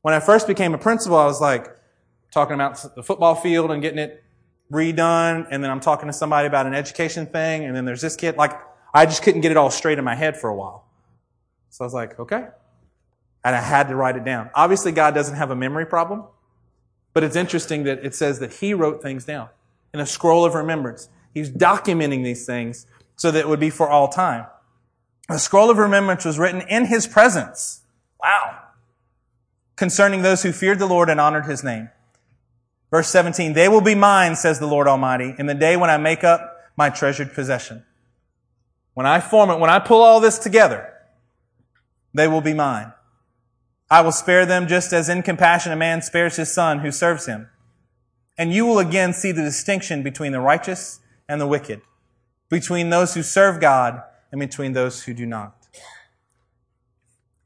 When 0.02 0.16
I 0.16 0.20
first 0.20 0.48
became 0.48 0.74
a 0.74 0.80
principal, 0.80 1.16
I 1.16 1.26
was 1.26 1.40
like, 1.40 1.68
talking 2.32 2.56
about 2.56 2.84
the 2.96 3.04
football 3.04 3.36
field 3.36 3.70
and 3.70 3.84
getting 3.84 4.00
it 4.00 4.24
redone, 4.72 5.48
and 5.52 5.64
then 5.64 5.70
I'm 5.70 5.80
talking 5.80 6.08
to 6.08 6.14
somebody 6.14 6.48
about 6.48 6.66
an 6.66 6.74
education 6.74 7.28
thing, 7.28 7.66
and 7.66 7.76
then 7.76 7.86
there's 7.86 8.02
this 8.02 8.16
kid. 8.16 8.36
Like, 8.36 8.60
I 8.92 9.06
just 9.06 9.22
couldn't 9.22 9.42
get 9.42 9.52
it 9.52 9.58
all 9.58 9.70
straight 9.70 10.00
in 10.00 10.04
my 10.04 10.16
head 10.16 10.36
for 10.36 10.50
a 10.50 10.56
while. 10.56 10.88
So 11.70 11.84
I 11.84 11.86
was 11.86 11.94
like, 11.94 12.20
okay, 12.20 12.48
And 13.44 13.56
I 13.56 13.62
had 13.62 13.90
to 13.90 13.96
write 13.96 14.16
it 14.16 14.26
down. 14.26 14.50
Obviously, 14.56 14.92
God 14.92 15.14
doesn't 15.14 15.36
have 15.36 15.52
a 15.52 15.56
memory 15.56 15.86
problem, 15.86 16.24
but 17.14 17.24
it's 17.24 17.36
interesting 17.36 17.84
that 17.84 18.04
it 18.04 18.16
says 18.16 18.40
that 18.40 18.54
He 18.54 18.74
wrote 18.74 19.04
things 19.04 19.24
down 19.24 19.50
in 19.94 20.00
a 20.00 20.08
scroll 20.08 20.46
of 20.46 20.56
remembrance. 20.56 21.10
He's 21.32 21.52
documenting 21.52 22.24
these 22.24 22.48
things 22.48 22.88
so 23.18 23.30
that 23.30 23.42
it 23.42 23.48
would 23.48 23.60
be 23.60 23.70
for 23.70 23.88
all 23.88 24.08
time. 24.08 24.48
A 25.30 25.38
scroll 25.38 25.70
of 25.70 25.78
remembrance 25.78 26.26
was 26.26 26.40
written 26.40 26.62
in 26.62 26.86
His 26.86 27.06
presence. 27.06 27.82
Wow. 28.22 28.60
Concerning 29.76 30.24
those 30.24 30.42
who 30.42 30.52
feared 30.52 30.80
the 30.80 30.88
Lord 30.88 31.10
and 31.10 31.22
honored 31.22 31.46
His 31.46 31.64
name. 31.64 31.90
Verse 32.90 33.08
17, 33.10 33.54
they 33.54 33.70
will 33.70 33.82
be 33.82 33.94
mine, 33.94 34.36
says 34.36 34.60
the 34.60 34.66
Lord 34.66 34.88
Almighty, 34.88 35.36
in 35.38 35.46
the 35.46 35.54
day 35.54 35.78
when 35.78 35.92
I 35.92 35.98
make 35.98 36.24
up 36.24 36.58
my 36.76 36.90
treasured 36.90 37.34
possession. 37.34 37.86
When 38.96 39.06
I 39.06 39.20
form 39.20 39.52
it, 39.52 39.60
when 39.60 39.70
I 39.70 39.78
pull 39.78 40.02
all 40.02 40.20
this 40.20 40.40
together, 40.40 40.92
they 42.14 42.28
will 42.28 42.42
be 42.42 42.56
mine. 42.56 42.92
I 43.92 44.02
will 44.02 44.12
spare 44.12 44.46
them 44.46 44.68
just 44.68 44.92
as 44.92 45.10
in 45.10 45.22
compassion 45.22 45.72
a 45.72 45.76
man 45.76 46.02
spares 46.02 46.38
his 46.38 46.52
son 46.52 46.80
who 46.80 46.92
serves 46.92 47.28
him. 47.28 47.50
And 48.38 48.52
you 48.52 48.66
will 48.66 48.80
again 48.80 49.14
see 49.14 49.32
the 49.32 49.44
distinction 49.44 50.02
between 50.02 50.32
the 50.32 50.40
righteous 50.40 51.00
and 51.28 51.40
the 51.40 51.48
wicked, 51.48 51.82
between 52.50 52.90
those 52.90 53.14
who 53.14 53.22
serve 53.22 53.60
God 53.60 54.02
and 54.32 54.40
between 54.40 54.74
those 54.74 55.04
who 55.04 55.14
do 55.14 55.26
not. 55.26 55.56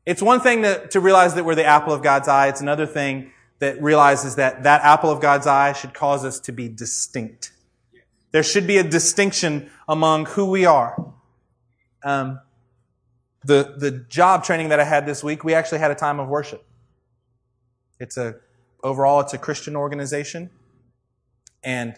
It's 0.05 0.21
one 0.21 0.41
thing 0.41 0.63
to, 0.63 0.87
to 0.87 0.99
realize 0.99 1.35
that 1.35 1.45
we're 1.45 1.55
the 1.55 1.65
apple 1.65 1.93
of 1.93 2.03
God's 2.03 2.27
eye. 2.27 2.47
It's 2.49 2.61
another 2.61 2.85
thing 2.85 3.31
that 3.59 3.81
realizes 3.81 4.35
that 4.35 4.63
that 4.63 4.81
apple 4.81 5.09
of 5.09 5.21
God's 5.21 5.47
eye 5.47 5.71
should 5.71 5.93
cause 5.93 6.25
us 6.25 6.39
to 6.41 6.51
be 6.51 6.67
distinct. 6.67 7.51
There 8.31 8.43
should 8.43 8.67
be 8.67 8.77
a 8.77 8.83
distinction 8.83 9.69
among 9.87 10.25
who 10.25 10.49
we 10.49 10.65
are. 10.65 11.13
Um, 12.03 12.41
the, 13.45 13.75
the 13.77 13.91
job 13.91 14.43
training 14.43 14.69
that 14.69 14.79
I 14.79 14.83
had 14.83 15.05
this 15.05 15.23
week, 15.23 15.43
we 15.43 15.53
actually 15.53 15.79
had 15.79 15.91
a 15.91 15.95
time 15.95 16.19
of 16.19 16.27
worship. 16.27 16.65
It's 17.99 18.17
a, 18.17 18.35
overall, 18.83 19.21
it's 19.21 19.33
a 19.33 19.37
Christian 19.37 19.75
organization. 19.75 20.49
And 21.63 21.95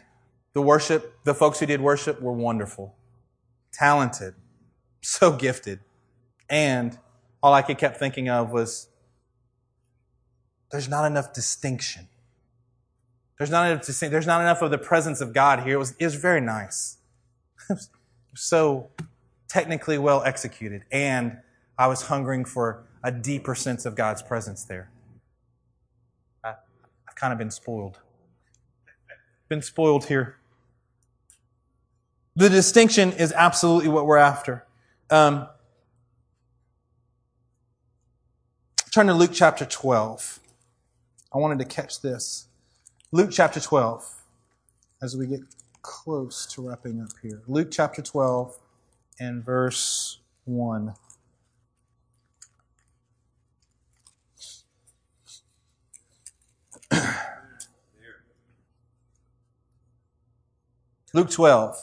the 0.53 0.61
worship, 0.61 1.23
the 1.23 1.33
folks 1.33 1.59
who 1.59 1.65
did 1.65 1.81
worship 1.81 2.21
were 2.21 2.33
wonderful, 2.33 2.95
talented, 3.71 4.35
so 5.05 5.31
gifted. 5.31 5.79
And 6.49 6.97
all 7.41 7.53
I 7.53 7.61
could 7.61 7.77
kept 7.77 7.97
thinking 7.97 8.29
of 8.29 8.51
was, 8.51 8.87
there's 10.71 10.89
not 10.89 11.05
enough 11.05 11.33
distinction. 11.33 12.07
There's 13.37 13.49
not 13.49 13.69
enough 13.69 13.85
distinction. 13.85 14.11
There's 14.11 14.27
not 14.27 14.41
enough 14.41 14.61
of 14.61 14.71
the 14.71 14.77
presence 14.77 15.21
of 15.21 15.33
God 15.33 15.63
here. 15.63 15.75
It 15.75 15.79
was, 15.79 15.95
it 15.99 16.05
was 16.05 16.15
very 16.15 16.41
nice. 16.41 16.97
so 18.35 18.89
technically 19.47 19.97
well 19.97 20.23
executed, 20.23 20.83
and 20.91 21.37
I 21.77 21.87
was 21.87 22.03
hungering 22.03 22.45
for 22.45 22.83
a 23.03 23.11
deeper 23.11 23.55
sense 23.55 23.85
of 23.85 23.95
God's 23.95 24.21
presence 24.21 24.63
there. 24.63 24.89
I, 26.43 26.55
I've 27.07 27.15
kind 27.15 27.31
of 27.31 27.39
been 27.39 27.51
spoiled. 27.51 27.99
Been 29.47 29.61
spoiled 29.61 30.05
here. 30.05 30.37
The 32.35 32.49
distinction 32.49 33.13
is 33.13 33.31
absolutely 33.31 33.89
what 33.89 34.05
we're 34.05 34.17
after. 34.17 34.65
Um, 35.11 35.47
turn 38.91 39.05
to 39.07 39.13
Luke 39.13 39.31
chapter 39.33 39.65
12. 39.65 40.39
I 41.33 41.37
wanted 41.37 41.59
to 41.59 41.65
catch 41.65 42.01
this. 42.01 42.47
Luke 43.11 43.29
chapter 43.31 43.59
12, 43.59 44.23
as 45.03 45.15
we 45.15 45.27
get 45.27 45.41
close 45.83 46.47
to 46.47 46.67
wrapping 46.67 46.99
up 47.01 47.11
here. 47.21 47.43
Luke 47.47 47.67
chapter 47.69 48.01
12 48.01 48.57
and 49.19 49.45
verse 49.45 50.21
1. 50.45 50.95
Luke 61.13 61.29
12. 61.29 61.77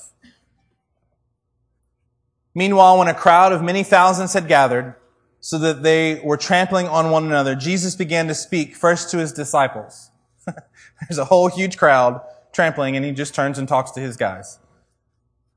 Meanwhile, 2.54 2.98
when 2.98 3.08
a 3.08 3.14
crowd 3.14 3.52
of 3.52 3.62
many 3.62 3.82
thousands 3.82 4.34
had 4.34 4.48
gathered, 4.48 4.94
so 5.40 5.58
that 5.58 5.82
they 5.82 6.20
were 6.22 6.36
trampling 6.36 6.86
on 6.86 7.10
one 7.10 7.24
another, 7.24 7.56
Jesus 7.56 7.96
began 7.96 8.28
to 8.28 8.34
speak 8.34 8.76
first 8.76 9.10
to 9.10 9.18
his 9.18 9.32
disciples. 9.32 10.10
There's 10.46 11.18
a 11.18 11.24
whole 11.24 11.48
huge 11.48 11.76
crowd 11.76 12.20
trampling, 12.52 12.94
and 12.94 13.04
he 13.04 13.10
just 13.10 13.34
turns 13.34 13.58
and 13.58 13.66
talks 13.66 13.90
to 13.92 14.00
his 14.00 14.16
guys. 14.16 14.60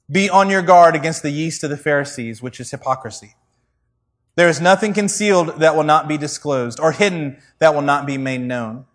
Be 0.10 0.30
on 0.30 0.50
your 0.50 0.62
guard 0.62 0.96
against 0.96 1.22
the 1.22 1.30
yeast 1.30 1.64
of 1.64 1.70
the 1.70 1.78
Pharisees, 1.78 2.42
which 2.42 2.60
is 2.60 2.72
hypocrisy. 2.72 3.36
There 4.36 4.50
is 4.50 4.60
nothing 4.60 4.94
concealed 4.94 5.60
that 5.60 5.76
will 5.76 5.84
not 5.84 6.08
be 6.08 6.18
disclosed, 6.18 6.80
or 6.80 6.92
hidden 6.92 7.42
that 7.60 7.76
will 7.76 7.82
not 7.82 8.06
be 8.06 8.18
made 8.18 8.42
known. 8.42 8.86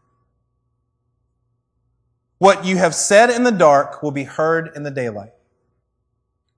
What 2.38 2.64
you 2.64 2.78
have 2.78 2.94
said 2.94 3.30
in 3.30 3.44
the 3.44 3.52
dark 3.52 4.02
will 4.02 4.10
be 4.10 4.24
heard 4.24 4.70
in 4.74 4.82
the 4.82 4.90
daylight. 4.90 5.32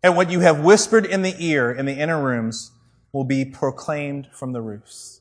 And 0.03 0.17
what 0.17 0.31
you 0.31 0.41
have 0.41 0.61
whispered 0.61 1.07
in 1.07 1.23
the 1.23 1.35
ear 1.39 1.71
in 1.71 1.87
the 1.87 1.95
inner 1.95 2.23
rooms 2.23 2.73
will 3.13 3.25
be 3.25 3.45
proclaimed 3.45 4.29
from 4.33 4.53
the 4.53 4.61
roofs. 4.61 5.21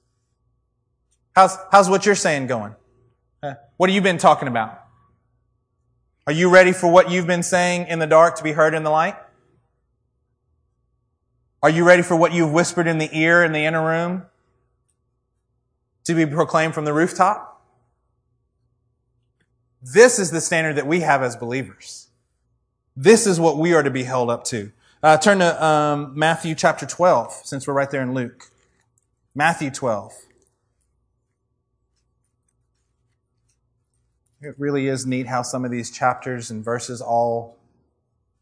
How's, 1.35 1.57
how's 1.71 1.89
what 1.89 2.05
you're 2.05 2.15
saying 2.15 2.47
going? 2.47 2.75
What 3.77 3.89
have 3.89 3.95
you 3.95 4.01
been 4.01 4.17
talking 4.17 4.47
about? 4.47 4.79
Are 6.27 6.33
you 6.33 6.49
ready 6.49 6.71
for 6.71 6.87
what 6.87 7.09
you've 7.09 7.27
been 7.27 7.43
saying 7.43 7.87
in 7.87 7.99
the 7.99 8.07
dark 8.07 8.35
to 8.35 8.43
be 8.43 8.51
heard 8.51 8.73
in 8.73 8.83
the 8.83 8.91
light? 8.91 9.15
Are 11.63 11.69
you 11.69 11.83
ready 11.83 12.03
for 12.03 12.15
what 12.15 12.31
you've 12.31 12.51
whispered 12.51 12.87
in 12.87 12.97
the 12.97 13.09
ear 13.11 13.43
in 13.43 13.51
the 13.51 13.65
inner 13.65 13.83
room 13.83 14.23
to 16.05 16.13
be 16.13 16.25
proclaimed 16.25 16.73
from 16.73 16.85
the 16.85 16.93
rooftop? 16.93 17.63
This 19.81 20.19
is 20.19 20.29
the 20.31 20.41
standard 20.41 20.75
that 20.75 20.85
we 20.85 20.99
have 20.99 21.23
as 21.23 21.35
believers. 21.35 22.07
This 22.95 23.25
is 23.25 23.39
what 23.39 23.57
we 23.57 23.73
are 23.73 23.83
to 23.83 23.91
be 23.91 24.03
held 24.03 24.29
up 24.29 24.43
to. 24.45 24.71
Uh, 25.01 25.17
turn 25.17 25.39
to 25.39 25.65
um, 25.65 26.11
Matthew 26.15 26.53
chapter 26.55 26.85
12, 26.85 27.41
since 27.43 27.65
we're 27.65 27.73
right 27.73 27.89
there 27.89 28.01
in 28.01 28.13
Luke. 28.13 28.51
Matthew 29.33 29.71
12. 29.71 30.13
It 34.41 34.55
really 34.57 34.87
is 34.87 35.05
neat 35.05 35.27
how 35.27 35.43
some 35.43 35.63
of 35.63 35.71
these 35.71 35.89
chapters 35.89 36.51
and 36.51 36.65
verses 36.65 36.99
all 36.99 37.57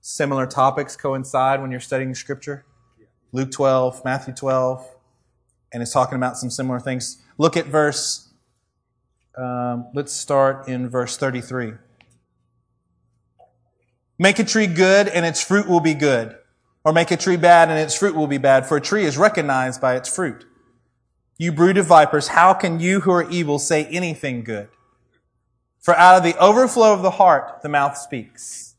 similar 0.02 0.48
topics 0.48 0.96
coincide 0.96 1.62
when 1.62 1.72
you're 1.72 1.80
studying 1.80 2.16
scripture. 2.16 2.66
Luke 3.32 3.52
12, 3.52 4.04
Matthew 4.04 4.34
12, 4.34 4.88
and 5.72 5.84
it's 5.84 5.94
talking 5.94 6.16
about 6.16 6.38
some 6.38 6.50
similar 6.50 6.80
things. 6.80 7.22
Look 7.38 7.56
at 7.56 7.68
verse, 7.68 8.30
um, 9.38 9.88
let's 9.94 10.12
start 10.12 10.68
in 10.68 10.90
verse 10.90 11.16
33. 11.18 11.74
Make 14.22 14.38
a 14.38 14.44
tree 14.44 14.68
good 14.68 15.08
and 15.08 15.26
its 15.26 15.42
fruit 15.42 15.68
will 15.68 15.80
be 15.80 15.94
good. 15.94 16.36
Or 16.84 16.92
make 16.92 17.10
a 17.10 17.18
tree 17.18 17.38
bad 17.38 17.70
and 17.70 17.80
its 17.80 17.96
fruit 17.96 18.16
will 18.16 18.28
be 18.28 18.38
bad, 18.38 18.66
for 18.66 18.78
a 18.78 18.82
tree 18.82 19.06
is 19.06 19.18
recognized 19.18 19.80
by 19.80 19.96
its 19.96 20.14
fruit. 20.14 20.46
You 21.38 21.54
brood 21.54 21.78
of 21.78 21.86
vipers, 21.86 22.30
how 22.30 22.54
can 22.54 22.80
you 22.82 23.02
who 23.02 23.12
are 23.12 23.30
evil 23.30 23.60
say 23.60 23.86
anything 23.86 24.44
good? 24.44 24.68
For 25.80 25.96
out 25.96 26.18
of 26.18 26.24
the 26.24 26.38
overflow 26.38 26.94
of 26.94 27.02
the 27.02 27.12
heart, 27.12 27.62
the 27.62 27.70
mouth 27.70 27.98
speaks. 27.98 28.76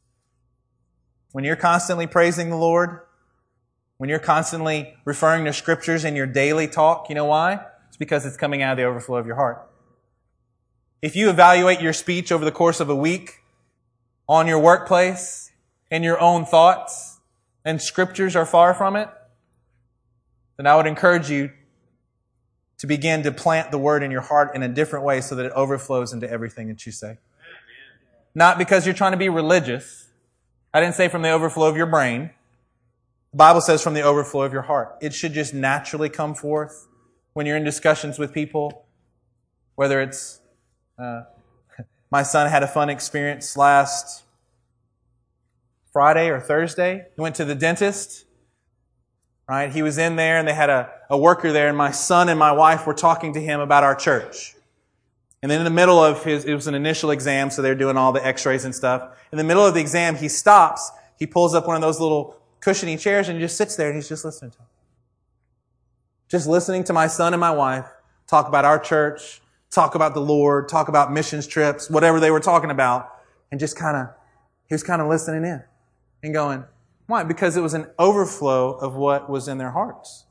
When 1.32 1.44
you're 1.44 1.56
constantly 1.56 2.06
praising 2.06 2.50
the 2.50 2.56
Lord, 2.56 3.00
when 3.96 4.10
you're 4.10 4.18
constantly 4.18 4.94
referring 5.04 5.46
to 5.46 5.52
scriptures 5.52 6.04
in 6.04 6.16
your 6.16 6.26
daily 6.26 6.68
talk, 6.68 7.08
you 7.08 7.14
know 7.14 7.26
why? 7.26 7.60
It's 7.88 7.96
because 7.96 8.26
it's 8.26 8.36
coming 8.36 8.62
out 8.62 8.72
of 8.72 8.76
the 8.78 8.84
overflow 8.84 9.16
of 9.16 9.26
your 9.26 9.36
heart. 9.36 9.66
If 11.00 11.16
you 11.16 11.30
evaluate 11.30 11.80
your 11.80 11.94
speech 11.94 12.30
over 12.30 12.44
the 12.44 12.52
course 12.52 12.80
of 12.80 12.90
a 12.90 12.96
week 12.96 13.39
on 14.30 14.46
your 14.46 14.60
workplace 14.60 15.50
in 15.90 16.04
your 16.04 16.18
own 16.20 16.46
thoughts 16.46 17.18
and 17.64 17.82
scriptures 17.82 18.36
are 18.36 18.46
far 18.46 18.72
from 18.72 18.94
it, 18.94 19.08
then 20.56 20.68
I 20.68 20.76
would 20.76 20.86
encourage 20.86 21.28
you 21.28 21.50
to 22.78 22.86
begin 22.86 23.24
to 23.24 23.32
plant 23.32 23.72
the 23.72 23.78
word 23.78 24.04
in 24.04 24.12
your 24.12 24.20
heart 24.20 24.54
in 24.54 24.62
a 24.62 24.68
different 24.68 25.04
way 25.04 25.20
so 25.20 25.34
that 25.34 25.46
it 25.46 25.52
overflows 25.52 26.12
into 26.12 26.30
everything 26.30 26.68
that 26.68 26.86
you 26.86 26.92
say. 26.92 27.18
Not 28.32 28.56
because 28.56 28.86
you're 28.86 28.94
trying 28.94 29.10
to 29.12 29.18
be 29.18 29.28
religious. 29.28 30.06
I 30.72 30.80
didn't 30.80 30.94
say 30.94 31.08
from 31.08 31.22
the 31.22 31.30
overflow 31.30 31.66
of 31.66 31.76
your 31.76 31.86
brain. 31.86 32.30
The 33.32 33.36
Bible 33.36 33.60
says 33.60 33.82
from 33.82 33.94
the 33.94 34.02
overflow 34.02 34.42
of 34.42 34.52
your 34.52 34.62
heart. 34.62 34.96
It 35.02 35.12
should 35.12 35.32
just 35.32 35.52
naturally 35.52 36.08
come 36.08 36.36
forth 36.36 36.86
when 37.32 37.46
you're 37.46 37.56
in 37.56 37.64
discussions 37.64 38.16
with 38.16 38.32
people, 38.32 38.86
whether 39.74 40.00
it's, 40.00 40.38
uh, 41.00 41.22
my 42.10 42.22
son 42.22 42.50
had 42.50 42.62
a 42.62 42.68
fun 42.68 42.90
experience 42.90 43.56
last 43.56 44.22
Friday 45.92 46.28
or 46.28 46.40
Thursday. 46.40 47.06
He 47.14 47.20
went 47.20 47.36
to 47.36 47.44
the 47.44 47.54
dentist 47.54 48.24
right? 49.50 49.72
He 49.72 49.82
was 49.82 49.98
in 49.98 50.14
there 50.14 50.38
and 50.38 50.46
they 50.46 50.54
had 50.54 50.70
a, 50.70 50.88
a 51.10 51.18
worker 51.18 51.50
there 51.50 51.66
and 51.66 51.76
my 51.76 51.90
son 51.90 52.28
and 52.28 52.38
my 52.38 52.52
wife 52.52 52.86
were 52.86 52.94
talking 52.94 53.34
to 53.34 53.40
him 53.40 53.58
about 53.58 53.82
our 53.82 53.96
church. 53.96 54.54
And 55.42 55.50
then 55.50 55.58
in 55.58 55.64
the 55.64 55.72
middle 55.72 55.98
of 56.02 56.22
his, 56.22 56.44
it 56.44 56.54
was 56.54 56.68
an 56.68 56.76
initial 56.76 57.10
exam, 57.10 57.50
so 57.50 57.60
they're 57.60 57.74
doing 57.74 57.96
all 57.96 58.12
the 58.12 58.24
x-rays 58.24 58.64
and 58.64 58.72
stuff. 58.72 59.18
In 59.32 59.38
the 59.38 59.42
middle 59.42 59.66
of 59.66 59.74
the 59.74 59.80
exam, 59.80 60.14
he 60.14 60.28
stops, 60.28 60.92
he 61.18 61.26
pulls 61.26 61.52
up 61.52 61.66
one 61.66 61.74
of 61.74 61.82
those 61.82 61.98
little 61.98 62.36
cushiony 62.60 62.96
chairs 62.96 63.28
and 63.28 63.38
he 63.38 63.42
just 63.42 63.56
sits 63.56 63.74
there 63.74 63.88
and 63.88 63.96
he's 63.96 64.08
just 64.08 64.24
listening 64.24 64.52
to 64.52 64.58
him. 64.58 64.66
Just 66.28 66.46
listening 66.46 66.84
to 66.84 66.92
my 66.92 67.08
son 67.08 67.34
and 67.34 67.40
my 67.40 67.50
wife 67.50 67.86
talk 68.28 68.46
about 68.46 68.64
our 68.64 68.78
church, 68.78 69.40
talk 69.70 69.94
about 69.94 70.14
the 70.14 70.20
Lord, 70.20 70.68
talk 70.68 70.88
about 70.88 71.12
missions 71.12 71.46
trips, 71.46 71.88
whatever 71.88 72.20
they 72.20 72.30
were 72.30 72.40
talking 72.40 72.70
about, 72.70 73.10
and 73.50 73.60
just 73.60 73.76
kind 73.76 73.96
of, 73.96 74.08
he 74.68 74.74
was 74.74 74.82
kind 74.82 75.00
of 75.00 75.08
listening 75.08 75.44
in 75.44 75.62
and 76.22 76.34
going, 76.34 76.64
why? 77.06 77.24
Because 77.24 77.56
it 77.56 77.60
was 77.60 77.74
an 77.74 77.86
overflow 77.98 78.72
of 78.72 78.94
what 78.94 79.28
was 79.28 79.48
in 79.48 79.58
their 79.58 79.70
hearts. 79.70 80.24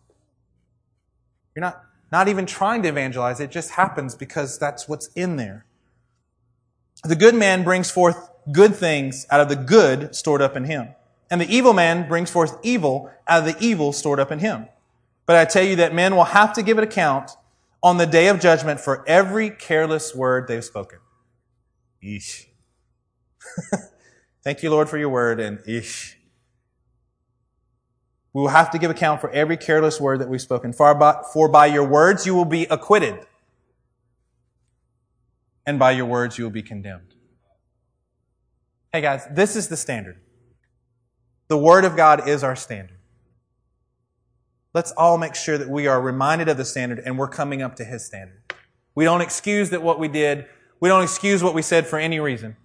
You're 1.55 1.61
not, 1.61 1.81
not 2.11 2.27
even 2.27 2.45
trying 2.45 2.83
to 2.83 2.89
evangelize. 2.89 3.39
It 3.39 3.51
just 3.51 3.71
happens 3.71 4.15
because 4.15 4.57
that's 4.57 4.87
what's 4.87 5.07
in 5.07 5.35
there. 5.35 5.65
The 7.03 7.15
good 7.15 7.35
man 7.35 7.63
brings 7.63 7.91
forth 7.91 8.29
good 8.51 8.75
things 8.75 9.25
out 9.29 9.41
of 9.41 9.49
the 9.49 9.55
good 9.55 10.15
stored 10.15 10.41
up 10.41 10.55
in 10.55 10.65
him. 10.65 10.89
And 11.31 11.39
the 11.39 11.53
evil 11.53 11.73
man 11.73 12.07
brings 12.07 12.31
forth 12.31 12.57
evil 12.63 13.11
out 13.27 13.39
of 13.39 13.45
the 13.45 13.63
evil 13.63 13.93
stored 13.93 14.19
up 14.19 14.31
in 14.31 14.39
him. 14.39 14.67
But 15.25 15.35
I 15.35 15.45
tell 15.45 15.63
you 15.63 15.75
that 15.77 15.93
men 15.93 16.15
will 16.15 16.23
have 16.23 16.53
to 16.53 16.63
give 16.63 16.77
an 16.77 16.83
account 16.83 17.31
on 17.81 17.97
the 17.97 18.05
day 18.05 18.27
of 18.27 18.39
judgment 18.39 18.79
for 18.79 19.03
every 19.07 19.49
careless 19.49 20.13
word 20.13 20.47
they've 20.47 20.63
spoken. 20.63 20.99
Eesh. 22.03 22.45
Thank 24.43 24.63
you, 24.63 24.69
Lord, 24.69 24.89
for 24.89 24.97
your 24.97 25.09
word, 25.09 25.39
and 25.39 25.59
eesh. 25.59 26.15
We 28.33 28.41
will 28.41 28.49
have 28.49 28.69
to 28.71 28.77
give 28.77 28.91
account 28.91 29.21
for 29.21 29.29
every 29.31 29.57
careless 29.57 29.99
word 29.99 30.19
that 30.19 30.29
we've 30.29 30.41
spoken. 30.41 30.71
For 30.71 30.93
by, 30.93 31.21
for 31.33 31.49
by 31.49 31.65
your 31.65 31.87
words 31.87 32.25
you 32.25 32.35
will 32.35 32.45
be 32.45 32.63
acquitted, 32.65 33.25
and 35.65 35.79
by 35.79 35.91
your 35.91 36.05
words 36.05 36.37
you 36.37 36.43
will 36.43 36.51
be 36.51 36.61
condemned. 36.61 37.15
Hey 38.93 39.01
guys, 39.01 39.27
this 39.31 39.55
is 39.55 39.67
the 39.67 39.77
standard. 39.77 40.17
The 41.47 41.57
Word 41.57 41.83
of 41.85 41.95
God 41.95 42.27
is 42.27 42.43
our 42.43 42.55
standard. 42.55 42.98
Let's 44.73 44.91
all 44.91 45.17
make 45.17 45.35
sure 45.35 45.57
that 45.57 45.69
we 45.69 45.87
are 45.87 46.01
reminded 46.01 46.47
of 46.47 46.57
the 46.57 46.65
standard 46.65 46.99
and 46.99 47.17
we're 47.17 47.27
coming 47.27 47.61
up 47.61 47.75
to 47.77 47.83
His 47.83 48.05
standard. 48.05 48.41
We 48.93 49.03
don't 49.03 49.21
excuse 49.21 49.69
that 49.71 49.81
what 49.81 49.99
we 49.99 50.07
did, 50.07 50.45
we 50.79 50.89
don't 50.89 51.03
excuse 51.03 51.43
what 51.43 51.53
we 51.53 51.61
said 51.61 51.87
for 51.87 51.97
any 51.97 52.19
reason. 52.19 52.55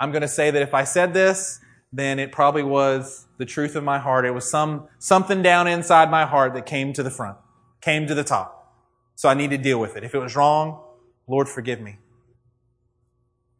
I'm 0.00 0.10
going 0.10 0.22
to 0.22 0.28
say 0.28 0.50
that 0.50 0.60
if 0.60 0.74
I 0.74 0.84
said 0.84 1.14
this, 1.14 1.60
then 1.92 2.18
it 2.18 2.32
probably 2.32 2.64
was 2.64 3.26
the 3.38 3.46
truth 3.46 3.76
of 3.76 3.84
my 3.84 3.98
heart. 3.98 4.26
It 4.26 4.32
was 4.32 4.50
some, 4.50 4.88
something 4.98 5.42
down 5.42 5.68
inside 5.68 6.10
my 6.10 6.26
heart 6.26 6.54
that 6.54 6.66
came 6.66 6.92
to 6.94 7.02
the 7.02 7.10
front, 7.10 7.38
came 7.80 8.06
to 8.08 8.14
the 8.14 8.24
top. 8.24 8.74
So 9.14 9.28
I 9.28 9.34
need 9.34 9.50
to 9.50 9.58
deal 9.58 9.78
with 9.78 9.96
it. 9.96 10.02
If 10.02 10.14
it 10.14 10.18
was 10.18 10.34
wrong, 10.34 10.82
Lord, 11.28 11.48
forgive 11.48 11.80
me. 11.80 11.98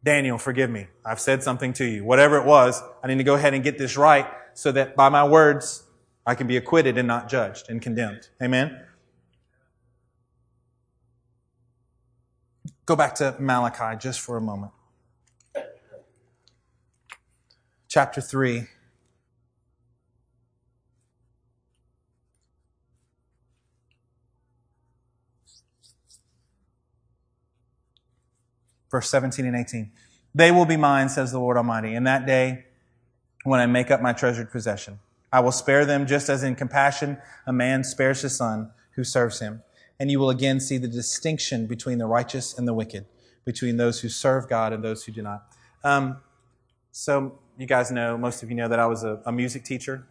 Daniel, 0.03 0.37
forgive 0.37 0.69
me. 0.69 0.87
I've 1.05 1.19
said 1.19 1.41
something 1.41 1.71
to 1.73 1.85
you. 1.85 2.03
Whatever 2.03 2.37
it 2.37 2.45
was, 2.45 2.83
I 3.01 3.07
need 3.07 3.17
to 3.17 3.23
go 3.23 3.35
ahead 3.35 3.53
and 3.53 3.63
get 3.63 3.77
this 3.77 3.95
right 3.95 4.27
so 4.53 4.71
that 4.73 4.95
by 4.95 5.09
my 5.09 5.27
words, 5.27 5.84
I 6.25 6.35
can 6.35 6.47
be 6.47 6.57
acquitted 6.57 6.97
and 6.97 7.07
not 7.07 7.29
judged 7.29 7.69
and 7.69 7.81
condemned. 7.81 8.29
Amen? 8.41 8.81
Go 12.85 12.95
back 12.95 13.15
to 13.15 13.35
Malachi 13.39 13.97
just 13.97 14.19
for 14.19 14.37
a 14.37 14.41
moment. 14.41 14.71
Chapter 17.87 18.21
3. 18.21 18.67
verse 28.95 29.09
17 29.09 29.45
and 29.45 29.57
18. 29.57 29.91
They 30.33 30.51
will 30.51 30.65
be 30.65 30.77
mine, 30.77 31.09
says 31.09 31.33
the 31.33 31.39
Lord 31.39 31.57
Almighty, 31.57 31.95
in 31.95 32.05
that 32.05 32.25
day 32.25 32.63
when 33.43 33.59
I 33.59 33.65
make 33.65 33.91
up 33.91 34.01
my 34.01 34.13
treasured 34.13 34.51
possession. 34.51 34.99
I 35.35 35.39
will 35.41 35.51
spare 35.51 35.85
them 35.85 36.05
just 36.07 36.29
as 36.29 36.43
in 36.43 36.55
compassion 36.55 37.17
a 37.45 37.53
man 37.53 37.83
spares 37.83 38.21
his 38.21 38.35
son 38.37 38.71
who 38.95 39.03
serves 39.03 39.39
him. 39.39 39.61
And 39.99 40.09
you 40.11 40.19
will 40.19 40.29
again 40.29 40.59
see 40.59 40.77
the 40.77 40.87
distinction 40.87 41.67
between 41.67 41.97
the 41.97 42.05
righteous 42.05 42.57
and 42.57 42.67
the 42.67 42.73
wicked, 42.73 43.05
between 43.43 43.77
those 43.77 43.99
who 44.01 44.09
serve 44.09 44.47
God 44.49 44.73
and 44.73 44.83
those 44.83 45.03
who 45.03 45.11
do 45.11 45.21
not. 45.21 45.45
Um, 45.83 46.17
so, 46.91 47.39
you 47.57 47.65
guys 47.65 47.91
know, 47.91 48.17
most 48.17 48.43
of 48.43 48.49
you 48.49 48.55
know 48.55 48.67
that 48.67 48.79
I 48.79 48.85
was 48.85 49.03
a, 49.03 49.21
a 49.25 49.31
music 49.31 49.63
teacher. 49.63 50.07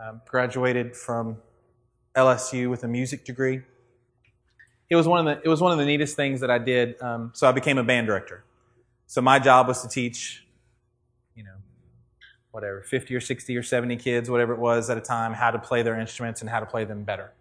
Um, 0.00 0.20
graduated 0.26 0.96
from 0.96 1.38
LSU 2.14 2.70
with 2.70 2.84
a 2.84 2.88
music 2.88 3.24
degree 3.24 3.62
it 4.90 4.96
was 4.96 5.06
one 5.06 5.26
of 5.26 5.26
the 5.26 5.42
it 5.44 5.48
was 5.48 5.60
one 5.60 5.72
of 5.72 5.78
the 5.78 5.84
neatest 5.84 6.16
things 6.16 6.40
that 6.40 6.50
I 6.50 6.58
did. 6.58 7.00
Um, 7.02 7.30
so 7.34 7.48
I 7.48 7.52
became 7.52 7.78
a 7.78 7.84
band 7.84 8.06
director. 8.06 8.44
So 9.06 9.20
my 9.20 9.38
job 9.38 9.68
was 9.68 9.82
to 9.82 9.88
teach, 9.88 10.44
whatever, 12.58 12.82
50 12.82 13.14
or 13.14 13.20
60 13.20 13.56
or 13.56 13.62
70 13.62 13.96
kids, 13.96 14.28
whatever 14.28 14.52
it 14.52 14.58
was 14.58 14.90
at 14.90 14.98
a 14.98 15.00
time, 15.00 15.32
how 15.32 15.50
to 15.50 15.58
play 15.58 15.82
their 15.82 15.98
instruments 15.98 16.40
and 16.40 16.50
how 16.50 16.58
to 16.58 16.66
play 16.66 16.84
them 16.84 17.04
better. 17.04 17.32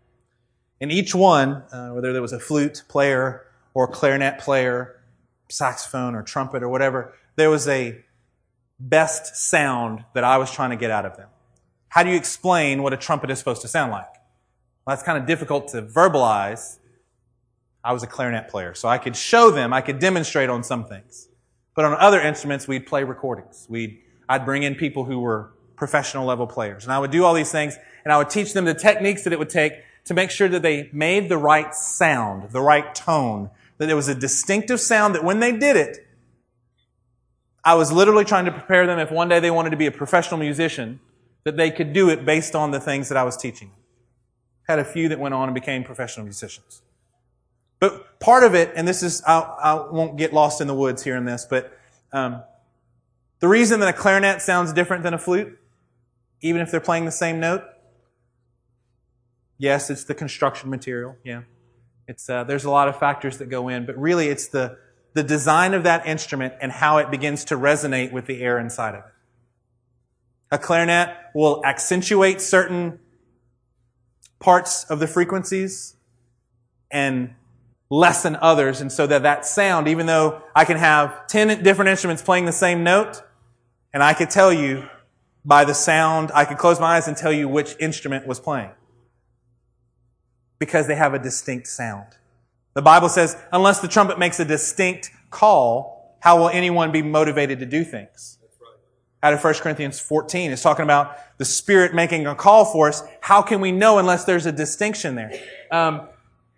And 0.79 0.91
each 0.91 1.15
one, 1.15 1.63
uh, 1.71 1.89
whether 1.89 2.13
there 2.13 2.21
was 2.21 2.33
a 2.33 2.39
flute 2.39 2.83
player 2.87 3.47
or 3.73 3.87
clarinet 3.87 4.37
player, 4.39 5.01
saxophone 5.49 6.13
or 6.13 6.21
trumpet 6.21 6.61
or 6.61 6.69
whatever, 6.69 7.13
there 7.35 7.49
was 7.49 7.67
a 7.67 8.03
best 8.79 9.35
sound 9.35 10.05
that 10.13 10.23
I 10.23 10.37
was 10.37 10.51
trying 10.51 10.69
to 10.69 10.75
get 10.75 10.91
out 10.91 11.05
of 11.05 11.17
them. 11.17 11.29
How 11.89 12.03
do 12.03 12.11
you 12.11 12.15
explain 12.15 12.83
what 12.83 12.93
a 12.93 12.97
trumpet 12.97 13.31
is 13.31 13.39
supposed 13.39 13.63
to 13.63 13.67
sound 13.67 13.91
like? 13.91 14.13
Well, 14.85 14.95
that's 14.95 15.03
kind 15.03 15.17
of 15.17 15.25
difficult 15.25 15.69
to 15.69 15.81
verbalize 15.81 16.77
I 17.83 17.93
was 17.93 18.03
a 18.03 18.07
clarinet 18.07 18.49
player, 18.49 18.75
so 18.75 18.87
I 18.87 18.97
could 18.97 19.15
show 19.15 19.49
them, 19.49 19.73
I 19.73 19.81
could 19.81 19.97
demonstrate 19.97 20.49
on 20.49 20.63
some 20.63 20.83
things. 20.85 21.29
But 21.73 21.85
on 21.85 21.93
other 21.93 22.19
instruments, 22.19 22.67
we'd 22.67 22.85
play 22.85 23.03
recordings. 23.03 23.65
We'd, 23.69 23.99
I'd 24.29 24.45
bring 24.45 24.63
in 24.63 24.75
people 24.75 25.05
who 25.05 25.19
were 25.19 25.51
professional 25.75 26.25
level 26.25 26.47
players. 26.47 26.83
And 26.83 26.91
I 26.91 26.99
would 26.99 27.11
do 27.11 27.23
all 27.23 27.33
these 27.33 27.51
things, 27.51 27.77
and 28.03 28.11
I 28.11 28.17
would 28.17 28.29
teach 28.29 28.53
them 28.53 28.65
the 28.65 28.73
techniques 28.73 29.23
that 29.23 29.33
it 29.33 29.39
would 29.39 29.49
take 29.49 29.73
to 30.05 30.13
make 30.13 30.31
sure 30.31 30.47
that 30.47 30.61
they 30.61 30.89
made 30.91 31.29
the 31.29 31.37
right 31.37 31.73
sound, 31.73 32.51
the 32.51 32.61
right 32.61 32.93
tone, 32.95 33.49
that 33.77 33.85
there 33.85 33.95
was 33.95 34.07
a 34.07 34.15
distinctive 34.15 34.79
sound 34.79 35.15
that 35.15 35.23
when 35.23 35.39
they 35.39 35.51
did 35.51 35.75
it, 35.75 36.07
I 37.63 37.75
was 37.75 37.91
literally 37.91 38.23
trying 38.23 38.45
to 38.45 38.51
prepare 38.51 38.87
them 38.87 38.99
if 38.99 39.11
one 39.11 39.27
day 39.27 39.39
they 39.39 39.51
wanted 39.51 39.71
to 39.71 39.77
be 39.77 39.85
a 39.85 39.91
professional 39.91 40.39
musician, 40.39 40.99
that 41.43 41.57
they 41.57 41.69
could 41.69 41.93
do 41.93 42.09
it 42.09 42.25
based 42.25 42.55
on 42.55 42.71
the 42.71 42.79
things 42.79 43.09
that 43.09 43.17
I 43.17 43.23
was 43.23 43.37
teaching. 43.37 43.71
Had 44.67 44.79
a 44.79 44.85
few 44.85 45.09
that 45.09 45.19
went 45.19 45.33
on 45.33 45.47
and 45.47 45.53
became 45.53 45.83
professional 45.83 46.25
musicians. 46.25 46.81
But 47.79 48.19
part 48.19 48.43
of 48.43 48.55
it, 48.55 48.71
and 48.75 48.87
this 48.87 49.03
is, 49.03 49.21
I'll, 49.27 49.57
I 49.61 49.73
won't 49.91 50.17
get 50.17 50.33
lost 50.33 50.61
in 50.61 50.67
the 50.67 50.73
woods 50.73 51.03
here 51.03 51.15
in 51.15 51.25
this, 51.25 51.45
but 51.49 51.77
um, 52.11 52.41
the 53.39 53.47
reason 53.47 53.79
that 53.79 53.89
a 53.89 53.93
clarinet 53.93 54.41
sounds 54.41 54.73
different 54.73 55.03
than 55.03 55.13
a 55.13 55.17
flute, 55.17 55.57
even 56.41 56.61
if 56.61 56.71
they're 56.71 56.79
playing 56.79 57.05
the 57.05 57.11
same 57.11 57.39
note, 57.39 57.63
yes, 59.57 59.89
it's 59.89 60.03
the 60.03 60.15
construction 60.15 60.69
material. 60.69 61.15
Yeah, 61.23 61.41
it's 62.07 62.29
uh, 62.29 62.43
there's 62.43 62.65
a 62.65 62.71
lot 62.71 62.87
of 62.87 62.97
factors 62.97 63.37
that 63.37 63.49
go 63.49 63.67
in, 63.67 63.85
but 63.85 63.97
really 63.97 64.27
it's 64.27 64.47
the 64.47 64.77
the 65.13 65.23
design 65.23 65.73
of 65.73 65.83
that 65.83 66.05
instrument 66.05 66.53
and 66.61 66.71
how 66.71 66.97
it 66.97 67.09
begins 67.09 67.45
to 67.45 67.55
resonate 67.55 68.11
with 68.11 68.27
the 68.27 68.41
air 68.41 68.59
inside 68.59 68.93
of 68.93 69.03
it. 69.05 69.13
A 70.51 70.57
clarinet 70.57 71.09
will 71.33 71.65
accentuate 71.65 72.39
certain 72.39 72.99
parts 74.39 74.83
of 74.85 74.99
the 74.99 75.07
frequencies 75.07 75.95
and 76.91 77.33
less 77.89 78.23
than 78.23 78.35
others. 78.37 78.81
And 78.81 78.91
so 78.91 79.07
that 79.07 79.23
that 79.23 79.45
sound, 79.45 79.87
even 79.87 80.05
though 80.05 80.41
I 80.55 80.65
can 80.65 80.77
have 80.77 81.27
10 81.27 81.63
different 81.63 81.89
instruments 81.89 82.21
playing 82.21 82.45
the 82.45 82.51
same 82.51 82.83
note, 82.83 83.21
and 83.97 84.03
I 84.03 84.13
could 84.13 84.29
tell 84.29 84.53
you 84.53 84.87
by 85.43 85.65
the 85.65 85.73
sound, 85.73 86.29
I 86.31 86.45
could 86.45 86.59
close 86.59 86.79
my 86.79 86.97
eyes 86.97 87.07
and 87.07 87.17
tell 87.17 87.33
you 87.33 87.49
which 87.49 87.75
instrument 87.79 88.27
was 88.27 88.39
playing. 88.39 88.69
Because 90.59 90.85
they 90.85 90.93
have 90.93 91.15
a 91.15 91.19
distinct 91.19 91.65
sound. 91.65 92.05
The 92.75 92.83
Bible 92.83 93.09
says, 93.09 93.35
unless 93.51 93.79
the 93.79 93.87
trumpet 93.87 94.19
makes 94.19 94.39
a 94.39 94.45
distinct 94.45 95.09
call, 95.31 96.15
how 96.19 96.37
will 96.37 96.49
anyone 96.49 96.91
be 96.91 97.01
motivated 97.01 97.57
to 97.61 97.65
do 97.65 97.83
things? 97.83 98.37
Out 99.23 99.33
of 99.33 99.43
1 99.43 99.55
Corinthians 99.55 99.99
14, 99.99 100.51
it's 100.51 100.61
talking 100.61 100.83
about 100.83 101.17
the 101.39 101.45
Spirit 101.45 101.95
making 101.95 102.27
a 102.27 102.35
call 102.35 102.65
for 102.65 102.89
us. 102.89 103.01
How 103.21 103.41
can 103.41 103.61
we 103.61 103.71
know 103.71 103.97
unless 103.97 104.25
there's 104.25 104.45
a 104.45 104.51
distinction 104.51 105.15
there? 105.15 105.31
Um, 105.71 106.07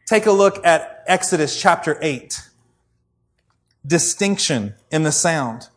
Take 0.05 0.25
a 0.25 0.33
look 0.33 0.65
at 0.65 1.05
Exodus 1.07 1.57
chapter 1.57 1.97
8. 2.01 2.49
Distinction 3.87 4.73
in 4.91 5.03
the 5.03 5.13
sound. 5.13 5.69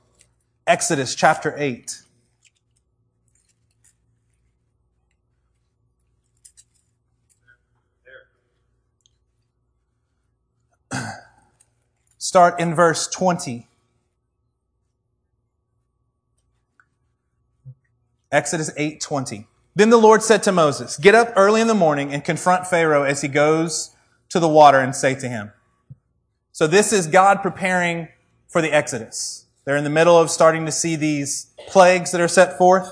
Exodus 0.67 1.15
chapter 1.15 1.55
8. 1.57 2.03
Start 12.19 12.61
in 12.61 12.75
verse 12.75 13.07
20. 13.09 13.69
Exodus 18.31 18.71
8:20. 18.79 19.47
Then 19.75 19.91
the 19.91 19.99
Lord 19.99 20.23
said 20.23 20.43
to 20.45 20.53
Moses, 20.53 20.97
"Get 20.97 21.15
up 21.15 21.33
early 21.37 21.61
in 21.61 21.67
the 21.67 21.75
morning 21.75 22.15
and 22.15 22.25
confront 22.25 22.67
Pharaoh 22.67 23.03
as 23.03 23.21
he 23.21 23.29
goes 23.29 23.95
to 24.33 24.41
the 24.41 24.49
water 24.49 24.81
and 24.81 24.97
say 24.97 25.15
to 25.15 25.29
him. 25.29 25.53
So 26.53 26.67
this 26.67 26.91
is 26.91 27.07
God 27.07 27.43
preparing 27.43 28.09
for 28.49 28.63
the 28.63 28.73
Exodus. 28.73 29.42
They're 29.65 29.77
in 29.77 29.85
the 29.85 29.91
middle 29.91 30.19
of 30.19 30.31
starting 30.31 30.67
to 30.67 30.73
see 30.73 30.97
these 30.97 31.47
plagues 31.69 32.11
that 32.13 32.21
are 32.21 32.29
set 32.29 32.59
forth. 32.59 32.89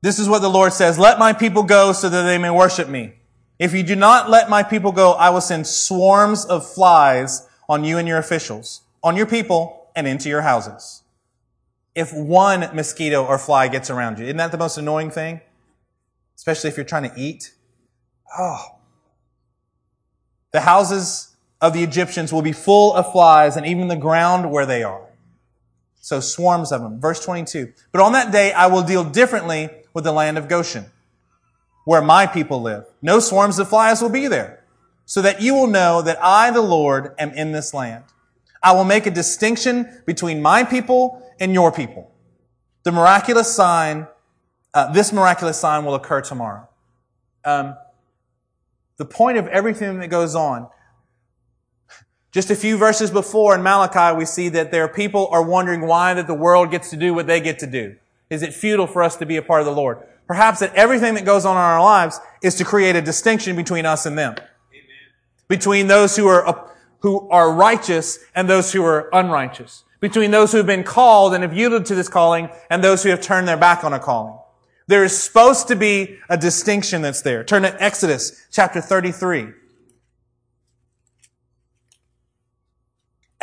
This 0.00 0.18
is 0.18 0.28
what 0.28 0.40
the 0.40 0.50
Lord 0.50 0.72
says, 0.72 0.98
let 0.98 1.18
my 1.18 1.32
people 1.32 1.62
go 1.62 1.92
so 1.92 2.08
that 2.08 2.22
they 2.22 2.38
may 2.38 2.50
worship 2.50 2.88
me. 2.88 3.14
If 3.58 3.72
you 3.72 3.84
do 3.84 3.94
not 3.94 4.28
let 4.28 4.50
my 4.50 4.64
people 4.64 4.90
go, 4.90 5.12
I 5.12 5.30
will 5.30 5.40
send 5.40 5.66
swarms 5.68 6.44
of 6.44 6.68
flies 6.68 7.46
on 7.68 7.84
you 7.84 7.98
and 7.98 8.08
your 8.08 8.18
officials, 8.18 8.82
on 9.04 9.16
your 9.16 9.26
people, 9.26 9.86
and 9.94 10.08
into 10.08 10.28
your 10.28 10.42
houses. 10.42 11.02
If 11.94 12.12
one 12.12 12.74
mosquito 12.74 13.24
or 13.24 13.38
fly 13.38 13.68
gets 13.68 13.90
around 13.90 14.18
you, 14.18 14.24
isn't 14.24 14.38
that 14.38 14.50
the 14.50 14.58
most 14.58 14.78
annoying 14.78 15.10
thing? 15.10 15.40
Especially 16.34 16.70
if 16.70 16.76
you're 16.76 16.84
trying 16.84 17.08
to 17.08 17.12
eat. 17.16 17.52
Oh. 18.36 18.78
The 20.52 20.62
houses 20.62 21.31
of 21.62 21.72
the 21.72 21.84
Egyptians 21.84 22.32
will 22.32 22.42
be 22.42 22.52
full 22.52 22.92
of 22.92 23.12
flies 23.12 23.56
and 23.56 23.64
even 23.64 23.86
the 23.86 23.96
ground 23.96 24.50
where 24.50 24.66
they 24.66 24.82
are. 24.82 25.06
So 26.00 26.18
swarms 26.18 26.72
of 26.72 26.82
them. 26.82 27.00
Verse 27.00 27.24
22. 27.24 27.72
But 27.92 28.02
on 28.02 28.12
that 28.12 28.32
day 28.32 28.52
I 28.52 28.66
will 28.66 28.82
deal 28.82 29.04
differently 29.04 29.70
with 29.94 30.02
the 30.02 30.12
land 30.12 30.36
of 30.36 30.48
Goshen, 30.48 30.86
where 31.84 32.02
my 32.02 32.26
people 32.26 32.60
live. 32.60 32.86
No 33.00 33.20
swarms 33.20 33.60
of 33.60 33.68
flies 33.68 34.02
will 34.02 34.10
be 34.10 34.26
there, 34.26 34.64
so 35.06 35.22
that 35.22 35.40
you 35.40 35.54
will 35.54 35.68
know 35.68 36.02
that 36.02 36.18
I, 36.20 36.50
the 36.50 36.60
Lord, 36.60 37.14
am 37.18 37.30
in 37.30 37.52
this 37.52 37.72
land. 37.72 38.04
I 38.60 38.72
will 38.72 38.84
make 38.84 39.06
a 39.06 39.10
distinction 39.10 40.02
between 40.04 40.42
my 40.42 40.64
people 40.64 41.22
and 41.38 41.54
your 41.54 41.70
people. 41.70 42.10
The 42.82 42.90
miraculous 42.90 43.54
sign, 43.54 44.08
uh, 44.74 44.92
this 44.92 45.12
miraculous 45.12 45.60
sign 45.60 45.84
will 45.84 45.94
occur 45.94 46.22
tomorrow. 46.22 46.68
Um, 47.44 47.76
the 48.96 49.04
point 49.04 49.38
of 49.38 49.46
everything 49.48 50.00
that 50.00 50.08
goes 50.08 50.34
on 50.34 50.68
just 52.32 52.50
a 52.50 52.56
few 52.56 52.78
verses 52.78 53.10
before 53.10 53.54
in 53.54 53.62
Malachi, 53.62 54.16
we 54.16 54.24
see 54.24 54.48
that 54.48 54.70
there 54.70 54.84
are 54.84 54.88
people 54.88 55.28
are 55.30 55.42
wondering 55.42 55.82
why 55.82 56.14
that 56.14 56.26
the 56.26 56.34
world 56.34 56.70
gets 56.70 56.88
to 56.90 56.96
do 56.96 57.12
what 57.12 57.26
they 57.26 57.40
get 57.40 57.58
to 57.58 57.66
do. 57.66 57.96
Is 58.30 58.42
it 58.42 58.54
futile 58.54 58.86
for 58.86 59.02
us 59.02 59.16
to 59.16 59.26
be 59.26 59.36
a 59.36 59.42
part 59.42 59.60
of 59.60 59.66
the 59.66 59.72
Lord? 59.72 59.98
Perhaps 60.26 60.60
that 60.60 60.74
everything 60.74 61.12
that 61.14 61.26
goes 61.26 61.44
on 61.44 61.56
in 61.56 61.62
our 61.62 61.82
lives 61.82 62.18
is 62.42 62.54
to 62.54 62.64
create 62.64 62.96
a 62.96 63.02
distinction 63.02 63.54
between 63.54 63.84
us 63.84 64.06
and 64.06 64.16
them. 64.16 64.32
Amen. 64.32 64.48
Between 65.46 65.88
those 65.88 66.16
who 66.16 66.26
are, 66.26 66.48
uh, 66.48 66.68
who 67.00 67.28
are 67.28 67.52
righteous 67.52 68.18
and 68.34 68.48
those 68.48 68.72
who 68.72 68.82
are 68.82 69.10
unrighteous. 69.12 69.84
Between 70.00 70.30
those 70.30 70.52
who 70.52 70.56
have 70.56 70.66
been 70.66 70.84
called 70.84 71.34
and 71.34 71.42
have 71.42 71.54
yielded 71.54 71.84
to 71.86 71.94
this 71.94 72.08
calling 72.08 72.48
and 72.70 72.82
those 72.82 73.02
who 73.02 73.10
have 73.10 73.20
turned 73.20 73.46
their 73.46 73.58
back 73.58 73.84
on 73.84 73.92
a 73.92 73.98
calling. 73.98 74.38
There 74.86 75.04
is 75.04 75.16
supposed 75.16 75.68
to 75.68 75.76
be 75.76 76.18
a 76.30 76.38
distinction 76.38 77.02
that's 77.02 77.20
there. 77.20 77.44
Turn 77.44 77.62
to 77.62 77.82
Exodus 77.82 78.46
chapter 78.50 78.80
33. 78.80 79.52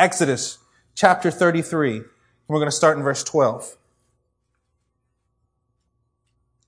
Exodus 0.00 0.58
chapter 0.94 1.30
33. 1.30 2.00
We're 2.48 2.58
going 2.58 2.66
to 2.66 2.74
start 2.74 2.96
in 2.96 3.02
verse 3.02 3.22
12. 3.22 3.76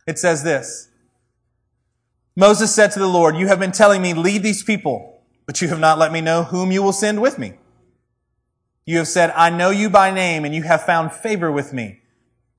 It 0.07 0.19
says 0.19 0.45
this. 0.45 0.91
Moses 2.37 2.75
said 2.75 2.93
to 2.93 2.99
the 2.99 3.09
Lord, 3.09 3.37
You 3.37 3.49
have 3.49 3.59
been 3.59 3.73
telling 3.73 4.03
me, 4.03 4.13
lead 4.13 4.43
these 4.43 4.63
people, 4.63 5.23
but 5.47 5.63
you 5.63 5.69
have 5.69 5.81
not 5.81 5.99
let 5.99 6.13
me 6.13 6.21
know 6.21 6.45
whom 6.45 6.71
you 6.71 6.83
will 6.83 6.93
send 6.93 7.23
with 7.23 7.39
me. 7.39 7.55
You 8.85 8.99
have 8.99 9.09
said, 9.09 9.31
I 9.31 9.49
know 9.49 9.71
you 9.71 9.89
by 9.89 10.11
name, 10.11 10.45
and 10.45 10.55
you 10.55 10.65
have 10.65 10.85
found 10.85 11.13
favor 11.13 11.51
with 11.51 11.73
me. 11.73 12.01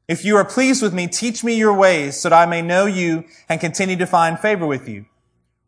If 0.07 0.26
you 0.26 0.36
are 0.38 0.45
pleased 0.45 0.82
with 0.82 0.93
me, 0.93 1.07
teach 1.07 1.43
me 1.43 1.55
your 1.55 1.74
ways 1.74 2.19
so 2.19 2.30
that 2.30 2.36
I 2.36 2.49
may 2.49 2.63
know 2.63 2.88
you 2.88 3.26
and 3.47 3.61
continue 3.61 3.97
to 3.97 4.07
find 4.07 4.39
favor 4.39 4.65
with 4.65 4.89
you. 4.89 5.05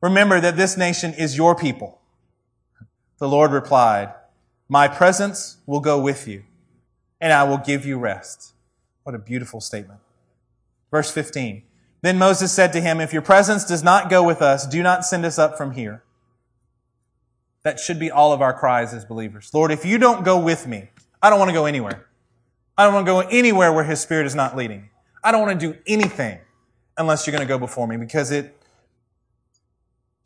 Remember 0.02 0.42
that 0.42 0.58
this 0.58 0.78
nation 0.78 1.14
is 1.14 1.38
your 1.38 1.56
people. 1.56 2.00
The 3.20 3.28
Lord 3.28 3.52
replied, 3.52 4.14
my 4.68 4.88
presence 4.88 5.58
will 5.66 5.80
go 5.80 6.00
with 6.00 6.28
you, 6.28 6.44
and 7.22 7.32
I 7.32 7.44
will 7.44 7.58
give 7.58 7.86
you 7.86 7.98
rest. 7.98 8.54
What 9.04 9.16
a 9.16 9.20
beautiful 9.20 9.62
statement. 9.62 10.00
Verse 10.92 11.12
15. 11.12 11.64
Then 12.02 12.18
Moses 12.18 12.52
said 12.52 12.74
to 12.74 12.82
him, 12.82 13.00
If 13.00 13.14
your 13.14 13.22
presence 13.22 13.66
does 13.66 13.84
not 13.84 14.10
go 14.10 14.24
with 14.24 14.42
us, 14.42 14.68
do 14.68 14.82
not 14.84 15.06
send 15.06 15.26
us 15.26 15.40
up 15.40 15.58
from 15.58 15.72
here. 15.72 16.04
That 17.64 17.80
should 17.80 18.00
be 18.00 18.12
all 18.12 18.32
of 18.32 18.42
our 18.42 18.54
cries 18.54 18.94
as 18.94 19.06
believers. 19.06 19.52
Lord, 19.54 19.72
if 19.72 19.86
you 19.86 19.98
don't 19.98 20.24
go 20.24 20.40
with 20.40 20.68
me, 20.68 20.90
I 21.22 21.30
don't 21.30 21.40
want 21.40 21.50
to 21.50 21.54
go 21.54 21.66
anywhere. 21.66 22.08
I 22.78 22.84
don't 22.84 22.94
want 22.94 23.08
to 23.08 23.12
go 23.12 23.20
anywhere 23.22 23.74
where 23.74 23.84
His 23.84 24.00
Spirit 24.00 24.28
is 24.28 24.36
not 24.36 24.56
leading. 24.56 24.90
I 25.24 25.32
don't 25.32 25.42
want 25.42 25.60
to 25.60 25.74
do 25.74 25.80
anything 25.88 26.40
unless 26.98 27.26
you're 27.26 27.32
going 27.32 27.46
to 27.46 27.52
go 27.52 27.58
before 27.58 27.88
me 27.88 27.98
because 27.98 28.32
it 28.32 28.56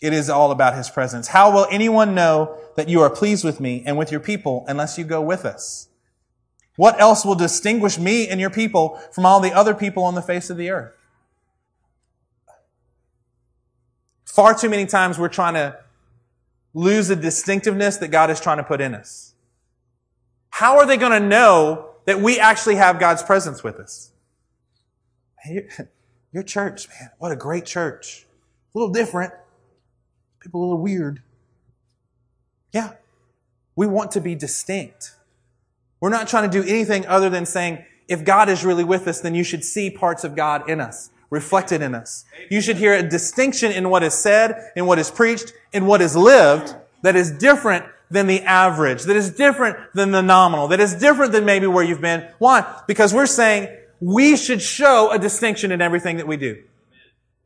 it 0.01 0.13
is 0.13 0.29
all 0.29 0.51
about 0.51 0.75
his 0.75 0.89
presence. 0.89 1.27
How 1.27 1.51
will 1.51 1.67
anyone 1.69 2.15
know 2.15 2.57
that 2.75 2.89
you 2.89 3.01
are 3.01 3.09
pleased 3.09 3.43
with 3.43 3.59
me 3.59 3.83
and 3.85 3.97
with 3.97 4.11
your 4.11 4.19
people 4.19 4.65
unless 4.67 4.97
you 4.97 5.03
go 5.03 5.21
with 5.21 5.45
us? 5.45 5.89
What 6.75 6.99
else 6.99 7.25
will 7.25 7.35
distinguish 7.35 7.99
me 7.99 8.27
and 8.29 8.39
your 8.39 8.49
people 8.49 8.99
from 9.11 9.25
all 9.25 9.41
the 9.41 9.51
other 9.51 9.73
people 9.73 10.03
on 10.03 10.15
the 10.15 10.21
face 10.21 10.49
of 10.49 10.57
the 10.57 10.69
earth? 10.69 10.95
Far 14.23 14.57
too 14.57 14.69
many 14.69 14.85
times 14.85 15.19
we're 15.19 15.27
trying 15.27 15.55
to 15.55 15.77
lose 16.73 17.09
the 17.09 17.15
distinctiveness 17.15 17.97
that 17.97 18.09
God 18.09 18.29
is 18.29 18.39
trying 18.39 18.57
to 18.57 18.63
put 18.63 18.79
in 18.79 18.95
us. 18.95 19.33
How 20.51 20.77
are 20.77 20.85
they 20.85 20.97
going 20.97 21.11
to 21.11 21.27
know 21.27 21.89
that 22.05 22.21
we 22.21 22.39
actually 22.39 22.75
have 22.75 22.99
God's 22.99 23.23
presence 23.23 23.63
with 23.63 23.75
us? 23.77 24.11
Your 26.31 26.43
church, 26.43 26.87
man, 26.89 27.09
what 27.17 27.31
a 27.31 27.35
great 27.35 27.65
church. 27.65 28.25
A 28.73 28.77
little 28.77 28.93
different. 28.93 29.33
People 30.39 30.61
a 30.61 30.63
little 30.63 30.81
weird. 30.81 31.21
Yeah. 32.71 32.93
We 33.75 33.87
want 33.87 34.11
to 34.11 34.21
be 34.21 34.35
distinct. 34.35 35.15
We're 36.01 36.09
not 36.09 36.27
trying 36.27 36.49
to 36.49 36.61
do 36.61 36.67
anything 36.67 37.05
other 37.07 37.29
than 37.29 37.45
saying, 37.45 37.85
if 38.07 38.23
God 38.25 38.49
is 38.49 38.65
really 38.65 38.83
with 38.83 39.07
us, 39.07 39.21
then 39.21 39.35
you 39.35 39.43
should 39.43 39.63
see 39.63 39.89
parts 39.89 40.23
of 40.23 40.35
God 40.35 40.69
in 40.69 40.81
us, 40.81 41.11
reflected 41.29 41.81
in 41.81 41.93
us. 41.93 42.25
You 42.49 42.61
should 42.61 42.77
hear 42.77 42.93
a 42.93 43.03
distinction 43.03 43.71
in 43.71 43.89
what 43.89 44.03
is 44.03 44.13
said, 44.13 44.71
in 44.75 44.85
what 44.85 44.97
is 44.97 45.11
preached, 45.11 45.53
in 45.71 45.85
what 45.85 46.01
is 46.01 46.15
lived 46.15 46.75
that 47.01 47.15
is 47.15 47.31
different 47.31 47.85
than 48.11 48.27
the 48.27 48.41
average, 48.41 49.03
that 49.03 49.15
is 49.15 49.29
different 49.29 49.77
than 49.93 50.11
the 50.11 50.21
nominal, 50.21 50.67
that 50.69 50.79
is 50.79 50.95
different 50.95 51.31
than 51.31 51.45
maybe 51.45 51.67
where 51.67 51.83
you've 51.83 52.01
been. 52.01 52.27
Why? 52.39 52.81
Because 52.87 53.13
we're 53.13 53.27
saying 53.27 53.69
we 54.01 54.35
should 54.35 54.61
show 54.61 55.11
a 55.11 55.19
distinction 55.19 55.71
in 55.71 55.81
everything 55.81 56.17
that 56.17 56.27
we 56.27 56.37
do. 56.37 56.63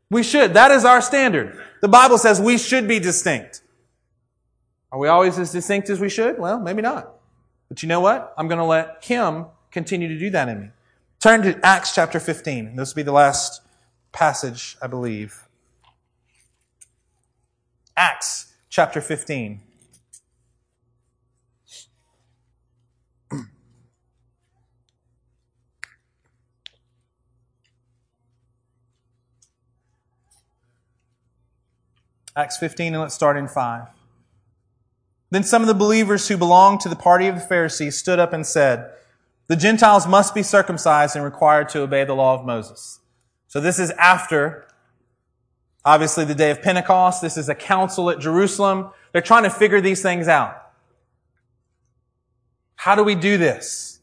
We 0.09 0.23
should. 0.23 0.53
That 0.53 0.71
is 0.71 0.85
our 0.85 1.01
standard. 1.01 1.59
The 1.81 1.87
Bible 1.87 2.17
says 2.17 2.39
we 2.39 2.57
should 2.57 2.87
be 2.87 2.99
distinct. 2.99 3.61
Are 4.93 4.99
we 4.99 5.07
always 5.07 5.39
as 5.39 5.51
distinct 5.51 5.89
as 5.89 5.99
we 5.99 6.07
should? 6.07 6.37
Well, 6.37 6.59
maybe 6.59 6.83
not. 6.83 7.15
But 7.67 7.81
you 7.81 7.89
know 7.89 7.99
what? 7.99 8.31
I'm 8.37 8.47
going 8.47 8.59
to 8.59 8.63
let 8.63 9.03
Him 9.03 9.47
continue 9.71 10.07
to 10.07 10.19
do 10.19 10.29
that 10.29 10.47
in 10.47 10.61
me. 10.61 10.69
Turn 11.19 11.41
to 11.41 11.59
Acts 11.65 11.95
chapter 11.95 12.19
15. 12.19 12.75
This 12.75 12.93
will 12.93 12.99
be 12.99 13.03
the 13.03 13.11
last 13.11 13.63
passage, 14.11 14.77
I 14.83 14.87
believe. 14.87 15.47
Acts 17.97 18.53
chapter 18.69 19.01
15. 19.01 19.61
Acts 32.35 32.57
15, 32.57 32.93
and 32.93 33.01
let's 33.01 33.15
start 33.15 33.37
in 33.37 33.47
5. 33.47 33.92
Then 35.33 35.43
some 35.43 35.63
of 35.63 35.67
the 35.67 35.73
believers 35.73 36.27
who 36.27 36.37
belonged 36.37 36.81
to 36.81 36.89
the 36.89 36.95
party 36.95 37.25
of 37.25 37.33
the 37.33 37.41
Pharisees 37.41 37.97
stood 37.97 38.19
up 38.19 38.33
and 38.33 38.45
said, 38.45 38.91
The 39.47 39.55
Gentiles 39.55 40.05
must 40.05 40.35
be 40.35 40.43
circumcised 40.43 41.15
and 41.15 41.25
required 41.25 41.69
to 41.69 41.81
obey 41.81 42.03
the 42.03 42.13
law 42.13 42.35
of 42.35 42.45
Moses. 42.45 42.99
So 43.47 43.59
this 43.59 43.79
is 43.79 43.89
after, 43.97 44.67
obviously, 45.83 46.23
the 46.23 46.35
day 46.35 46.51
of 46.51 46.61
Pentecost. 46.61 47.23
This 47.23 47.35
is 47.35 47.49
a 47.49 47.55
council 47.55 48.11
at 48.11 48.19
Jerusalem. 48.19 48.91
They're 49.11 49.23
trying 49.23 49.41
to 49.41 49.49
figure 49.49 49.81
these 49.81 50.03
things 50.03 50.27
out. 50.27 50.55
How 52.75 52.93
do 52.93 53.03
we 53.03 53.15
do 53.15 53.39
this? 53.39 54.01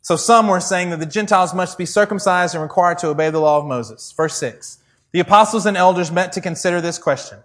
So 0.00 0.16
some 0.16 0.48
were 0.48 0.60
saying 0.60 0.88
that 0.90 1.00
the 1.00 1.04
Gentiles 1.04 1.52
must 1.52 1.76
be 1.76 1.84
circumcised 1.84 2.54
and 2.54 2.62
required 2.62 2.96
to 2.98 3.08
obey 3.08 3.28
the 3.28 3.38
law 3.38 3.58
of 3.58 3.66
Moses. 3.66 4.10
Verse 4.16 4.38
6. 4.38 4.78
The 5.10 5.20
apostles 5.20 5.66
and 5.66 5.76
elders 5.76 6.10
met 6.10 6.32
to 6.32 6.40
consider 6.40 6.80
this 6.80 6.96
question. 6.96 7.40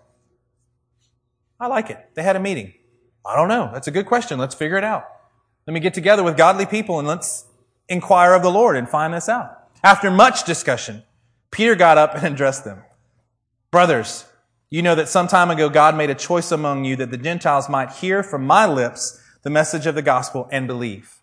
I 1.59 1.67
like 1.67 1.89
it. 1.89 2.11
They 2.13 2.23
had 2.23 2.37
a 2.37 2.39
meeting. 2.39 2.75
I 3.27 3.35
don't 3.35 3.47
know. 3.47 3.69
That's 3.73 3.87
a 3.87 3.91
good 3.91 4.05
question. 4.05 4.39
Let's 4.39 4.55
figure 4.55 4.77
it 4.77 4.83
out. 4.83 5.05
Let 5.65 5.73
me 5.73 5.79
get 5.79 5.93
together 5.93 6.23
with 6.23 6.37
godly 6.37 6.65
people 6.65 6.99
and 6.99 7.07
let's 7.07 7.45
inquire 7.89 8.33
of 8.33 8.41
the 8.41 8.51
Lord 8.51 8.77
and 8.77 8.87
find 8.87 9.13
this 9.13 9.27
out. 9.27 9.67
After 9.83 10.09
much 10.09 10.45
discussion, 10.45 11.03
Peter 11.51 11.75
got 11.75 11.97
up 11.97 12.15
and 12.15 12.25
addressed 12.25 12.63
them. 12.63 12.83
Brothers, 13.69 14.25
you 14.69 14.81
know 14.81 14.95
that 14.95 15.09
some 15.09 15.27
time 15.27 15.51
ago 15.51 15.69
God 15.69 15.95
made 15.95 16.09
a 16.09 16.15
choice 16.15 16.51
among 16.51 16.85
you 16.85 16.95
that 16.97 17.11
the 17.11 17.17
Gentiles 17.17 17.69
might 17.69 17.91
hear 17.91 18.23
from 18.23 18.45
my 18.45 18.65
lips 18.65 19.21
the 19.43 19.49
message 19.49 19.85
of 19.85 19.95
the 19.95 20.01
gospel 20.01 20.47
and 20.51 20.67
believe. 20.67 21.15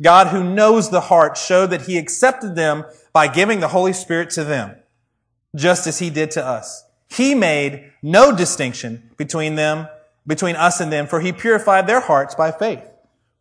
God, 0.00 0.28
who 0.28 0.42
knows 0.42 0.90
the 0.90 1.02
heart, 1.02 1.36
showed 1.36 1.68
that 1.68 1.82
he 1.82 1.98
accepted 1.98 2.56
them 2.56 2.84
by 3.12 3.28
giving 3.28 3.60
the 3.60 3.68
Holy 3.68 3.92
Spirit 3.92 4.30
to 4.30 4.44
them 4.44 4.76
just 5.54 5.86
as 5.86 5.98
he 5.98 6.10
did 6.10 6.30
to 6.32 6.44
us. 6.44 6.84
He 7.08 7.34
made 7.34 7.92
no 8.02 8.34
distinction 8.34 9.10
between 9.16 9.54
them, 9.54 9.86
between 10.26 10.56
us 10.56 10.80
and 10.80 10.92
them, 10.92 11.06
for 11.06 11.20
he 11.20 11.32
purified 11.32 11.86
their 11.86 12.00
hearts 12.00 12.34
by 12.34 12.52
faith. 12.52 12.88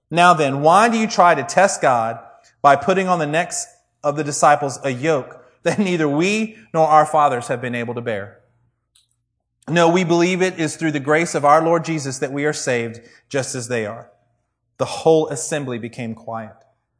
Now 0.09 0.33
then, 0.33 0.61
why 0.61 0.89
do 0.89 0.97
you 0.97 1.07
try 1.07 1.35
to 1.35 1.43
test 1.43 1.81
God 1.81 2.19
by 2.61 2.75
putting 2.75 3.07
on 3.07 3.19
the 3.19 3.27
necks 3.27 3.67
of 4.03 4.15
the 4.15 4.23
disciples 4.23 4.79
a 4.83 4.89
yoke 4.89 5.43
that 5.63 5.79
neither 5.79 6.07
we 6.07 6.57
nor 6.73 6.87
our 6.87 7.05
fathers 7.05 7.47
have 7.47 7.61
been 7.61 7.75
able 7.75 7.93
to 7.93 8.01
bear? 8.01 8.41
No, 9.69 9.89
we 9.89 10.03
believe 10.03 10.41
it 10.41 10.59
is 10.59 10.75
through 10.75 10.91
the 10.91 10.99
grace 10.99 11.35
of 11.35 11.45
our 11.45 11.63
Lord 11.63 11.85
Jesus 11.85 12.19
that 12.19 12.33
we 12.33 12.45
are 12.45 12.53
saved 12.53 12.99
just 13.29 13.55
as 13.55 13.67
they 13.67 13.85
are. 13.85 14.11
The 14.77 14.85
whole 14.85 15.27
assembly 15.29 15.77
became 15.77 16.15
quiet 16.15 16.55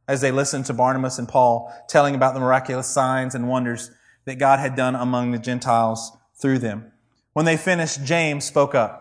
as 0.08 0.22
they 0.22 0.32
listened 0.32 0.66
to 0.66 0.74
Barnabas 0.74 1.18
and 1.18 1.28
Paul 1.28 1.74
telling 1.88 2.16
about 2.16 2.34
the 2.34 2.40
miraculous 2.40 2.88
signs 2.88 3.34
and 3.34 3.48
wonders 3.48 3.92
that 4.26 4.40
God 4.40 4.60
had 4.60 4.76
done 4.76 4.96
among 4.96 5.32
the 5.32 5.40
Gentiles 5.40 6.12
through 6.40 6.60
them. 6.60 6.92
When 7.34 7.46
they 7.46 7.58
finished, 7.58 8.04
James 8.04 8.46
spoke 8.46 8.76
up. 8.76 9.01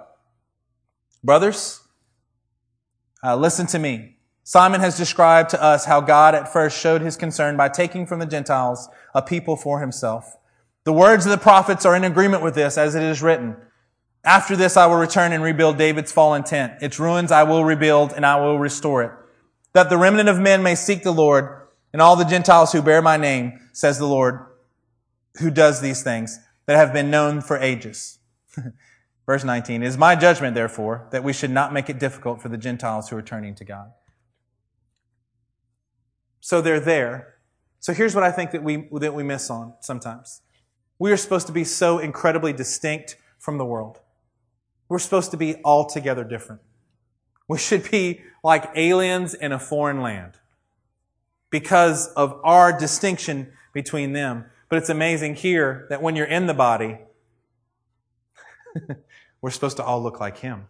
Brothers, 1.23 1.81
uh, 3.23 3.37
listen 3.37 3.67
to 3.69 3.79
me. 3.79 4.17
Simon 4.43 4.81
has 4.81 4.97
described 4.97 5.51
to 5.51 5.63
us 5.63 5.85
how 5.85 6.01
God 6.01 6.35
at 6.35 6.53
first 6.53 6.81
showed 6.81 7.03
his 7.03 7.17
concern 7.17 7.57
by 7.57 7.69
taking 7.69 8.07
from 8.07 8.19
the 8.19 8.27
Gentiles 8.27 8.89
a 9.15 9.23
people 9.23 9.57
for 9.57 9.81
himself. 9.81 10.37
The 10.85 10.93
words 10.93 11.27
of 11.27 11.31
the 11.31 11.39
prophets 11.39 11.85
are 11.85 11.95
in 11.95 12.05
agreement 12.05 12.43
with 12.43 12.55
this 12.55 12.79
as 12.79 12.95
it 12.95 13.03
is 13.03 13.23
written. 13.23 13.57
After 14.25 14.57
this, 14.57 14.77
I 14.77 14.87
will 14.87 14.97
return 14.97 15.33
and 15.33 15.43
rebuild 15.43 15.77
David's 15.79 16.11
fallen 16.11 16.43
tent. 16.43 16.75
Its 16.83 16.99
ruins 16.99 17.31
I 17.31 17.43
will 17.43 17.65
rebuild 17.65 18.13
and 18.13 18.25
I 18.25 18.41
will 18.41 18.59
restore 18.59 19.03
it. 19.03 19.13
That 19.73 19.89
the 19.89 19.99
remnant 19.99 20.29
of 20.29 20.41
men 20.41 20.63
may 20.63 20.75
seek 20.75 21.03
the 21.03 21.13
Lord 21.13 21.69
and 21.93 22.01
all 22.01 22.17
the 22.17 22.25
Gentiles 22.25 22.73
who 22.73 22.83
bear 22.83 23.03
my 23.03 23.17
name, 23.17 23.61
says 23.73 23.99
the 23.99 24.07
Lord, 24.07 24.47
who 25.39 25.51
does 25.51 25.81
these 25.81 26.03
things 26.03 26.39
that 26.67 26.77
have 26.77 26.93
been 26.93 27.11
known 27.11 27.41
for 27.41 27.59
ages. 27.59 28.19
Verse 29.31 29.45
19, 29.45 29.85
It 29.85 29.87
is 29.87 29.97
my 29.97 30.17
judgment, 30.17 30.57
therefore, 30.57 31.07
that 31.13 31.23
we 31.23 31.33
should 31.33 31.53
not 31.53 31.73
make 31.73 31.89
it 31.89 32.01
difficult 32.01 32.43
for 32.43 32.49
the 32.49 32.59
Gentiles 32.59 33.09
who 33.09 33.17
are 33.17 33.23
turning 33.23 33.55
to 33.55 33.65
God. 33.65 33.93
So 36.41 36.61
they're 36.61 36.81
there. 36.81 37.37
So 37.79 37.93
here's 37.93 38.13
what 38.13 38.25
I 38.25 38.33
think 38.33 38.51
that 38.51 38.65
we, 38.65 38.89
that 38.91 39.15
we 39.15 39.23
miss 39.23 39.49
on 39.49 39.75
sometimes. 39.83 40.43
We 40.99 41.13
are 41.13 41.17
supposed 41.17 41.47
to 41.47 41.53
be 41.53 41.63
so 41.63 42.01
incredibly 42.01 42.53
distinct 42.53 43.19
from 43.39 43.57
the 43.57 43.65
world. 43.65 44.01
We're 44.89 44.99
supposed 44.99 45.31
to 45.31 45.37
be 45.37 45.61
altogether 45.65 46.25
different. 46.25 46.63
We 47.47 47.59
should 47.59 47.89
be 47.89 48.23
like 48.43 48.69
aliens 48.75 49.33
in 49.33 49.53
a 49.53 49.61
foreign 49.61 50.03
land 50.03 50.41
because 51.51 52.09
of 52.15 52.41
our 52.43 52.77
distinction 52.77 53.53
between 53.73 54.13
them. 54.13 54.47
But 54.69 54.79
it's 54.79 54.91
amazing 54.91 55.37
here 55.37 55.87
that 55.89 56.03
when 56.03 56.17
you're 56.17 56.27
in 56.27 56.49
the 56.49 56.55
body, 56.55 56.99
we're 59.43 59.51
supposed 59.51 59.77
to 59.79 59.85
all 59.85 60.03
look 60.03 60.21
like 60.21 60.39
Him. 60.39 60.69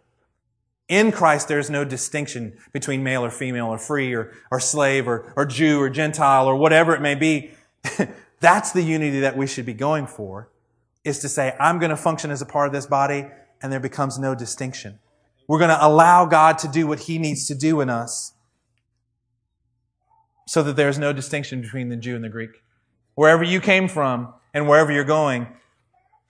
In 0.87 1.11
Christ, 1.11 1.47
there's 1.47 1.69
no 1.69 1.85
distinction 1.85 2.57
between 2.73 3.03
male 3.03 3.23
or 3.23 3.31
female 3.31 3.67
or 3.67 3.77
free 3.77 4.13
or, 4.13 4.33
or 4.51 4.59
slave 4.59 5.07
or, 5.07 5.31
or 5.35 5.45
Jew 5.45 5.79
or 5.79 5.89
Gentile 5.89 6.47
or 6.47 6.55
whatever 6.55 6.93
it 6.93 7.01
may 7.01 7.15
be. 7.15 7.51
That's 8.41 8.71
the 8.71 8.81
unity 8.81 9.21
that 9.21 9.37
we 9.37 9.47
should 9.47 9.65
be 9.65 9.73
going 9.73 10.07
for, 10.07 10.49
is 11.03 11.19
to 11.19 11.29
say, 11.29 11.55
I'm 11.59 11.79
going 11.79 11.91
to 11.91 11.97
function 11.97 12.31
as 12.31 12.41
a 12.41 12.45
part 12.45 12.67
of 12.67 12.73
this 12.73 12.85
body 12.85 13.27
and 13.61 13.71
there 13.71 13.79
becomes 13.79 14.19
no 14.19 14.35
distinction. 14.35 14.99
We're 15.47 15.59
going 15.59 15.69
to 15.69 15.85
allow 15.85 16.25
God 16.25 16.57
to 16.59 16.67
do 16.67 16.87
what 16.87 16.99
He 16.99 17.17
needs 17.17 17.47
to 17.47 17.55
do 17.55 17.81
in 17.81 17.89
us 17.89 18.33
so 20.47 20.63
that 20.63 20.75
there's 20.75 20.99
no 20.99 21.13
distinction 21.13 21.61
between 21.61 21.89
the 21.89 21.95
Jew 21.95 22.15
and 22.15 22.23
the 22.23 22.29
Greek. 22.29 22.63
Wherever 23.15 23.43
you 23.43 23.61
came 23.61 23.87
from 23.87 24.33
and 24.53 24.67
wherever 24.67 24.91
you're 24.91 25.03
going, 25.03 25.47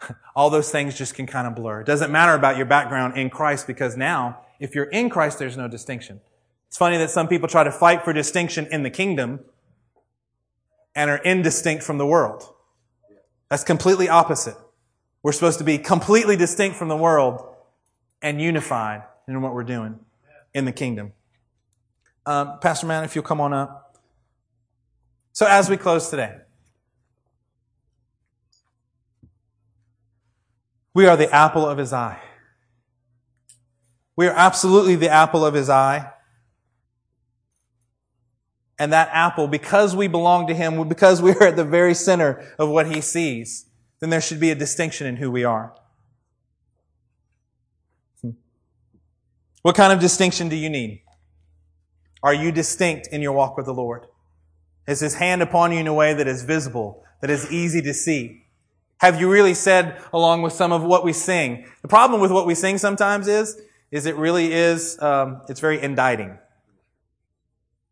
all 0.35 0.49
those 0.49 0.71
things 0.71 0.97
just 0.97 1.15
can 1.15 1.27
kind 1.27 1.47
of 1.47 1.55
blur. 1.55 1.81
It 1.81 1.87
doesn't 1.87 2.11
matter 2.11 2.33
about 2.33 2.57
your 2.57 2.65
background 2.65 3.17
in 3.17 3.29
Christ 3.29 3.67
because 3.67 3.97
now, 3.97 4.41
if 4.59 4.75
you're 4.75 4.85
in 4.85 5.09
Christ, 5.09 5.39
there's 5.39 5.57
no 5.57 5.67
distinction. 5.67 6.21
It's 6.67 6.77
funny 6.77 6.97
that 6.97 7.09
some 7.09 7.27
people 7.27 7.47
try 7.47 7.63
to 7.63 7.71
fight 7.71 8.03
for 8.03 8.13
distinction 8.13 8.67
in 8.71 8.83
the 8.83 8.89
kingdom 8.89 9.41
and 10.95 11.09
are 11.09 11.17
indistinct 11.17 11.83
from 11.83 11.97
the 11.97 12.05
world. 12.05 12.43
That's 13.49 13.63
completely 13.63 14.07
opposite. 14.07 14.55
We're 15.23 15.33
supposed 15.33 15.59
to 15.59 15.63
be 15.63 15.77
completely 15.77 16.35
distinct 16.37 16.77
from 16.77 16.87
the 16.87 16.95
world 16.95 17.45
and 18.21 18.41
unified 18.41 19.03
in 19.27 19.41
what 19.41 19.53
we're 19.53 19.63
doing 19.63 19.99
in 20.53 20.65
the 20.65 20.71
kingdom. 20.71 21.13
Um, 22.25 22.59
Pastor 22.59 22.87
Man, 22.87 23.03
if 23.03 23.15
you'll 23.15 23.23
come 23.23 23.41
on 23.41 23.53
up. 23.53 23.97
So 25.33 25.45
as 25.45 25.69
we 25.69 25.77
close 25.77 26.09
today, 26.09 26.37
we 30.93 31.05
are 31.07 31.17
the 31.17 31.33
apple 31.33 31.65
of 31.65 31.77
his 31.77 31.93
eye. 31.93 32.21
We 34.15 34.27
are 34.27 34.33
absolutely 34.35 34.95
the 34.95 35.09
apple 35.09 35.45
of 35.45 35.53
his 35.53 35.69
eye. 35.69 36.11
And 38.77 38.91
that 38.91 39.09
apple, 39.11 39.47
because 39.47 39.95
we 39.95 40.07
belong 40.07 40.47
to 40.47 40.55
him, 40.55 40.87
because 40.87 41.21
we 41.21 41.31
are 41.31 41.43
at 41.43 41.55
the 41.55 41.63
very 41.63 41.93
center 41.93 42.53
of 42.57 42.69
what 42.69 42.87
he 42.87 42.99
sees, 42.99 43.67
then 43.99 44.09
there 44.09 44.21
should 44.21 44.39
be 44.39 44.49
a 44.49 44.55
distinction 44.55 45.07
in 45.07 45.17
who 45.17 45.29
we 45.31 45.43
are. 45.43 45.75
What 49.61 49.75
kind 49.75 49.93
of 49.93 49.99
distinction 49.99 50.49
do 50.49 50.55
you 50.55 50.69
need? 50.69 51.03
Are 52.23 52.33
you 52.33 52.51
distinct 52.51 53.07
in 53.07 53.21
your 53.21 53.33
walk 53.33 53.57
with 53.57 53.67
the 53.67 53.73
Lord? 53.73 54.07
Is 54.87 54.99
His 54.99 55.15
hand 55.15 55.41
upon 55.41 55.71
you 55.71 55.79
in 55.79 55.87
a 55.87 55.93
way 55.93 56.13
that 56.13 56.27
is 56.27 56.43
visible, 56.43 57.03
that 57.21 57.29
is 57.29 57.51
easy 57.51 57.81
to 57.83 57.93
see? 57.93 58.40
Have 59.01 59.19
you 59.19 59.31
really 59.31 59.55
said, 59.55 59.99
along 60.13 60.43
with 60.43 60.53
some 60.53 60.71
of 60.71 60.83
what 60.83 61.03
we 61.03 61.11
sing? 61.11 61.65
The 61.81 61.87
problem 61.87 62.21
with 62.21 62.29
what 62.29 62.45
we 62.45 62.53
sing 62.53 62.77
sometimes 62.77 63.27
is, 63.27 63.59
is 63.89 64.05
it 64.05 64.15
really 64.15 64.53
is, 64.53 65.01
um, 65.01 65.41
it's 65.49 65.59
very 65.59 65.81
indicting. 65.81 66.37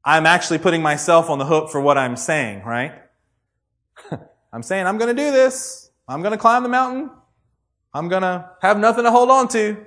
I'm 0.05 0.27
actually 0.27 0.59
putting 0.59 0.83
myself 0.83 1.31
on 1.31 1.39
the 1.39 1.47
hook 1.47 1.71
for 1.71 1.81
what 1.81 1.97
I'm 1.97 2.15
saying, 2.15 2.63
right? 2.63 2.93
I'm 4.53 4.61
saying, 4.61 4.85
I'm 4.85 4.99
going 4.99 5.15
to 5.15 5.19
do 5.19 5.31
this. 5.31 5.89
I'm 6.07 6.21
going 6.21 6.31
to 6.31 6.37
climb 6.37 6.61
the 6.61 6.69
mountain. 6.69 7.09
I'm 7.91 8.07
going 8.07 8.21
to 8.21 8.47
have 8.61 8.77
nothing 8.77 9.03
to 9.03 9.09
hold 9.09 9.31
on 9.31 9.47
to. 9.47 9.83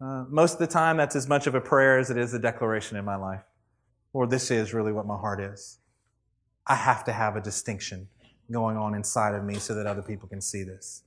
Uh, 0.00 0.24
most 0.30 0.54
of 0.54 0.58
the 0.60 0.68
time, 0.68 0.96
that's 0.96 1.16
as 1.16 1.28
much 1.28 1.46
of 1.46 1.54
a 1.54 1.60
prayer 1.60 1.98
as 1.98 2.08
it 2.08 2.16
is 2.16 2.32
a 2.32 2.38
declaration 2.38 2.96
in 2.96 3.04
my 3.04 3.16
life. 3.16 3.42
Or 4.14 4.26
this 4.26 4.50
is 4.50 4.72
really 4.72 4.92
what 4.92 5.04
my 5.04 5.18
heart 5.18 5.38
is. 5.38 5.80
I 6.66 6.76
have 6.76 7.04
to 7.04 7.12
have 7.12 7.36
a 7.36 7.42
distinction 7.42 8.08
going 8.50 8.76
on 8.76 8.94
inside 8.94 9.34
of 9.34 9.44
me 9.44 9.56
so 9.56 9.74
that 9.74 9.86
other 9.86 10.02
people 10.02 10.28
can 10.28 10.40
see 10.40 10.62
this. 10.62 11.02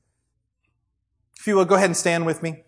If 1.39 1.47
you 1.47 1.55
will, 1.55 1.65
go 1.65 1.75
ahead 1.75 1.89
and 1.89 1.97
stand 1.97 2.25
with 2.25 2.41
me. 2.41 2.63